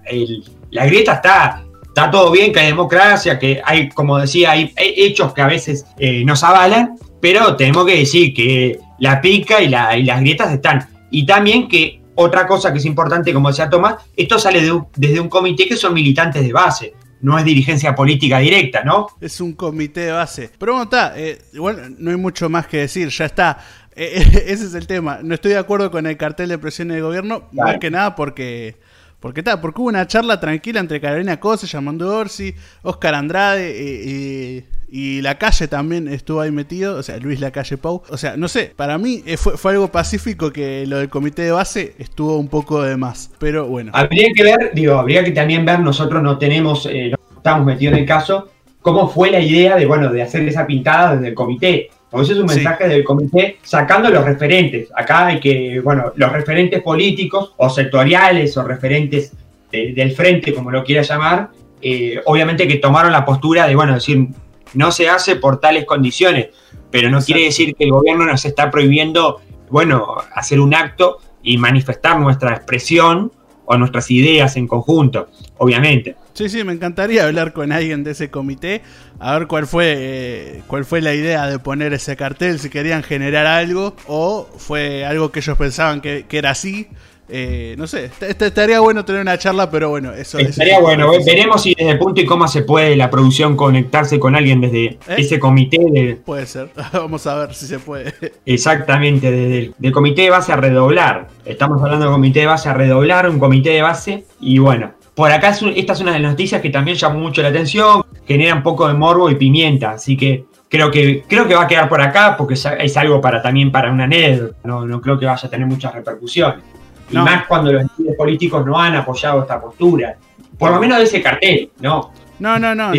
la 0.70 0.86
grieta 0.86 1.14
está, 1.14 1.64
está 1.82 2.12
todo 2.12 2.30
bien, 2.30 2.52
que 2.52 2.60
hay 2.60 2.66
democracia, 2.68 3.36
que 3.36 3.60
hay, 3.64 3.88
como 3.88 4.18
decía, 4.18 4.52
hay, 4.52 4.72
hechos 4.76 5.34
que 5.34 5.42
a 5.42 5.48
veces 5.48 5.86
eh, 5.98 6.24
nos 6.24 6.44
avalan, 6.44 6.96
pero 7.20 7.56
tenemos 7.56 7.84
que 7.84 7.98
decir 7.98 8.32
que 8.32 8.78
la 9.00 9.20
pica 9.20 9.60
y, 9.60 9.68
la, 9.68 9.96
y 9.96 10.04
las 10.04 10.20
grietas 10.20 10.52
están. 10.52 10.86
Y 11.10 11.26
también 11.26 11.66
que 11.66 12.03
otra 12.14 12.46
cosa 12.46 12.72
que 12.72 12.78
es 12.78 12.84
importante, 12.84 13.32
como 13.32 13.48
decía 13.48 13.68
Tomás, 13.68 13.96
esto 14.16 14.38
sale 14.38 14.60
desde 14.96 15.20
un 15.20 15.28
comité 15.28 15.66
que 15.66 15.76
son 15.76 15.94
militantes 15.94 16.42
de 16.42 16.52
base. 16.52 16.94
No 17.20 17.38
es 17.38 17.44
dirigencia 17.44 17.94
política 17.94 18.38
directa, 18.38 18.84
¿no? 18.84 19.06
Es 19.20 19.40
un 19.40 19.54
comité 19.54 20.00
de 20.00 20.12
base. 20.12 20.50
Pero 20.58 20.72
bueno, 20.72 20.84
está. 20.84 21.14
Eh, 21.16 21.38
no 21.54 22.10
hay 22.10 22.16
mucho 22.16 22.50
más 22.50 22.66
que 22.66 22.78
decir. 22.78 23.08
Ya 23.08 23.24
está. 23.24 23.58
Eh, 23.96 24.44
ese 24.46 24.66
es 24.66 24.74
el 24.74 24.86
tema. 24.86 25.20
No 25.22 25.34
estoy 25.34 25.52
de 25.52 25.58
acuerdo 25.58 25.90
con 25.90 26.06
el 26.06 26.18
cartel 26.18 26.50
de 26.50 26.58
presión 26.58 26.88
del 26.88 27.00
gobierno. 27.00 27.48
Más 27.52 27.78
que 27.78 27.90
nada 27.90 28.14
porque. 28.14 28.76
Porque 29.24 29.40
está, 29.40 29.58
porque 29.58 29.80
hubo 29.80 29.88
una 29.88 30.06
charla 30.06 30.38
tranquila 30.38 30.80
entre 30.80 31.00
Carolina 31.00 31.40
Cosa, 31.40 31.66
Llamando 31.66 32.14
Orsi, 32.14 32.54
Oscar 32.82 33.14
Andrade 33.14 33.70
y 33.70 34.58
eh, 34.58 34.64
y 34.86 35.22
la 35.22 35.38
calle 35.38 35.66
también 35.66 36.08
estuvo 36.08 36.42
ahí 36.42 36.50
metido, 36.50 36.96
o 36.96 37.02
sea, 37.02 37.16
Luis 37.16 37.40
la 37.40 37.50
calle 37.50 37.78
Pau. 37.78 38.02
O 38.10 38.18
sea, 38.18 38.36
no 38.36 38.48
sé, 38.48 38.74
para 38.76 38.98
mí 38.98 39.22
eh, 39.24 39.38
fue, 39.38 39.72
algo 39.72 39.88
pacífico 39.88 40.52
que 40.52 40.86
lo 40.86 40.98
del 40.98 41.08
comité 41.08 41.40
de 41.40 41.52
base 41.52 41.94
estuvo 41.98 42.36
un 42.36 42.48
poco 42.48 42.82
de 42.82 42.98
más. 42.98 43.30
Pero 43.38 43.66
bueno. 43.66 43.92
Habría 43.94 44.28
que 44.36 44.42
ver, 44.42 44.72
digo, 44.74 44.96
habría 44.96 45.24
que 45.24 45.30
también 45.30 45.64
ver, 45.64 45.80
nosotros 45.80 46.22
no 46.22 46.36
tenemos, 46.36 46.84
eh, 46.84 47.08
no 47.10 47.36
estamos 47.38 47.64
metidos 47.64 47.94
en 47.94 48.00
el 48.00 48.06
caso, 48.06 48.50
cómo 48.82 49.08
fue 49.08 49.30
la 49.30 49.40
idea 49.40 49.74
de, 49.76 49.86
bueno, 49.86 50.12
de 50.12 50.20
hacer 50.20 50.46
esa 50.46 50.66
pintada 50.66 51.16
desde 51.16 51.28
el 51.28 51.34
comité. 51.34 51.88
Eso 52.20 52.32
es 52.32 52.38
un 52.38 52.46
mensaje 52.46 52.88
del 52.88 53.04
comité 53.04 53.58
sacando 53.62 54.10
los 54.10 54.24
referentes. 54.24 54.88
Acá 54.94 55.26
hay 55.26 55.40
que, 55.40 55.80
bueno, 55.80 56.12
los 56.16 56.32
referentes 56.32 56.82
políticos 56.82 57.52
o 57.56 57.68
sectoriales 57.68 58.56
o 58.56 58.62
referentes 58.62 59.32
del 59.70 60.12
frente, 60.12 60.54
como 60.54 60.70
lo 60.70 60.84
quiera 60.84 61.02
llamar, 61.02 61.50
eh, 61.82 62.20
obviamente 62.26 62.68
que 62.68 62.76
tomaron 62.76 63.12
la 63.12 63.24
postura 63.24 63.66
de, 63.66 63.74
bueno, 63.74 63.94
decir, 63.94 64.28
no 64.74 64.92
se 64.92 65.08
hace 65.08 65.36
por 65.36 65.60
tales 65.60 65.84
condiciones, 65.84 66.48
pero 66.90 67.10
no 67.10 67.20
quiere 67.20 67.42
decir 67.42 67.74
que 67.74 67.84
el 67.84 67.90
gobierno 67.90 68.24
nos 68.24 68.44
está 68.44 68.70
prohibiendo, 68.70 69.40
bueno, 69.68 70.14
hacer 70.34 70.60
un 70.60 70.74
acto 70.74 71.18
y 71.42 71.58
manifestar 71.58 72.18
nuestra 72.18 72.54
expresión 72.54 73.32
o 73.66 73.76
nuestras 73.76 74.10
ideas 74.10 74.56
en 74.56 74.66
conjunto, 74.66 75.28
obviamente. 75.58 76.16
Sí, 76.34 76.48
sí, 76.48 76.64
me 76.64 76.72
encantaría 76.72 77.24
hablar 77.24 77.52
con 77.52 77.72
alguien 77.72 78.04
de 78.04 78.10
ese 78.10 78.30
comité, 78.30 78.82
a 79.18 79.38
ver 79.38 79.46
cuál 79.46 79.66
fue, 79.66 79.94
eh, 79.96 80.62
cuál 80.66 80.84
fue 80.84 81.00
la 81.00 81.14
idea 81.14 81.46
de 81.46 81.58
poner 81.58 81.92
ese 81.92 82.16
cartel, 82.16 82.58
si 82.58 82.70
querían 82.70 83.02
generar 83.02 83.46
algo 83.46 83.94
o 84.06 84.48
fue 84.56 85.04
algo 85.04 85.30
que 85.30 85.40
ellos 85.40 85.56
pensaban 85.56 86.00
que, 86.00 86.26
que 86.28 86.38
era 86.38 86.50
así 86.50 86.88
eh, 87.28 87.74
no 87.78 87.86
sé, 87.86 88.10
estaría 88.20 88.80
bueno 88.80 89.04
tener 89.04 89.22
una 89.22 89.38
charla, 89.38 89.70
pero 89.70 89.88
bueno, 89.88 90.12
eso 90.12 90.38
Estaría 90.38 90.78
bueno, 90.78 91.10
veremos 91.24 91.62
si 91.62 91.74
desde 91.74 91.96
punto 91.96 92.20
y 92.20 92.26
coma 92.26 92.48
se 92.48 92.62
puede 92.62 92.96
la 92.96 93.08
producción 93.08 93.56
conectarse 93.56 94.18
con 94.18 94.34
alguien 94.36 94.60
desde 94.60 94.84
¿Eh? 94.84 94.98
ese 95.08 95.38
comité. 95.38 96.20
Puede 96.24 96.46
ser, 96.46 96.68
vamos 96.92 97.26
a 97.26 97.34
ver 97.36 97.54
si 97.54 97.66
se 97.66 97.78
puede. 97.78 98.12
Exactamente, 98.44 99.30
desde 99.30 99.72
el 99.80 99.92
comité 99.92 100.22
de 100.22 100.30
base 100.30 100.52
a 100.52 100.56
redoblar. 100.56 101.28
Estamos 101.46 101.82
hablando 101.82 102.06
de 102.06 102.12
comité 102.12 102.40
de 102.40 102.46
base 102.46 102.68
a 102.68 102.74
redoblar, 102.74 103.28
un 103.30 103.38
comité 103.38 103.70
de 103.70 103.82
base, 103.82 104.24
y 104.40 104.58
bueno, 104.58 104.92
por 105.14 105.30
acá 105.32 105.50
esta 105.50 105.92
es 105.94 106.00
una 106.00 106.12
de 106.12 106.18
las 106.18 106.32
noticias 106.32 106.60
que 106.60 106.70
también 106.70 106.96
llamó 106.96 107.20
mucho 107.20 107.40
la 107.40 107.48
atención, 107.48 108.02
genera 108.26 108.54
un 108.54 108.62
poco 108.62 108.86
de 108.86 108.94
morbo 108.94 109.30
y 109.30 109.36
pimienta, 109.36 109.92
así 109.92 110.16
que 110.16 110.44
creo 110.68 110.90
que, 110.90 111.24
creo 111.26 111.48
que 111.48 111.54
va 111.54 111.62
a 111.62 111.68
quedar 111.68 111.88
por 111.88 112.02
acá 112.02 112.36
porque 112.36 112.54
es 112.54 112.96
algo 112.96 113.20
para 113.20 113.40
también 113.40 113.72
para 113.72 113.90
una 113.90 114.04
anécdota, 114.04 114.56
no, 114.64 114.84
no 114.84 115.00
creo 115.00 115.18
que 115.18 115.24
vaya 115.24 115.46
a 115.46 115.50
tener 115.50 115.66
muchas 115.66 115.94
repercusiones. 115.94 116.62
Y 117.10 117.16
más 117.16 117.46
cuando 117.46 117.72
los 117.72 117.86
políticos 118.16 118.64
no 118.64 118.78
han 118.78 118.96
apoyado 118.96 119.42
esta 119.42 119.60
postura. 119.60 120.16
Por 120.58 120.70
lo 120.70 120.80
menos 120.80 120.98
de 120.98 121.04
ese 121.04 121.22
cartel, 121.22 121.70
¿no? 121.80 122.12
No, 122.38 122.58
no, 122.58 122.74
no. 122.74 122.92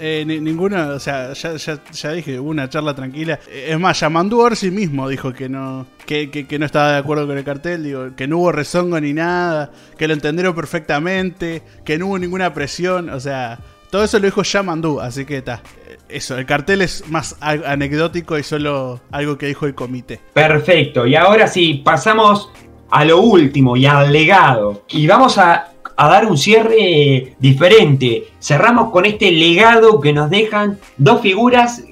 Eh, 0.00 0.24
ninguna, 0.26 0.88
o 0.88 0.98
sea, 0.98 1.32
ya, 1.32 2.12
dije, 2.12 2.40
hubo 2.40 2.50
una 2.50 2.68
charla 2.68 2.94
tranquila. 2.94 3.38
Es 3.50 3.78
más, 3.78 4.00
Yamandu 4.00 4.40
Orsi 4.40 4.70
mismo 4.70 5.08
dijo 5.08 5.32
que 5.32 5.48
no, 5.48 5.86
que, 6.04 6.46
no 6.58 6.66
estaba 6.66 6.92
de 6.92 6.98
acuerdo 6.98 7.26
con 7.26 7.38
el 7.38 7.44
cartel, 7.44 7.84
digo, 7.84 8.10
que 8.16 8.26
no 8.26 8.38
hubo 8.38 8.52
rezongo 8.52 9.00
ni 9.00 9.12
nada, 9.12 9.70
que 9.96 10.08
lo 10.08 10.14
entendieron 10.14 10.54
perfectamente, 10.54 11.62
que 11.84 11.96
no 11.96 12.08
hubo 12.08 12.18
ninguna 12.18 12.52
presión, 12.52 13.08
o 13.08 13.20
sea, 13.20 13.60
todo 13.90 14.04
eso 14.04 14.18
lo 14.18 14.24
dijo 14.24 14.42
Yamandu, 14.42 15.00
así 15.00 15.24
que 15.24 15.38
está. 15.38 15.62
Eso, 16.08 16.36
el 16.36 16.44
cartel 16.44 16.82
es 16.82 17.08
más 17.08 17.36
anecdótico 17.40 18.36
y 18.38 18.42
solo 18.42 19.00
algo 19.10 19.38
que 19.38 19.46
dijo 19.46 19.66
el 19.66 19.74
comité. 19.74 20.20
Perfecto, 20.32 21.06
y 21.06 21.14
ahora 21.14 21.46
sí, 21.46 21.82
pasamos 21.84 22.52
a 22.94 23.04
lo 23.04 23.20
último 23.20 23.76
y 23.76 23.86
al 23.86 24.12
legado. 24.12 24.84
Y 24.88 25.06
vamos 25.08 25.36
a, 25.36 25.72
dar 25.96 26.26
un 26.26 26.38
cierre 26.38 27.34
diferente. 27.38 28.28
Cerramos 28.40 28.90
con 28.90 29.04
este 29.04 29.32
legado 29.32 30.00
que 30.00 30.12
nos 30.12 30.30
dejan 30.30 30.78
dos 30.96 31.20
figuras 31.20 31.84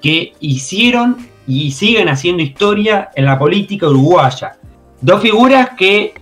que 0.00 0.32
hicieron 0.38 1.16
y 1.46 1.72
siguen 1.72 2.08
haciendo 2.08 2.42
historia 2.42 3.10
en 3.16 3.24
la 3.24 3.36
política 3.36 3.88
uruguaya. 3.88 4.56
Dos 5.00 5.20
figuras 5.20 5.70
que 5.76 6.14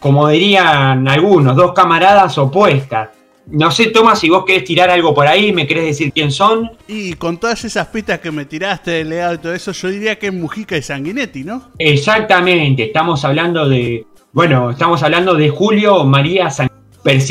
como 0.00 0.28
dirían 0.28 1.08
algunos, 1.08 1.56
dos 1.56 1.72
camaradas 1.72 2.36
opuestas. 2.38 3.08
No 3.48 3.70
sé, 3.70 3.86
Tomás, 3.86 4.18
si 4.18 4.28
vos 4.28 4.44
querés 4.44 4.64
tirar 4.64 4.90
algo 4.90 5.14
por 5.14 5.28
ahí, 5.28 5.52
me 5.52 5.68
querés 5.68 5.84
decir 5.84 6.12
quién 6.12 6.32
son. 6.32 6.72
Y 6.88 7.12
con 7.12 7.38
todas 7.38 7.64
esas 7.64 7.86
pistas 7.86 8.18
que 8.18 8.32
me 8.32 8.44
tiraste 8.44 8.90
del 8.90 9.10
legado 9.10 9.34
y 9.34 9.38
todo 9.38 9.54
eso, 9.54 9.70
yo 9.70 9.88
diría 9.88 10.18
que 10.18 10.26
es 10.28 10.34
Mujica 10.34 10.76
y 10.76 10.82
Sanguinetti, 10.82 11.44
¿no? 11.44 11.70
Exactamente, 11.78 12.84
estamos 12.84 13.24
hablando 13.24 13.68
de, 13.68 14.04
bueno, 14.32 14.70
estamos 14.70 15.02
hablando 15.04 15.34
de 15.34 15.48
Julio 15.48 16.04
María 16.04 16.50
Sanguinetti, 16.50 16.74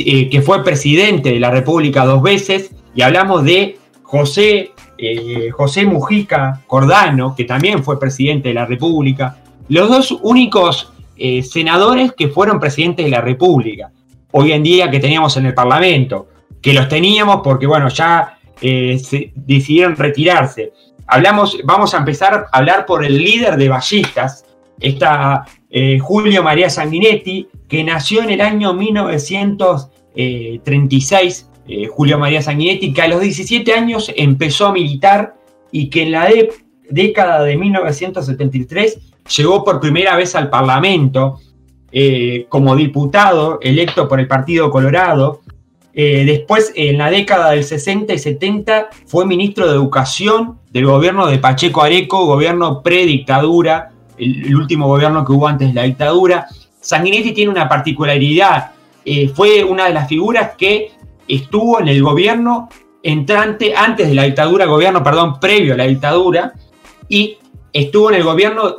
eh, 0.09 0.29
que 0.29 0.41
fue 0.41 0.63
presidente 0.63 1.33
de 1.33 1.39
la 1.39 1.51
República 1.51 2.05
dos 2.05 2.21
veces, 2.21 2.71
y 2.95 3.01
hablamos 3.01 3.43
de 3.43 3.77
José, 4.03 4.71
eh, 4.97 5.49
José 5.51 5.85
Mujica 5.85 6.61
Cordano, 6.65 7.35
que 7.35 7.43
también 7.43 7.83
fue 7.83 7.99
presidente 7.99 8.49
de 8.49 8.55
la 8.55 8.65
República, 8.65 9.37
los 9.67 9.89
dos 9.89 10.17
únicos 10.21 10.93
eh, 11.17 11.43
senadores 11.43 12.13
que 12.13 12.29
fueron 12.29 12.59
presidentes 12.61 13.03
de 13.03 13.11
la 13.11 13.19
República 13.19 13.91
hoy 14.37 14.51
en 14.51 14.63
día 14.63 14.91
que 14.91 14.99
teníamos 14.99 15.37
en 15.37 15.45
el 15.45 15.53
Parlamento, 15.53 16.27
que 16.61 16.73
los 16.73 16.89
teníamos 16.89 17.39
porque, 17.41 17.67
bueno, 17.67 17.87
ya 17.87 18.37
eh, 18.61 19.01
decidieron 19.33 19.95
retirarse. 19.95 20.73
Hablamos, 21.07 21.57
vamos 21.63 21.93
a 21.93 21.99
empezar 21.99 22.33
a 22.33 22.47
hablar 22.57 22.85
por 22.85 23.05
el 23.05 23.17
líder 23.17 23.55
de 23.55 23.69
ballistas, 23.69 24.43
está 24.77 25.45
eh, 25.69 25.99
Julio 25.99 26.43
María 26.43 26.69
Sanguinetti, 26.69 27.47
que 27.69 27.81
nació 27.85 28.23
en 28.23 28.31
el 28.31 28.41
año 28.41 28.73
1936, 28.73 31.49
eh, 31.69 31.87
Julio 31.87 32.19
María 32.19 32.41
Sanguinetti, 32.41 32.91
que 32.91 33.03
a 33.03 33.07
los 33.07 33.21
17 33.21 33.73
años 33.73 34.11
empezó 34.17 34.67
a 34.67 34.73
militar 34.73 35.37
y 35.71 35.89
que 35.89 36.03
en 36.03 36.11
la 36.11 36.27
década 36.89 37.41
de 37.41 37.55
1973 37.55 38.99
llegó 39.37 39.63
por 39.63 39.79
primera 39.79 40.17
vez 40.17 40.35
al 40.35 40.49
Parlamento 40.49 41.39
eh, 41.91 42.45
como 42.49 42.75
diputado 42.75 43.59
electo 43.61 44.07
por 44.07 44.19
el 44.19 44.27
Partido 44.27 44.69
Colorado. 44.69 45.41
Eh, 45.93 46.25
después, 46.25 46.73
en 46.75 46.97
la 46.97 47.09
década 47.09 47.51
del 47.51 47.63
60 47.63 48.13
y 48.13 48.19
70, 48.19 48.89
fue 49.05 49.25
ministro 49.25 49.67
de 49.67 49.75
Educación 49.75 50.59
del 50.71 50.87
gobierno 50.87 51.27
de 51.27 51.37
Pacheco 51.37 51.81
Areco, 51.81 52.25
gobierno 52.25 52.81
predictadura, 52.81 53.91
el, 54.17 54.55
último 54.55 54.87
gobierno 54.87 55.23
que 55.23 55.31
hubo 55.31 55.47
antes 55.47 55.69
de 55.69 55.73
la 55.73 55.83
dictadura. 55.83 56.47
Sanguinetti 56.81 57.31
tiene 57.31 57.51
una 57.51 57.69
particularidad, 57.69 58.71
eh, 59.05 59.29
fue 59.29 59.63
una 59.63 59.85
de 59.85 59.93
las 59.93 60.09
figuras 60.09 60.51
que 60.57 60.91
estuvo 61.27 61.79
en 61.79 61.87
el 61.87 62.03
gobierno 62.03 62.67
entrante, 63.01 63.73
antes 63.73 64.09
de 64.09 64.15
la 64.15 64.23
dictadura, 64.23 64.65
gobierno, 64.65 65.01
perdón, 65.01 65.39
previo 65.39 65.75
a 65.75 65.77
la 65.77 65.85
dictadura, 65.85 66.53
y 67.07 67.37
estuvo 67.71 68.09
en 68.09 68.15
el 68.15 68.23
gobierno 68.23 68.77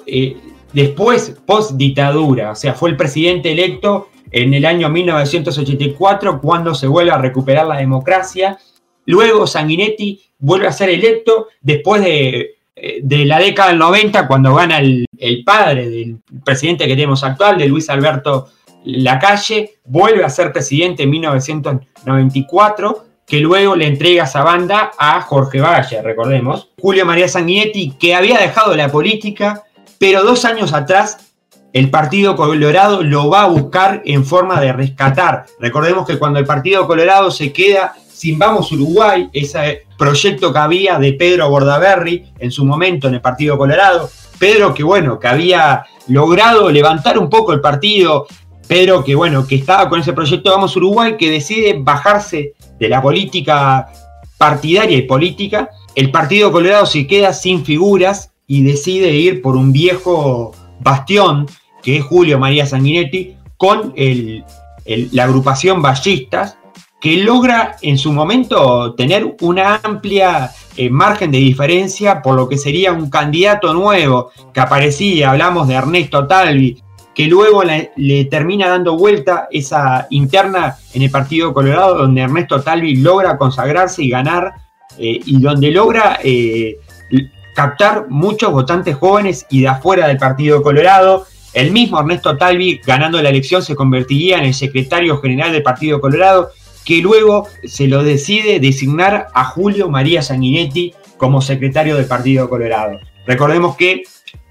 Después, 0.77 1.35
post 1.47 1.71
dictadura, 1.77 2.51
o 2.51 2.55
sea, 2.55 2.75
fue 2.75 2.91
el 2.91 2.99
presidente 2.99 3.51
electo 3.51 4.11
en 4.31 4.53
el 4.53 4.67
año 4.67 4.91
1984 4.91 6.39
cuando 6.39 6.75
se 6.75 6.87
vuelve 6.87 7.13
a 7.13 7.17
recuperar 7.17 7.67
la 7.67 7.79
democracia. 7.79 8.59
Luego 9.07 9.47
Sanguinetti 9.47 10.21
vuelve 10.39 10.67
a 10.67 10.73
ser 10.73 10.91
electo 10.91 11.49
después 11.63 12.03
de, 12.03 12.57
eh, 12.77 13.01
la 13.25 13.39
década 13.39 13.71
del 13.71 13.79
90 13.79 14.29
cuando 14.29 14.55
gana 14.55 14.81
el, 14.81 15.07
padre 15.47 15.89
del 15.89 16.19
presidente 16.45 16.87
que 16.87 16.95
tenemos 16.95 17.25
actual, 17.25 17.57
de 17.57 17.69
Luis 17.69 17.89
Alberto 17.89 18.49
Lacalle, 18.85 19.77
vuelve 19.87 20.25
a 20.25 20.29
ser 20.29 20.53
presidente 20.53 21.05
en 21.05 21.11
1994 21.11 23.07
que 23.27 23.41
luego 23.41 23.75
le 23.75 23.87
entrega 23.87 24.25
esa 24.25 24.43
banda 24.43 24.91
a 24.99 25.23
Jorge 25.23 25.59
Valle, 25.59 26.03
recordemos. 26.03 26.69
Julio 26.79 27.07
María 27.07 27.29
Sanguinetti, 27.29 27.93
que 27.99 28.15
había 28.15 28.39
dejado 28.39 28.77
la 28.77 28.91
política 28.91 29.63
pero 29.99 30.23
dos 30.23 30.45
años 30.45 30.73
atrás 30.73 31.19
el 31.73 31.91
Partido 31.91 32.37
Colorado 32.37 33.03
lo 33.03 33.29
va 33.29 33.43
a 33.43 33.49
buscar 33.49 34.01
en 34.07 34.25
forma 34.25 34.61
de 34.61 34.73
rescatar. 34.73 35.45
Recordemos 35.61 36.07
que 36.07 36.19
cuando 36.19 36.39
el 36.39 36.47
Partido 36.47 36.87
Colorado 36.87 37.31
se 37.31 37.53
queda 37.53 37.95
sin 38.09 38.39
Vamos 38.39 38.73
Uruguay, 38.73 39.29
ese 39.33 39.83
proyecto 39.99 40.53
que 40.53 40.59
había 40.59 40.99
de 40.99 41.13
Pedro 41.13 41.51
Bordaberry 41.51 42.33
en 42.39 42.51
su 42.51 42.65
momento 42.65 43.09
en 43.09 43.15
el 43.15 43.21
Partido 43.21 43.59
Colorado, 43.59 44.09
Pedro 44.39 44.73
que 44.73 44.83
bueno, 44.83 45.21
que 45.21 45.29
había 45.29 45.85
logrado 46.09 46.71
levantar 46.71 47.19
un 47.19 47.29
poco 47.29 47.53
el 47.53 47.61
partido, 47.61 48.27
Pedro 48.67 49.05
que 49.05 49.15
bueno, 49.15 49.47
que 49.47 49.57
estaba 49.57 49.89
con 49.89 50.01
ese 50.01 50.15
proyecto 50.15 50.51
Vamos 50.51 50.77
Uruguay, 50.77 51.17
que 51.19 51.31
decide 51.31 51.77
bajarse 51.79 52.55
de 52.79 52.89
la 52.89 53.03
política 53.03 53.89
partidaria 54.39 54.97
y 54.97 55.03
política, 55.03 55.71
el 55.95 56.11
Partido 56.11 56.53
Colorado 56.53 56.87
se 56.87 57.07
queda 57.07 57.33
sin 57.33 57.65
figuras 57.65 58.33
y 58.47 58.63
decide 58.63 59.13
ir 59.13 59.43
por 59.43 59.57
un 59.57 59.73
viejo 59.73 60.53
bastión, 60.81 61.47
que 61.83 61.99
es 61.99 62.05
Julio 62.05 62.39
María 62.39 62.67
Sanguinetti, 62.67 63.37
con 63.57 63.95
la 64.85 65.25
agrupación 65.25 65.83
Ballistas, 65.83 66.59
que 67.01 67.19
logra 67.19 67.77
en 67.83 67.99
su 67.99 68.13
momento 68.13 68.95
tener 68.95 69.37
una 69.41 69.81
amplia 69.83 70.51
eh, 70.77 70.91
margen 70.91 71.31
de 71.31 71.39
diferencia 71.39 72.23
por 72.23 72.35
lo 72.35 72.49
que 72.49 72.59
sería 72.59 72.93
un 72.93 73.11
candidato 73.11 73.75
nuevo 73.75 74.31
que 74.53 74.61
aparecía, 74.61 75.31
hablamos 75.31 75.69
de 75.69 75.75
Ernesto 75.75 76.27
Talvi, 76.27 76.83
que 77.15 77.27
luego 77.27 77.63
le, 77.65 78.25
termina 78.27 78.69
dando 78.69 78.97
vuelta 78.97 79.49
esa 79.51 80.07
interna 80.11 80.77
en 80.93 81.03
el 81.03 81.11
Partido 81.11 81.55
Colorado, 81.55 81.97
donde 81.97 82.21
Ernesto 82.23 82.61
Talvi 82.61 82.97
logra 82.97 83.39
consagrarse 83.39 84.03
y 84.03 84.11
ganar, 84.11 84.53
eh, 84.99 85.21
y 85.25 85.41
donde 85.41 85.71
logra 85.71 86.19
eh, 86.23 86.77
captar 87.57 88.07
muchos 88.11 88.53
votantes 88.53 88.97
jóvenes 88.97 89.47
y 89.49 89.63
de 89.63 89.69
afuera 89.69 90.07
del 90.07 90.19
Partido 90.19 90.63
Colorado. 90.63 91.27
El 91.55 91.73
mismo 91.73 91.99
Ernesto 91.99 92.37
Talvi, 92.37 92.83
ganando 92.85 93.21
la 93.23 93.31
elección, 93.31 93.63
se 93.63 93.75
convertiría 93.75 94.37
en 94.37 94.45
el 94.45 94.53
secretario 94.53 95.19
general 95.23 95.53
del 95.53 95.63
Partido 95.63 95.99
Colorado, 95.99 96.51
que 96.85 96.99
luego 96.99 97.49
se 97.65 97.89
lo 97.89 98.05
decide 98.05 98.61
designar 98.61 99.29
a 99.33 99.45
Julio 99.47 99.89
María 99.89 100.21
Sanguinetti 100.21 100.93
como 101.17 101.41
secretario 101.41 101.97
del 101.97 102.05
Partido 102.05 102.47
Colorado. 102.51 103.01
Recordemos 103.27 103.75
que 103.75 104.03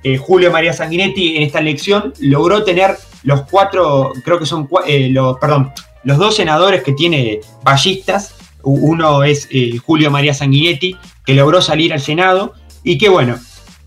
eh, 0.03 0.17
Julio 0.17 0.51
María 0.51 0.73
Sanguinetti 0.73 1.37
en 1.37 1.43
esta 1.43 1.59
elección 1.59 2.11
logró 2.19 2.63
tener 2.63 2.97
los 3.21 3.43
cuatro, 3.43 4.13
creo 4.23 4.39
que 4.39 4.47
son, 4.47 4.67
eh, 4.87 5.09
los, 5.09 5.37
perdón, 5.37 5.71
los 6.03 6.17
dos 6.17 6.35
senadores 6.35 6.81
que 6.81 6.93
tiene 6.93 7.39
ballistas. 7.61 8.33
Uno 8.63 9.23
es 9.23 9.47
eh, 9.51 9.77
Julio 9.77 10.09
María 10.09 10.33
Sanguinetti, 10.33 10.97
que 11.23 11.35
logró 11.35 11.61
salir 11.61 11.93
al 11.93 12.01
Senado, 12.01 12.55
y 12.85 12.97
que 12.97 13.09
bueno, 13.09 13.37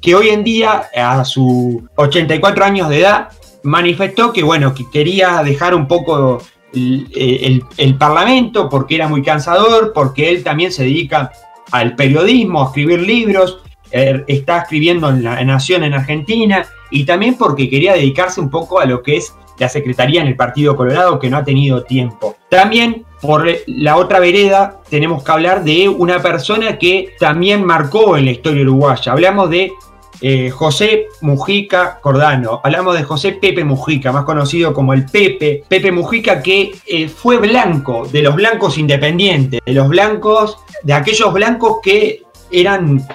que 0.03 0.15
hoy 0.15 0.29
en 0.29 0.45
día, 0.45 0.91
a 0.95 1.25
sus 1.25 1.77
84 1.95 2.65
años 2.65 2.89
de 2.91 3.01
edad, 3.01 3.29
manifestó 3.63 4.33
que 4.33 4.43
bueno, 4.43 4.75
que 4.75 4.85
quería 4.91 5.43
dejar 5.43 5.75
un 5.75 5.87
poco 5.89 6.43
el, 6.75 7.97
Parlamento 7.99 8.69
porque 8.69 8.97
era 8.97 9.09
muy 9.09 9.23
cansador, 9.23 9.93
porque 9.95 10.31
él 10.31 10.43
también 10.43 10.73
se 10.73 10.83
dedica 10.83 11.33
al 11.71 11.95
periodismo, 11.95 12.63
a 12.63 12.67
escribir 12.67 13.01
libros, 13.01 13.61
eh, 13.91 14.25
está 14.27 14.59
escribiendo 14.59 15.09
en 15.09 15.25
la 15.25 15.43
Nación 15.45 15.85
en 15.85 15.95
Argentina 15.95 16.67
y 16.91 17.05
también 17.05 17.37
porque 17.37 17.71
quería 17.71 17.95
dedicarse 17.95 18.41
un 18.41 18.51
poco 18.51 18.81
a 18.81 18.85
lo 18.85 19.03
que 19.03 19.17
es 19.17 19.35
la 19.59 19.69
Secretaría 19.69 20.21
en 20.21 20.29
el 20.29 20.37
Partido 20.37 20.77
Colorado, 20.77 21.19
que 21.19 21.31
no 21.31 21.37
ha 21.37 21.45
tenido 21.45 21.83
tiempo. 21.85 22.37
También 22.49 23.05
por 23.21 23.47
la 23.67 23.97
otra 23.97 24.21
vereda 24.21 24.81
tenemos 24.89 25.23
que 25.23 25.33
hablar 25.33 25.65
de 25.65 25.89
una 25.89 26.21
persona 26.23 26.79
que 26.79 27.15
también 27.19 27.65
marcó 27.65 28.17
en 28.17 28.27
la 28.27 28.31
historia 28.31 28.63
uruguaya. 28.63 29.13
Hablamos 29.13 29.51
de 29.51 29.73
eh, 30.21 30.51
José 30.51 31.07
Mujica 31.21 32.01
Cordano. 32.01 32.61
Hablamos 32.65 32.97
de 32.97 33.05
José 33.05 33.33
Pepe 33.33 33.65
Mujica, 33.65 34.11
más 34.13 34.25
conocido 34.25 34.75
como 34.75 34.93
el 34.93 35.07
Pepe. 35.07 35.63
Pepe 35.69 35.93
Mujica 35.93 36.43
que 36.43 36.73
eh, 36.87 37.09
fue 37.09 37.39
blanco, 37.39 38.07
de 38.11 38.23
los 38.23 38.35
blancos 38.35 38.79
independientes, 38.79 39.61
de 39.65 39.73
los 39.73 39.89
blancos, 39.89 40.59
de 40.83 40.93
aquellos 40.93 41.33
blancos 41.33 41.79
que 41.83 42.23
eran 42.51 43.07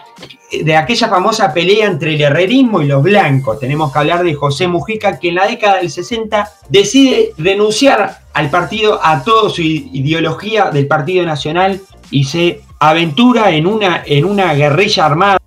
de 0.62 0.76
aquella 0.76 1.08
famosa 1.08 1.52
pelea 1.52 1.88
entre 1.88 2.14
el 2.14 2.22
herrerismo 2.22 2.82
y 2.82 2.86
los 2.86 3.02
blancos. 3.02 3.60
Tenemos 3.60 3.92
que 3.92 4.00
hablar 4.00 4.24
de 4.24 4.36
José 4.36 4.68
Mujica, 4.68 5.20
que 5.20 5.30
en 5.30 5.36
la 5.36 5.48
década 5.48 5.78
del 5.78 5.90
60 5.90 6.48
decide 6.70 7.34
renunciar 7.38 8.23
al 8.34 8.50
partido, 8.50 9.00
a 9.04 9.24
toda 9.24 9.50
su 9.50 9.62
ideología 9.62 10.72
del 10.72 10.88
Partido 10.88 11.26
Nacional 11.26 11.82
y 12.10 12.24
se 12.24 12.62
aventura 12.80 13.52
en 13.52 13.68
una, 13.68 14.04
en 14.06 14.26
una 14.26 14.54
guerrilla 14.54 15.06
armada, 15.06 15.40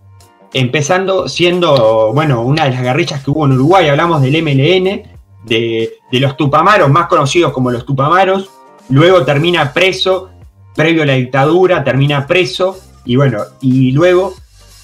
empezando 0.53 1.29
siendo, 1.29 2.13
bueno, 2.13 2.43
una 2.43 2.65
de 2.65 2.71
las 2.71 2.83
guerrillas 2.83 3.23
que 3.23 3.31
hubo 3.31 3.45
en 3.47 3.53
Uruguay, 3.53 3.89
hablamos 3.89 4.23
del 4.23 4.43
MLN, 4.43 5.03
de, 5.45 5.95
de 6.11 6.21
los 6.21 6.37
Tupamaros, 6.37 6.91
más 6.91 7.07
conocidos 7.09 7.53
como 7.53 7.71
los 7.71 7.85
Tupamaros, 7.85 8.51
luego 8.89 9.25
termina 9.25 9.73
preso, 9.73 10.31
previo 10.75 11.03
a 11.03 11.07
la 11.07 11.15
dictadura, 11.15 11.85
termina 11.85 12.27
preso, 12.27 12.79
y 13.05 13.17
bueno, 13.17 13.39
y 13.61 13.93
luego 13.93 14.35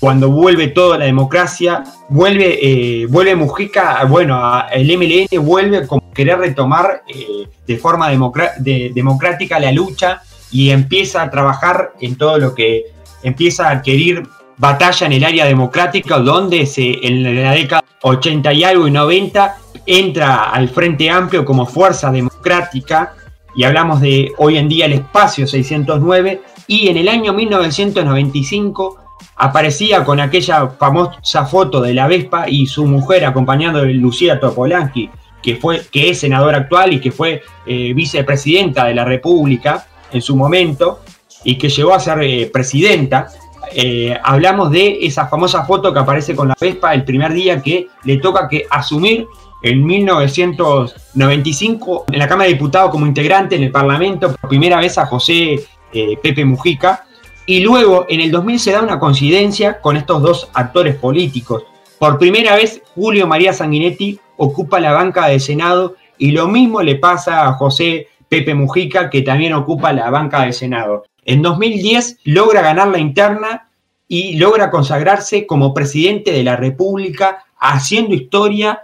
cuando 0.03 0.31
vuelve 0.31 0.69
toda 0.69 0.99
la 0.99 1.05
democracia, 1.05 1.85
vuelve, 2.09 2.59
eh, 2.61 3.07
vuelve 3.07 3.37
Mujica, 3.37 4.05
bueno, 4.05 4.65
el 4.73 4.99
MLN 4.99 5.45
vuelve 5.45 5.87
como 5.87 6.02
querer 6.13 6.39
retomar 6.39 7.03
eh, 7.09 7.49
de 7.67 7.77
forma 7.79 8.11
democrática 8.11 9.59
la 9.59 9.73
lucha 9.73 10.23
y 10.51 10.71
empieza 10.71 11.23
a 11.23 11.31
trabajar 11.31 11.93
en 12.01 12.17
todo 12.17 12.39
lo 12.39 12.55
que 12.55 12.87
empieza 13.23 13.69
a 13.69 13.73
adquirir 13.73 14.23
batalla 14.59 15.07
en 15.07 15.13
el 15.13 15.25
área 15.25 15.45
democrática, 15.47 16.19
donde 16.19 16.67
se, 16.67 17.07
en 17.07 17.43
la 17.43 17.53
década 17.53 17.83
80 18.03 18.53
y 18.53 18.65
algo 18.65 18.87
y 18.87 18.91
90 18.91 19.57
entra 19.87 20.51
al 20.51 20.69
Frente 20.69 21.11
Amplio 21.11 21.45
como 21.45 21.67
fuerza 21.67 22.11
democrática 22.11 23.15
y 23.55 23.65
hablamos 23.65 24.01
de 24.01 24.33
hoy 24.39 24.59
en 24.59 24.69
día 24.69 24.87
el 24.87 24.95
espacio 24.95 25.47
609 25.47 26.43
y 26.67 26.89
en 26.89 26.97
el 26.97 27.09
año 27.09 27.33
1995 27.33 28.99
aparecía 29.37 30.05
con 30.05 30.21
aquella 30.21 30.69
famosa 30.69 31.45
foto 31.47 31.81
de 31.81 31.95
la 31.95 32.07
Vespa 32.07 32.49
y 32.49 32.67
su 32.67 32.87
mujer 32.87 33.25
acompañando 33.25 33.81
a 33.81 33.85
Lucía 33.85 34.39
Topolanqui, 34.39 35.11
que, 35.43 35.57
fue, 35.57 35.83
que 35.91 36.11
es 36.11 36.21
senadora 36.21 36.59
actual 36.59 36.93
y 36.93 37.01
que 37.01 37.11
fue 37.11 37.43
eh, 37.67 37.93
vicepresidenta 37.95 38.85
de 38.85 38.95
la 38.95 39.05
República 39.05 39.89
en 40.13 40.23
su 40.23 40.37
momento 40.37 41.01
y 41.45 41.59
que 41.59 41.69
llegó 41.69 41.93
a 41.95 42.01
ser 42.01 42.23
eh, 42.23 42.49
presidenta. 42.53 43.27
Eh, 43.75 44.17
hablamos 44.23 44.71
de 44.71 44.99
esa 45.03 45.27
famosa 45.27 45.65
foto 45.65 45.93
que 45.93 45.99
aparece 45.99 46.37
con 46.37 46.47
la 46.49 46.55
Vespa 46.61 46.95
el 46.95 47.05
primer 47.05 47.33
día 47.33 47.61
que 47.63 47.89
le 48.05 48.19
toca 48.19 48.49
que 48.49 48.67
asumir 48.71 49.27
en 49.63 49.85
1995 49.85 52.05
en 52.11 52.19
la 52.19 52.29
Cámara 52.29 52.49
de 52.49 52.55
Diputados 52.55 52.91
como 52.91 53.07
integrante 53.07 53.57
en 53.57 53.65
el 53.65 53.71
Parlamento, 53.71 54.35
por 54.35 54.49
primera 54.49 54.79
vez 54.79 54.97
a 54.99 55.07
José 55.07 55.65
Pepe 55.93 56.45
Mujica, 56.45 57.07
y 57.47 57.61
luego 57.61 58.05
en 58.09 58.21
el 58.21 58.33
2000 58.33 58.59
se 58.59 58.73
da 58.73 58.83
una 58.83 58.99
coincidencia 58.99 59.81
con 59.81 59.97
estos 59.97 60.21
dos 60.21 60.49
actores 60.53 60.97
políticos. 60.97 61.63
Por 61.99 62.19
primera 62.19 62.57
vez 62.57 62.83
Julio 62.97 63.29
María 63.29 63.53
Sanguinetti 63.53 64.19
ocupa 64.37 64.81
la 64.81 64.93
banca 64.93 65.27
de 65.27 65.41
Senado 65.41 65.97
y 66.19 66.33
lo 66.33 66.49
mismo 66.49 66.83
le 66.83 66.97
pasa 66.97 67.49
a 67.49 67.55
José 67.55 68.09
Pepe 68.29 68.55
Mujica 68.55 69.11
que 69.11 69.23
también 69.23 69.53
ocupa 69.53 69.93
la 69.93 70.11
banca 70.11 70.43
de 70.43 70.53
Senado. 70.53 71.05
En 71.25 71.43
2010 71.43 72.21
logra 72.25 72.63
ganar 72.63 72.89
la 72.89 72.99
interna 72.99 73.69
y 74.09 74.37
logra 74.37 74.71
consagrarse 74.71 75.47
como 75.47 75.73
presidente 75.73 76.33
de 76.33 76.43
la 76.43 76.57
República 76.57 77.45
haciendo 77.59 78.15
historia, 78.15 78.83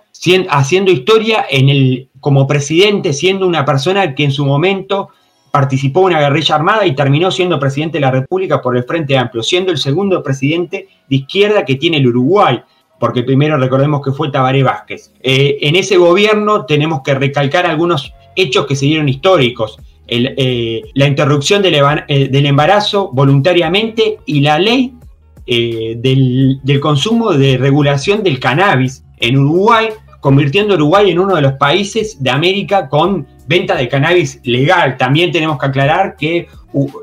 haciendo 0.48 0.90
historia 0.90 1.44
en 1.50 1.68
el, 1.68 2.08
como 2.20 2.46
presidente, 2.46 3.12
siendo 3.12 3.46
una 3.46 3.64
persona 3.64 4.14
que 4.14 4.24
en 4.24 4.32
su 4.32 4.46
momento 4.46 5.10
participó 5.50 6.00
en 6.00 6.16
una 6.16 6.20
guerrilla 6.20 6.54
armada 6.54 6.86
y 6.86 6.94
terminó 6.94 7.30
siendo 7.30 7.58
presidente 7.58 7.98
de 7.98 8.02
la 8.02 8.10
República 8.10 8.62
por 8.62 8.76
el 8.76 8.84
Frente 8.84 9.18
Amplio, 9.18 9.42
siendo 9.42 9.72
el 9.72 9.78
segundo 9.78 10.22
presidente 10.22 10.88
de 11.08 11.16
izquierda 11.16 11.64
que 11.64 11.74
tiene 11.74 11.96
el 11.96 12.06
Uruguay, 12.06 12.60
porque 12.98 13.22
primero 13.22 13.56
recordemos 13.56 14.02
que 14.02 14.12
fue 14.12 14.30
Tabaré 14.30 14.62
Vázquez. 14.62 15.12
Eh, 15.22 15.58
en 15.62 15.76
ese 15.76 15.96
gobierno 15.96 16.66
tenemos 16.66 17.02
que 17.02 17.14
recalcar 17.14 17.66
algunos 17.66 18.12
hechos 18.34 18.66
que 18.66 18.76
se 18.76 18.86
dieron 18.86 19.08
históricos. 19.08 19.78
Eh, 20.06 20.82
la 20.94 21.06
interrupción 21.06 21.62
eh, 21.64 22.28
del, 22.30 22.46
embarazo 22.46 23.10
voluntariamente 23.12 24.18
y 24.24 24.40
la 24.40 24.58
ley 24.58 24.94
del, 25.46 26.60
del 26.62 26.80
consumo 26.80 27.32
de 27.32 27.56
regulación 27.56 28.22
del 28.22 28.38
cannabis 28.38 29.02
en 29.18 29.38
Uruguay, 29.38 29.88
convirtiendo 30.20 30.74
a 30.74 30.76
Uruguay 30.76 31.10
en 31.10 31.18
uno 31.18 31.36
de 31.36 31.42
los 31.42 31.52
países 31.54 32.22
de 32.22 32.30
América 32.30 32.88
con 32.88 33.26
venta 33.46 33.74
de 33.74 33.88
cannabis 33.88 34.40
legal. 34.44 34.98
También 34.98 35.32
tenemos 35.32 35.58
que 35.58 35.66
aclarar 35.66 36.16
que 36.16 36.48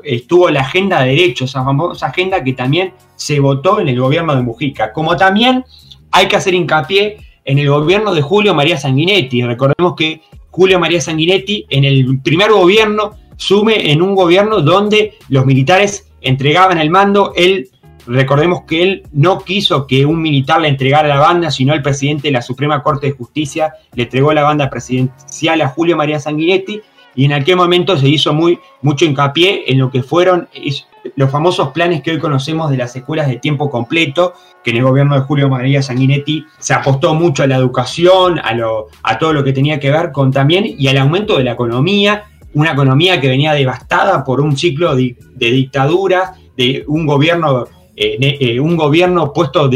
estuvo 0.04 0.48
la 0.50 0.60
agenda 0.60 1.02
de 1.02 1.10
derechos, 1.10 1.50
esa 1.50 1.64
famosa 1.64 2.06
agenda 2.06 2.42
que 2.42 2.52
también 2.52 2.92
se 3.16 3.40
votó 3.40 3.80
en 3.80 3.88
el 3.88 3.98
gobierno 3.98 4.34
de 4.36 4.42
Mujica. 4.42 4.92
Como 4.92 5.16
también 5.16 5.64
hay 6.10 6.28
que 6.28 6.36
hacer 6.36 6.54
hincapié 6.54 7.18
en 7.44 7.58
el 7.58 7.68
gobierno 7.68 8.14
de 8.14 8.22
Julio 8.22 8.54
María 8.54 8.78
Sanguinetti. 8.78 9.42
Recordemos 9.42 9.94
que 9.96 10.22
Julio 10.50 10.80
María 10.80 11.00
Sanguinetti 11.00 11.66
en 11.68 11.84
el 11.84 12.20
primer 12.20 12.50
gobierno 12.50 13.12
sume 13.36 13.92
en 13.92 14.02
un 14.02 14.14
gobierno 14.14 14.60
donde 14.60 15.14
los 15.28 15.44
militares 15.44 16.10
entregaban 16.22 16.78
el 16.78 16.90
mando, 16.90 17.32
él 17.36 17.70
Recordemos 18.06 18.62
que 18.62 18.82
él 18.82 19.02
no 19.12 19.40
quiso 19.40 19.86
que 19.86 20.06
un 20.06 20.22
militar 20.22 20.60
le 20.60 20.68
entregara 20.68 21.08
la 21.08 21.18
banda, 21.18 21.50
sino 21.50 21.74
el 21.74 21.82
presidente 21.82 22.28
de 22.28 22.32
la 22.32 22.42
Suprema 22.42 22.82
Corte 22.82 23.08
de 23.08 23.12
Justicia 23.12 23.74
le 23.94 24.04
entregó 24.04 24.32
la 24.32 24.44
banda 24.44 24.70
presidencial 24.70 25.60
a 25.60 25.68
Julio 25.68 25.96
María 25.96 26.20
Sanguinetti 26.20 26.80
y 27.16 27.24
en 27.24 27.32
aquel 27.32 27.56
momento 27.56 27.96
se 27.96 28.08
hizo 28.08 28.32
muy, 28.32 28.60
mucho 28.80 29.04
hincapié 29.04 29.64
en 29.66 29.78
lo 29.78 29.90
que 29.90 30.04
fueron 30.04 30.48
los 31.14 31.30
famosos 31.30 31.68
planes 31.70 32.02
que 32.02 32.10
hoy 32.10 32.18
conocemos 32.18 32.70
de 32.70 32.76
las 32.76 32.94
escuelas 32.96 33.28
de 33.28 33.36
tiempo 33.36 33.70
completo, 33.70 34.34
que 34.64 34.70
en 34.70 34.78
el 34.78 34.82
gobierno 34.82 35.14
de 35.14 35.20
Julio 35.20 35.48
María 35.48 35.82
Sanguinetti 35.82 36.44
se 36.58 36.74
apostó 36.74 37.14
mucho 37.14 37.42
a 37.42 37.46
la 37.46 37.56
educación, 37.56 38.38
a, 38.38 38.54
lo, 38.54 38.88
a 39.02 39.18
todo 39.18 39.32
lo 39.32 39.44
que 39.44 39.52
tenía 39.52 39.78
que 39.78 39.90
ver 39.90 40.12
con 40.12 40.32
también 40.32 40.64
y 40.66 40.88
al 40.88 40.98
aumento 40.98 41.38
de 41.38 41.44
la 41.44 41.52
economía, 41.52 42.24
una 42.54 42.72
economía 42.72 43.20
que 43.20 43.28
venía 43.28 43.52
devastada 43.52 44.24
por 44.24 44.40
un 44.40 44.56
ciclo 44.56 44.96
de, 44.96 45.16
de 45.34 45.50
dictadura, 45.50 46.34
de 46.56 46.84
un 46.86 47.06
gobierno 47.06 47.66
eh, 47.98 48.60
un 48.60 48.76
gobierno 48.76 49.32
puesto 49.32 49.70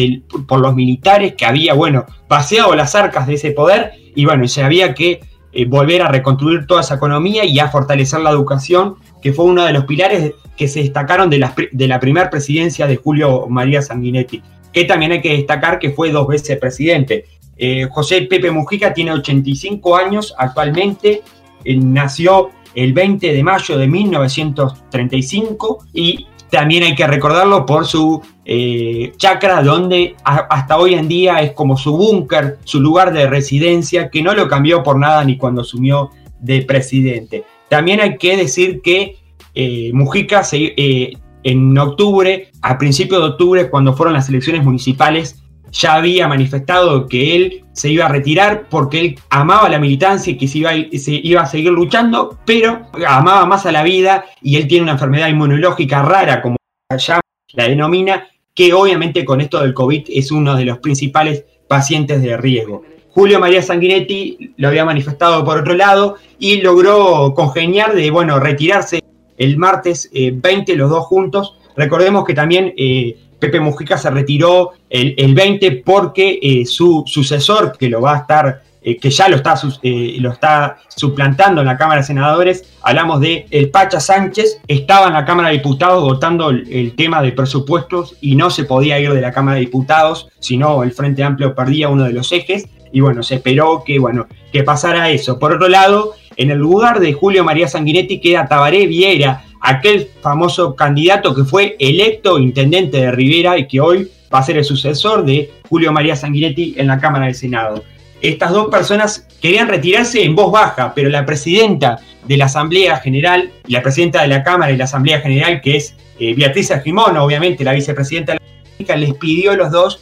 por 0.46 0.60
los 0.60 0.74
militares 0.74 1.34
que 1.36 1.46
había, 1.46 1.72
bueno, 1.72 2.04
paseado 2.28 2.74
las 2.74 2.94
arcas 2.94 3.26
de 3.26 3.34
ese 3.34 3.52
poder 3.52 3.92
y 4.14 4.26
bueno, 4.26 4.46
se 4.46 4.62
había 4.62 4.92
que 4.92 5.22
eh, 5.52 5.64
volver 5.64 6.02
a 6.02 6.08
reconstruir 6.08 6.66
toda 6.66 6.82
esa 6.82 6.96
economía 6.96 7.46
y 7.46 7.58
a 7.58 7.70
fortalecer 7.70 8.20
la 8.20 8.28
educación, 8.28 8.96
que 9.20 9.32
fue 9.32 9.44
uno 9.44 9.64
de 9.64 9.72
los 9.72 9.84
pilares 9.84 10.32
que 10.56 10.68
se 10.68 10.80
destacaron 10.80 11.30
de 11.30 11.38
la, 11.38 11.54
de 11.72 11.88
la 11.88 12.00
primera 12.00 12.30
presidencia 12.30 12.86
de 12.86 12.96
Julio 12.96 13.46
María 13.48 13.82
Sanguinetti, 13.82 14.42
que 14.72 14.84
también 14.84 15.12
hay 15.12 15.20
que 15.20 15.36
destacar 15.36 15.78
que 15.78 15.90
fue 15.90 16.10
dos 16.10 16.26
veces 16.26 16.58
presidente. 16.58 17.24
Eh, 17.56 17.88
José 17.90 18.22
Pepe 18.22 18.50
Mujica 18.50 18.94
tiene 18.94 19.12
85 19.12 19.96
años 19.96 20.34
actualmente, 20.38 21.22
nació 21.64 22.50
el 22.74 22.92
20 22.92 23.32
de 23.32 23.42
mayo 23.42 23.76
de 23.76 23.86
1935 23.86 25.84
y 25.92 26.26
también 26.50 26.82
hay 26.82 26.94
que 26.94 27.06
recordarlo 27.06 27.64
por 27.64 27.86
su 27.86 28.20
eh, 28.44 29.12
chacra, 29.16 29.62
donde 29.62 30.16
hasta 30.24 30.76
hoy 30.76 30.94
en 30.94 31.06
día 31.06 31.40
es 31.42 31.52
como 31.52 31.76
su 31.76 31.96
búnker, 31.96 32.58
su 32.64 32.80
lugar 32.80 33.12
de 33.12 33.28
residencia, 33.28 34.10
que 34.10 34.22
no 34.22 34.34
lo 34.34 34.48
cambió 34.48 34.82
por 34.82 34.98
nada 34.98 35.22
ni 35.24 35.36
cuando 35.36 35.62
asumió 35.62 36.10
de 36.40 36.62
presidente. 36.62 37.44
También 37.70 38.00
hay 38.00 38.18
que 38.18 38.36
decir 38.36 38.82
que 38.82 39.16
eh, 39.54 39.92
Mujica 39.94 40.42
eh, 40.52 41.12
en 41.44 41.78
octubre, 41.78 42.50
a 42.62 42.76
principios 42.76 43.20
de 43.22 43.28
octubre, 43.28 43.70
cuando 43.70 43.94
fueron 43.94 44.12
las 44.12 44.28
elecciones 44.28 44.64
municipales, 44.64 45.40
ya 45.70 45.94
había 45.94 46.26
manifestado 46.26 47.06
que 47.06 47.36
él 47.36 47.64
se 47.72 47.88
iba 47.88 48.06
a 48.06 48.08
retirar 48.08 48.66
porque 48.68 49.00
él 49.00 49.18
amaba 49.30 49.68
la 49.68 49.78
militancia 49.78 50.32
y 50.32 50.36
que 50.36 50.48
se 50.48 50.58
iba, 50.58 50.72
se 50.72 51.12
iba 51.12 51.42
a 51.42 51.46
seguir 51.46 51.70
luchando, 51.70 52.40
pero 52.44 52.88
amaba 53.06 53.46
más 53.46 53.64
a 53.66 53.72
la 53.72 53.84
vida 53.84 54.24
y 54.42 54.56
él 54.56 54.66
tiene 54.66 54.82
una 54.82 54.92
enfermedad 54.92 55.28
inmunológica 55.28 56.02
rara, 56.02 56.42
como 56.42 56.56
ya 56.98 57.20
la 57.52 57.68
denomina, 57.68 58.26
que 58.52 58.74
obviamente 58.74 59.24
con 59.24 59.40
esto 59.40 59.60
del 59.60 59.74
COVID 59.74 60.06
es 60.08 60.32
uno 60.32 60.56
de 60.56 60.64
los 60.64 60.78
principales 60.78 61.44
pacientes 61.68 62.20
de 62.20 62.36
riesgo. 62.36 62.82
Julio 63.12 63.40
María 63.40 63.62
Sanguinetti 63.62 64.54
lo 64.56 64.68
había 64.68 64.84
manifestado 64.84 65.44
por 65.44 65.58
otro 65.58 65.74
lado 65.74 66.16
y 66.38 66.60
logró 66.60 67.34
congeniar 67.34 67.94
de, 67.94 68.10
bueno, 68.10 68.38
retirarse 68.38 69.02
el 69.36 69.56
martes 69.56 70.10
20 70.12 70.72
eh, 70.72 70.76
los 70.76 70.90
dos 70.90 71.06
juntos. 71.06 71.56
Recordemos 71.76 72.24
que 72.24 72.34
también 72.34 72.72
eh, 72.76 73.18
Pepe 73.38 73.58
Mujica 73.58 73.98
se 73.98 74.10
retiró 74.10 74.72
el, 74.88 75.34
20 75.34 75.82
porque 75.84 76.38
eh, 76.40 76.66
su 76.66 77.04
sucesor, 77.06 77.76
que 77.76 77.88
lo 77.88 78.00
va 78.00 78.14
a 78.14 78.18
estar, 78.18 78.62
que 78.82 79.10
ya 79.10 79.28
lo 79.28 79.36
está, 79.36 79.54
lo 79.82 80.32
está 80.32 80.78
suplantando 80.88 81.60
en 81.60 81.66
la 81.66 81.76
Cámara 81.76 82.00
de 82.00 82.06
Senadores, 82.06 82.78
hablamos 82.80 83.20
de 83.20 83.46
el 83.50 83.70
Pacha 83.70 84.00
Sánchez, 84.00 84.62
estaba 84.68 85.08
en 85.08 85.12
la 85.12 85.26
Cámara 85.26 85.48
de 85.48 85.56
Diputados 85.56 86.02
votando 86.02 86.48
el, 86.48 86.94
tema 86.96 87.20
de 87.20 87.32
presupuestos 87.32 88.16
y 88.22 88.36
no 88.36 88.48
se 88.48 88.64
podía 88.64 88.98
ir 88.98 89.12
de 89.12 89.20
la 89.20 89.32
Cámara 89.32 89.56
de 89.56 89.66
Diputados, 89.66 90.28
sino 90.38 90.82
el 90.82 90.92
Frente 90.92 91.22
Amplio 91.22 91.54
perdía 91.54 91.90
uno 91.90 92.04
de 92.04 92.14
los 92.14 92.32
ejes 92.32 92.68
y 92.92 93.00
bueno, 93.00 93.22
se 93.22 93.36
esperó 93.36 93.82
que, 93.84 93.98
bueno, 93.98 94.26
que 94.52 94.62
pasara 94.62 95.10
eso. 95.10 95.38
Por 95.38 95.54
otro 95.54 95.68
lado, 95.68 96.14
en 96.36 96.50
el 96.50 96.58
lugar 96.58 97.00
de 97.00 97.12
Julio 97.12 97.44
María 97.44 97.68
Sanguinetti 97.68 98.20
queda 98.20 98.48
Tabaré 98.48 98.86
Viera, 98.86 99.44
aquel 99.60 100.08
famoso 100.20 100.74
candidato 100.74 101.34
que 101.34 101.44
fue 101.44 101.76
electo 101.78 102.38
intendente 102.38 102.98
de 102.98 103.12
Rivera 103.12 103.58
y 103.58 103.66
que 103.66 103.80
hoy 103.80 104.10
va 104.32 104.38
a 104.38 104.42
ser 104.42 104.56
el 104.56 104.64
sucesor 104.64 105.24
de 105.24 105.50
Julio 105.68 105.92
María 105.92 106.16
Sanguinetti 106.16 106.74
en 106.76 106.86
la 106.86 106.98
Cámara 106.98 107.26
del 107.26 107.34
Senado. 107.34 107.84
Estas 108.20 108.52
dos 108.52 108.68
personas 108.68 109.26
querían 109.40 109.68
retirarse 109.68 110.22
en 110.22 110.36
voz 110.36 110.52
baja, 110.52 110.92
pero 110.94 111.08
la 111.08 111.24
presidenta 111.24 112.00
de 112.26 112.36
la 112.36 112.46
Asamblea 112.46 112.98
General, 112.98 113.50
la 113.66 113.82
presidenta 113.82 114.22
de 114.22 114.28
la 114.28 114.42
Cámara 114.42 114.72
y 114.72 114.76
la 114.76 114.84
Asamblea 114.84 115.20
General, 115.20 115.60
que 115.60 115.76
es 115.76 115.94
eh, 116.18 116.34
Beatriz 116.34 116.70
Argimón, 116.70 117.16
obviamente 117.16 117.64
la 117.64 117.72
vicepresidenta 117.72 118.32
de 118.32 118.38
la 118.38 118.62
República, 118.62 118.96
les 118.96 119.14
pidió 119.14 119.52
a 119.52 119.56
los 119.56 119.70
dos 119.70 120.00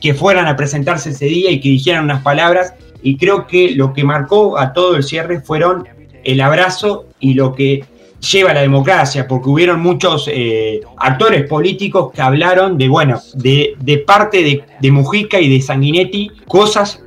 que 0.00 0.14
fueran 0.14 0.46
a 0.46 0.56
presentarse 0.56 1.10
ese 1.10 1.26
día 1.26 1.50
y 1.50 1.60
que 1.60 1.68
dijeran 1.68 2.04
unas 2.04 2.22
palabras. 2.22 2.74
Y 3.02 3.16
creo 3.16 3.46
que 3.46 3.72
lo 3.72 3.92
que 3.92 4.04
marcó 4.04 4.58
a 4.58 4.72
todo 4.72 4.96
el 4.96 5.02
cierre 5.02 5.40
fueron 5.40 5.86
el 6.24 6.40
abrazo 6.40 7.06
y 7.18 7.34
lo 7.34 7.54
que 7.54 7.84
lleva 8.20 8.52
la 8.52 8.60
democracia, 8.60 9.26
porque 9.26 9.48
hubieron 9.48 9.80
muchos 9.80 10.28
eh, 10.30 10.80
actores 10.98 11.48
políticos 11.48 12.12
que 12.12 12.20
hablaron 12.20 12.76
de, 12.76 12.88
bueno, 12.88 13.20
de, 13.34 14.04
parte 14.06 14.64
de, 14.80 14.90
Mujica 14.90 15.40
y 15.40 15.48
de 15.48 15.62
Sanguinetti, 15.62 16.30
cosas 16.46 17.02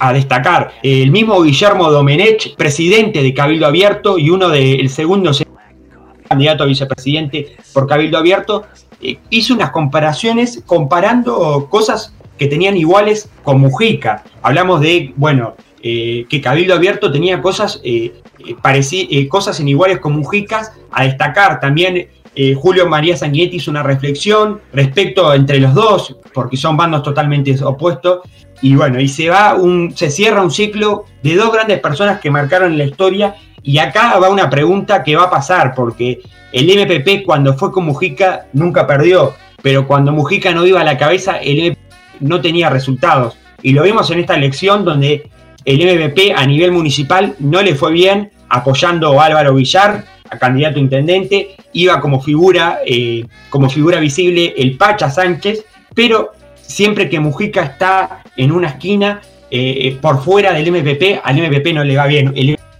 a 0.00 0.12
destacar. 0.12 0.72
El 0.82 1.10
mismo 1.10 1.42
Guillermo 1.42 1.90
Domenech, 1.90 2.56
presidente 2.56 3.22
de 3.22 3.34
Cabildo 3.34 3.66
Abierto 3.66 4.18
y 4.18 4.30
uno 4.30 4.48
del 4.48 4.88
segundo 4.88 5.32
candidato 6.26 6.64
a 6.64 6.66
vicepresidente 6.66 7.56
por 7.72 7.86
Cabildo 7.86 8.16
Abierto, 8.16 8.64
eh, 9.02 9.18
hizo 9.28 9.54
unas 9.54 9.70
comparaciones 9.70 10.62
comparando 10.64 11.68
cosas 11.68 12.14
que 12.38 12.46
tenían 12.46 12.76
iguales 12.76 13.28
con 13.42 13.60
Mujica. 13.60 14.24
Hablamos 14.42 14.80
de, 14.80 15.12
bueno, 15.16 15.54
eh, 15.82 16.26
que 16.30 16.40
Cabildo 16.40 16.74
Abierto 16.74 17.12
tenía 17.12 17.42
cosas, 17.42 17.80
eh, 17.84 18.14
eh, 18.38 19.28
cosas 19.28 19.60
en 19.60 19.68
iguales 19.68 19.98
con 19.98 20.14
Mujica. 20.14 20.72
A 20.90 21.04
destacar 21.04 21.60
también, 21.60 22.08
Julio 22.56 22.88
María 22.88 23.16
Sanguinetti 23.16 23.56
hizo 23.56 23.70
una 23.70 23.84
reflexión 23.84 24.60
respecto 24.72 25.32
entre 25.34 25.60
los 25.60 25.72
dos, 25.72 26.16
porque 26.32 26.56
son 26.56 26.76
bandos 26.76 27.02
totalmente 27.02 27.54
opuestos. 27.62 28.20
Y 28.60 28.74
bueno, 28.74 28.98
y 28.98 29.08
se 29.08 29.28
va 29.28 29.54
un, 29.54 29.92
se 29.94 30.10
cierra 30.10 30.42
un 30.42 30.50
ciclo 30.50 31.04
de 31.22 31.36
dos 31.36 31.52
grandes 31.52 31.80
personas 31.80 32.20
que 32.20 32.30
marcaron 32.30 32.76
la 32.78 32.84
historia. 32.84 33.36
Y 33.62 33.78
acá 33.78 34.18
va 34.18 34.30
una 34.30 34.50
pregunta 34.50 35.02
que 35.02 35.16
va 35.16 35.24
a 35.24 35.30
pasar, 35.30 35.74
porque 35.74 36.22
el 36.52 36.66
MPP 36.66 37.24
cuando 37.24 37.54
fue 37.54 37.72
con 37.72 37.84
Mujica 37.84 38.46
nunca 38.52 38.86
perdió, 38.86 39.34
pero 39.62 39.86
cuando 39.86 40.12
Mujica 40.12 40.52
no 40.52 40.66
iba 40.66 40.80
a 40.80 40.84
la 40.84 40.96
cabeza, 40.96 41.38
el 41.38 41.72
MPP 41.72 41.83
no 42.24 42.40
tenía 42.40 42.70
resultados. 42.70 43.36
Y 43.62 43.72
lo 43.72 43.82
vimos 43.82 44.10
en 44.10 44.20
esta 44.20 44.34
elección 44.34 44.84
donde 44.84 45.30
el 45.64 45.78
MPP 45.78 46.36
a 46.36 46.46
nivel 46.46 46.72
municipal 46.72 47.34
no 47.38 47.62
le 47.62 47.74
fue 47.74 47.92
bien, 47.92 48.30
apoyando 48.48 49.20
a 49.20 49.26
Álvaro 49.26 49.54
Villar, 49.54 50.04
a 50.30 50.38
candidato 50.38 50.78
a 50.78 50.80
intendente, 50.80 51.54
iba 51.72 52.00
como 52.00 52.20
figura, 52.20 52.78
eh, 52.86 53.24
como 53.50 53.68
figura 53.68 54.00
visible 54.00 54.54
el 54.56 54.76
Pacha 54.76 55.10
Sánchez, 55.10 55.64
pero 55.94 56.32
siempre 56.60 57.08
que 57.08 57.20
Mujica 57.20 57.62
está 57.62 58.22
en 58.36 58.52
una 58.52 58.68
esquina, 58.68 59.20
eh, 59.50 59.96
por 60.00 60.22
fuera 60.22 60.52
del 60.52 60.70
MPP, 60.70 61.20
al 61.22 61.36
MPP 61.36 61.74
no 61.74 61.84
le 61.84 61.96
va 61.96 62.06
bien. 62.06 62.34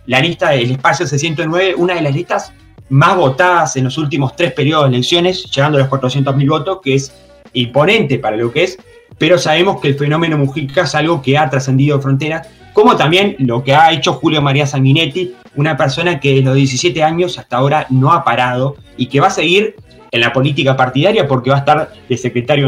la 0.07 0.21
lista 0.21 0.51
del 0.51 0.71
espacio 0.71 1.07
609, 1.07 1.75
una 1.77 1.95
de 1.95 2.03
las 2.03 2.15
listas 2.15 2.53
más 2.89 3.17
votadas 3.17 3.77
en 3.77 3.85
los 3.85 3.97
últimos 3.97 4.37
tres 4.37 4.53
periodos 4.53 4.91
de 4.91 4.97
elecciones, 4.97 5.45
llegando 5.51 5.79
a 5.79 5.83
los 5.83 5.91
400.000 5.91 6.49
votos, 6.49 6.81
que 6.83 6.95
es 6.95 7.15
imponente 7.55 8.19
para 8.19 8.37
lo 8.37 8.53
que 8.53 8.65
es, 8.65 8.79
pero 9.19 9.39
sabemos 9.39 9.81
que 9.81 9.89
el 9.89 9.95
fenómeno 9.97 10.39
Mujica 10.39 10.83
es 10.83 10.95
algo 10.95 11.23
que 11.23 11.39
ha 11.39 11.49
trascendido 11.49 12.01
fronteras, 12.01 12.49
como 12.73 12.97
también 12.97 13.37
lo 13.39 13.63
que 13.63 13.75
ha 13.75 13.93
hecho 13.93 14.15
Julio 14.15 14.43
María 14.43 14.67
Sanguinetti, 14.67 15.35
una 15.57 15.77
persona 15.77 16.19
que 16.19 16.31
desde 16.31 16.43
los 16.43 16.57
17 16.57 17.03
años 17.03 17.39
hasta 17.39 17.57
ahora 17.57 17.87
no 17.91 18.13
ha 18.13 18.25
parado 18.25 18.77
y 18.97 19.07
que 19.07 19.21
va 19.21 19.29
a 19.29 19.31
seguir 19.31 19.77
en 20.11 20.21
la 20.21 20.33
política 20.33 20.77
partidaria 20.77 21.27
porque 21.27 21.51
va 21.51 21.57
a 21.57 21.61
estar 21.61 21.93
de 22.09 22.17
secretario 22.17 22.67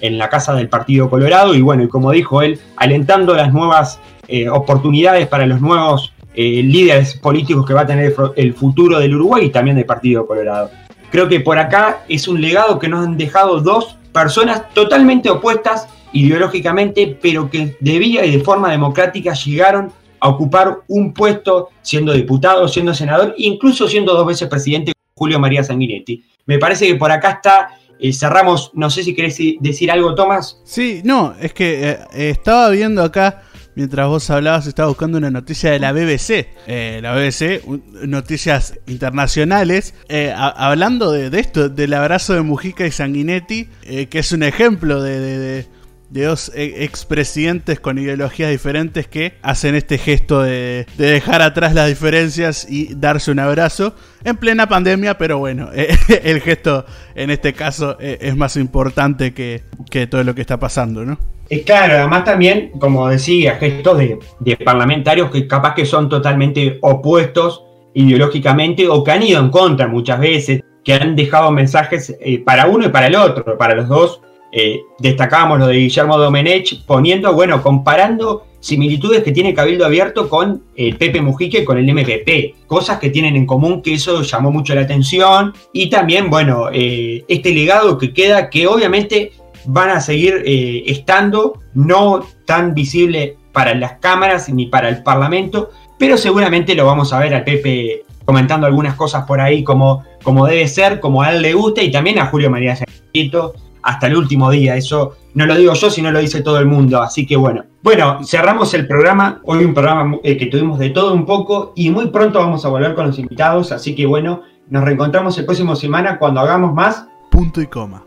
en, 0.00 0.18
la 0.18 0.28
Casa 0.28 0.52
del 0.54 0.68
Partido 0.68 1.08
Colorado 1.08 1.54
y 1.54 1.60
bueno, 1.60 1.84
y 1.84 1.88
como 1.88 2.10
dijo 2.10 2.42
él, 2.42 2.58
alentando 2.76 3.34
las 3.34 3.52
nuevas 3.52 4.00
eh, 4.26 4.48
oportunidades 4.48 5.28
para 5.28 5.46
los 5.46 5.60
nuevos 5.60 6.12
eh, 6.34 6.62
líderes 6.62 7.14
políticos 7.14 7.64
que 7.66 7.72
va 7.72 7.82
a 7.82 7.86
tener 7.86 8.14
el 8.36 8.54
futuro 8.54 8.98
del 8.98 9.14
Uruguay 9.14 9.46
y 9.46 9.50
también 9.50 9.76
del 9.76 9.84
Partido 9.84 10.26
Colorado. 10.26 10.70
Creo 11.10 11.28
que 11.28 11.40
por 11.40 11.58
acá 11.58 12.04
es 12.08 12.26
un 12.26 12.40
legado 12.40 12.78
que 12.78 12.88
nos 12.88 13.06
han 13.06 13.16
dejado 13.16 13.60
dos 13.60 13.96
personas 14.12 14.72
totalmente 14.74 15.30
opuestas 15.30 15.88
ideológicamente, 16.12 17.18
pero 17.20 17.50
que 17.50 17.76
de 17.80 17.98
vía 17.98 18.24
y 18.24 18.36
de 18.36 18.44
forma 18.44 18.70
democrática 18.70 19.32
llegaron 19.32 19.92
a 20.20 20.28
ocupar 20.28 20.80
un 20.88 21.12
puesto 21.12 21.70
siendo 21.82 22.12
diputado, 22.12 22.68
siendo 22.68 22.94
senador, 22.94 23.34
incluso 23.38 23.88
siendo 23.88 24.14
dos 24.14 24.26
veces 24.26 24.48
presidente 24.48 24.92
Julio 25.14 25.40
María 25.40 25.64
Sanguinetti. 25.64 26.24
Me 26.46 26.58
parece 26.58 26.86
que 26.86 26.94
por 26.94 27.10
acá 27.10 27.30
está 27.30 27.70
eh, 27.98 28.12
cerramos, 28.12 28.72
no 28.74 28.90
sé 28.90 29.04
si 29.04 29.14
querés 29.14 29.38
decir 29.60 29.90
algo, 29.90 30.14
Tomás. 30.14 30.60
Sí, 30.64 31.02
no, 31.04 31.34
es 31.40 31.54
que 31.54 31.90
eh, 31.90 31.98
estaba 32.12 32.68
viendo 32.70 33.02
acá 33.02 33.42
mientras 33.74 34.08
vos 34.08 34.28
hablabas, 34.30 34.66
estaba 34.66 34.88
buscando 34.88 35.18
una 35.18 35.30
noticia 35.30 35.70
de 35.70 35.78
la 35.78 35.92
BBC. 35.92 36.48
Eh, 36.66 37.00
la 37.02 37.14
BBC, 37.14 37.62
noticias 38.06 38.78
internacionales, 38.86 39.94
eh, 40.08 40.32
hablando 40.36 41.12
de, 41.12 41.38
esto, 41.38 41.68
del 41.68 41.94
abrazo 41.94 42.34
de 42.34 42.42
Mujica 42.42 42.86
y 42.86 42.90
Sanguinetti, 42.90 43.68
eh, 43.84 44.06
que 44.06 44.18
es 44.20 44.32
un 44.32 44.42
ejemplo 44.42 45.02
de, 45.02 45.66
dos 46.10 46.52
expresidentes 46.54 47.80
con 47.80 47.98
ideologías 47.98 48.50
diferentes 48.50 49.06
que 49.06 49.38
hacen 49.40 49.74
este 49.74 49.96
gesto 49.96 50.42
de, 50.42 50.86
dejar 50.98 51.40
atrás 51.40 51.72
las 51.72 51.88
diferencias 51.88 52.66
y 52.68 52.94
darse 52.94 53.30
un 53.30 53.38
abrazo 53.38 53.96
en 54.22 54.36
plena 54.36 54.68
pandemia, 54.68 55.16
pero 55.16 55.38
bueno, 55.38 55.70
el 55.72 56.40
gesto 56.42 56.84
en 57.14 57.30
este 57.30 57.54
caso 57.54 57.96
es 57.98 58.36
más 58.36 58.56
importante 58.56 59.32
que 59.32 59.62
todo 60.10 60.22
lo 60.22 60.34
que 60.34 60.42
está 60.42 60.60
pasando, 60.60 61.06
¿no? 61.06 61.31
Claro, 61.60 61.98
además 61.98 62.24
también, 62.24 62.72
como 62.78 63.08
decía, 63.08 63.56
gestos 63.56 63.98
de, 63.98 64.56
parlamentarios 64.56 65.30
que 65.30 65.46
capaz 65.46 65.74
que 65.74 65.84
son 65.84 66.08
totalmente 66.08 66.78
opuestos 66.80 67.64
ideológicamente 67.94 68.88
o 68.88 69.04
que 69.04 69.10
han 69.10 69.22
ido 69.22 69.38
en 69.40 69.50
contra 69.50 69.86
muchas 69.86 70.18
veces, 70.18 70.62
que 70.82 70.94
han 70.94 71.14
dejado 71.14 71.50
mensajes 71.50 72.16
eh, 72.20 72.38
para 72.38 72.66
uno 72.66 72.86
y 72.86 72.88
para 72.88 73.08
el 73.08 73.16
otro, 73.16 73.58
para 73.58 73.74
los 73.74 73.88
dos. 73.88 74.20
Eh, 74.54 74.80
destacábamos 74.98 75.58
lo 75.58 75.66
de 75.66 75.76
Guillermo 75.76 76.18
Domenech, 76.18 76.84
poniendo, 76.86 77.32
bueno, 77.32 77.62
comparando 77.62 78.46
similitudes 78.60 79.22
que 79.22 79.32
tiene 79.32 79.54
Cabildo 79.54 79.84
Abierto 79.84 80.28
con 80.28 80.62
el 80.76 80.96
Pepe 80.96 81.20
Mujica 81.20 81.58
y 81.58 81.64
con 81.64 81.78
el 81.78 81.92
MPP, 81.92 82.66
cosas 82.66 82.98
que 82.98 83.10
tienen 83.10 83.34
en 83.34 83.44
común 83.44 83.82
que 83.82 83.94
eso 83.94 84.22
llamó 84.22 84.50
mucho 84.52 84.74
la 84.74 84.82
atención 84.82 85.52
y 85.72 85.90
también, 85.90 86.30
bueno, 86.30 86.68
eh, 86.72 87.24
este 87.28 87.52
legado 87.52 87.98
que 87.98 88.14
queda 88.14 88.48
que 88.48 88.66
obviamente 88.66 89.32
van 89.66 89.90
a 89.90 90.00
seguir 90.00 90.42
eh, 90.44 90.84
estando, 90.86 91.60
no 91.74 92.24
tan 92.46 92.74
visible 92.74 93.36
para 93.52 93.74
las 93.74 93.94
cámaras 93.94 94.48
ni 94.48 94.66
para 94.66 94.88
el 94.88 95.02
Parlamento, 95.02 95.70
pero 95.98 96.16
seguramente 96.16 96.74
lo 96.74 96.86
vamos 96.86 97.12
a 97.12 97.18
ver 97.18 97.34
al 97.34 97.44
Pepe 97.44 98.04
comentando 98.24 98.66
algunas 98.66 98.94
cosas 98.94 99.24
por 99.24 99.40
ahí 99.40 99.64
como, 99.64 100.04
como 100.22 100.46
debe 100.46 100.68
ser, 100.68 101.00
como 101.00 101.22
a 101.22 101.32
él 101.32 101.42
le 101.42 101.54
gusta, 101.54 101.82
y 101.82 101.90
también 101.90 102.18
a 102.18 102.26
Julio 102.26 102.50
María 102.50 102.76
Sanguito 102.76 103.54
hasta 103.82 104.06
el 104.06 104.16
último 104.16 104.50
día. 104.50 104.76
Eso 104.76 105.16
no 105.34 105.46
lo 105.46 105.56
digo 105.56 105.74
yo, 105.74 105.90
sino 105.90 106.10
lo 106.10 106.20
dice 106.20 106.42
todo 106.42 106.58
el 106.58 106.66
mundo. 106.66 107.02
Así 107.02 107.26
que 107.26 107.36
bueno. 107.36 107.64
Bueno, 107.82 108.20
cerramos 108.24 108.72
el 108.74 108.86
programa. 108.86 109.40
Hoy 109.44 109.64
un 109.64 109.74
programa 109.74 110.18
eh, 110.22 110.36
que 110.36 110.46
tuvimos 110.46 110.78
de 110.78 110.90
todo 110.90 111.12
un 111.12 111.26
poco 111.26 111.72
y 111.74 111.90
muy 111.90 112.08
pronto 112.08 112.38
vamos 112.38 112.64
a 112.64 112.68
volver 112.68 112.94
con 112.94 113.08
los 113.08 113.18
invitados. 113.18 113.72
Así 113.72 113.94
que 113.94 114.06
bueno, 114.06 114.42
nos 114.68 114.84
reencontramos 114.84 115.36
el 115.38 115.44
próximo 115.44 115.76
semana 115.76 116.18
cuando 116.18 116.40
hagamos 116.40 116.72
más. 116.74 117.06
Punto 117.30 117.60
y 117.60 117.66
coma. 117.66 118.04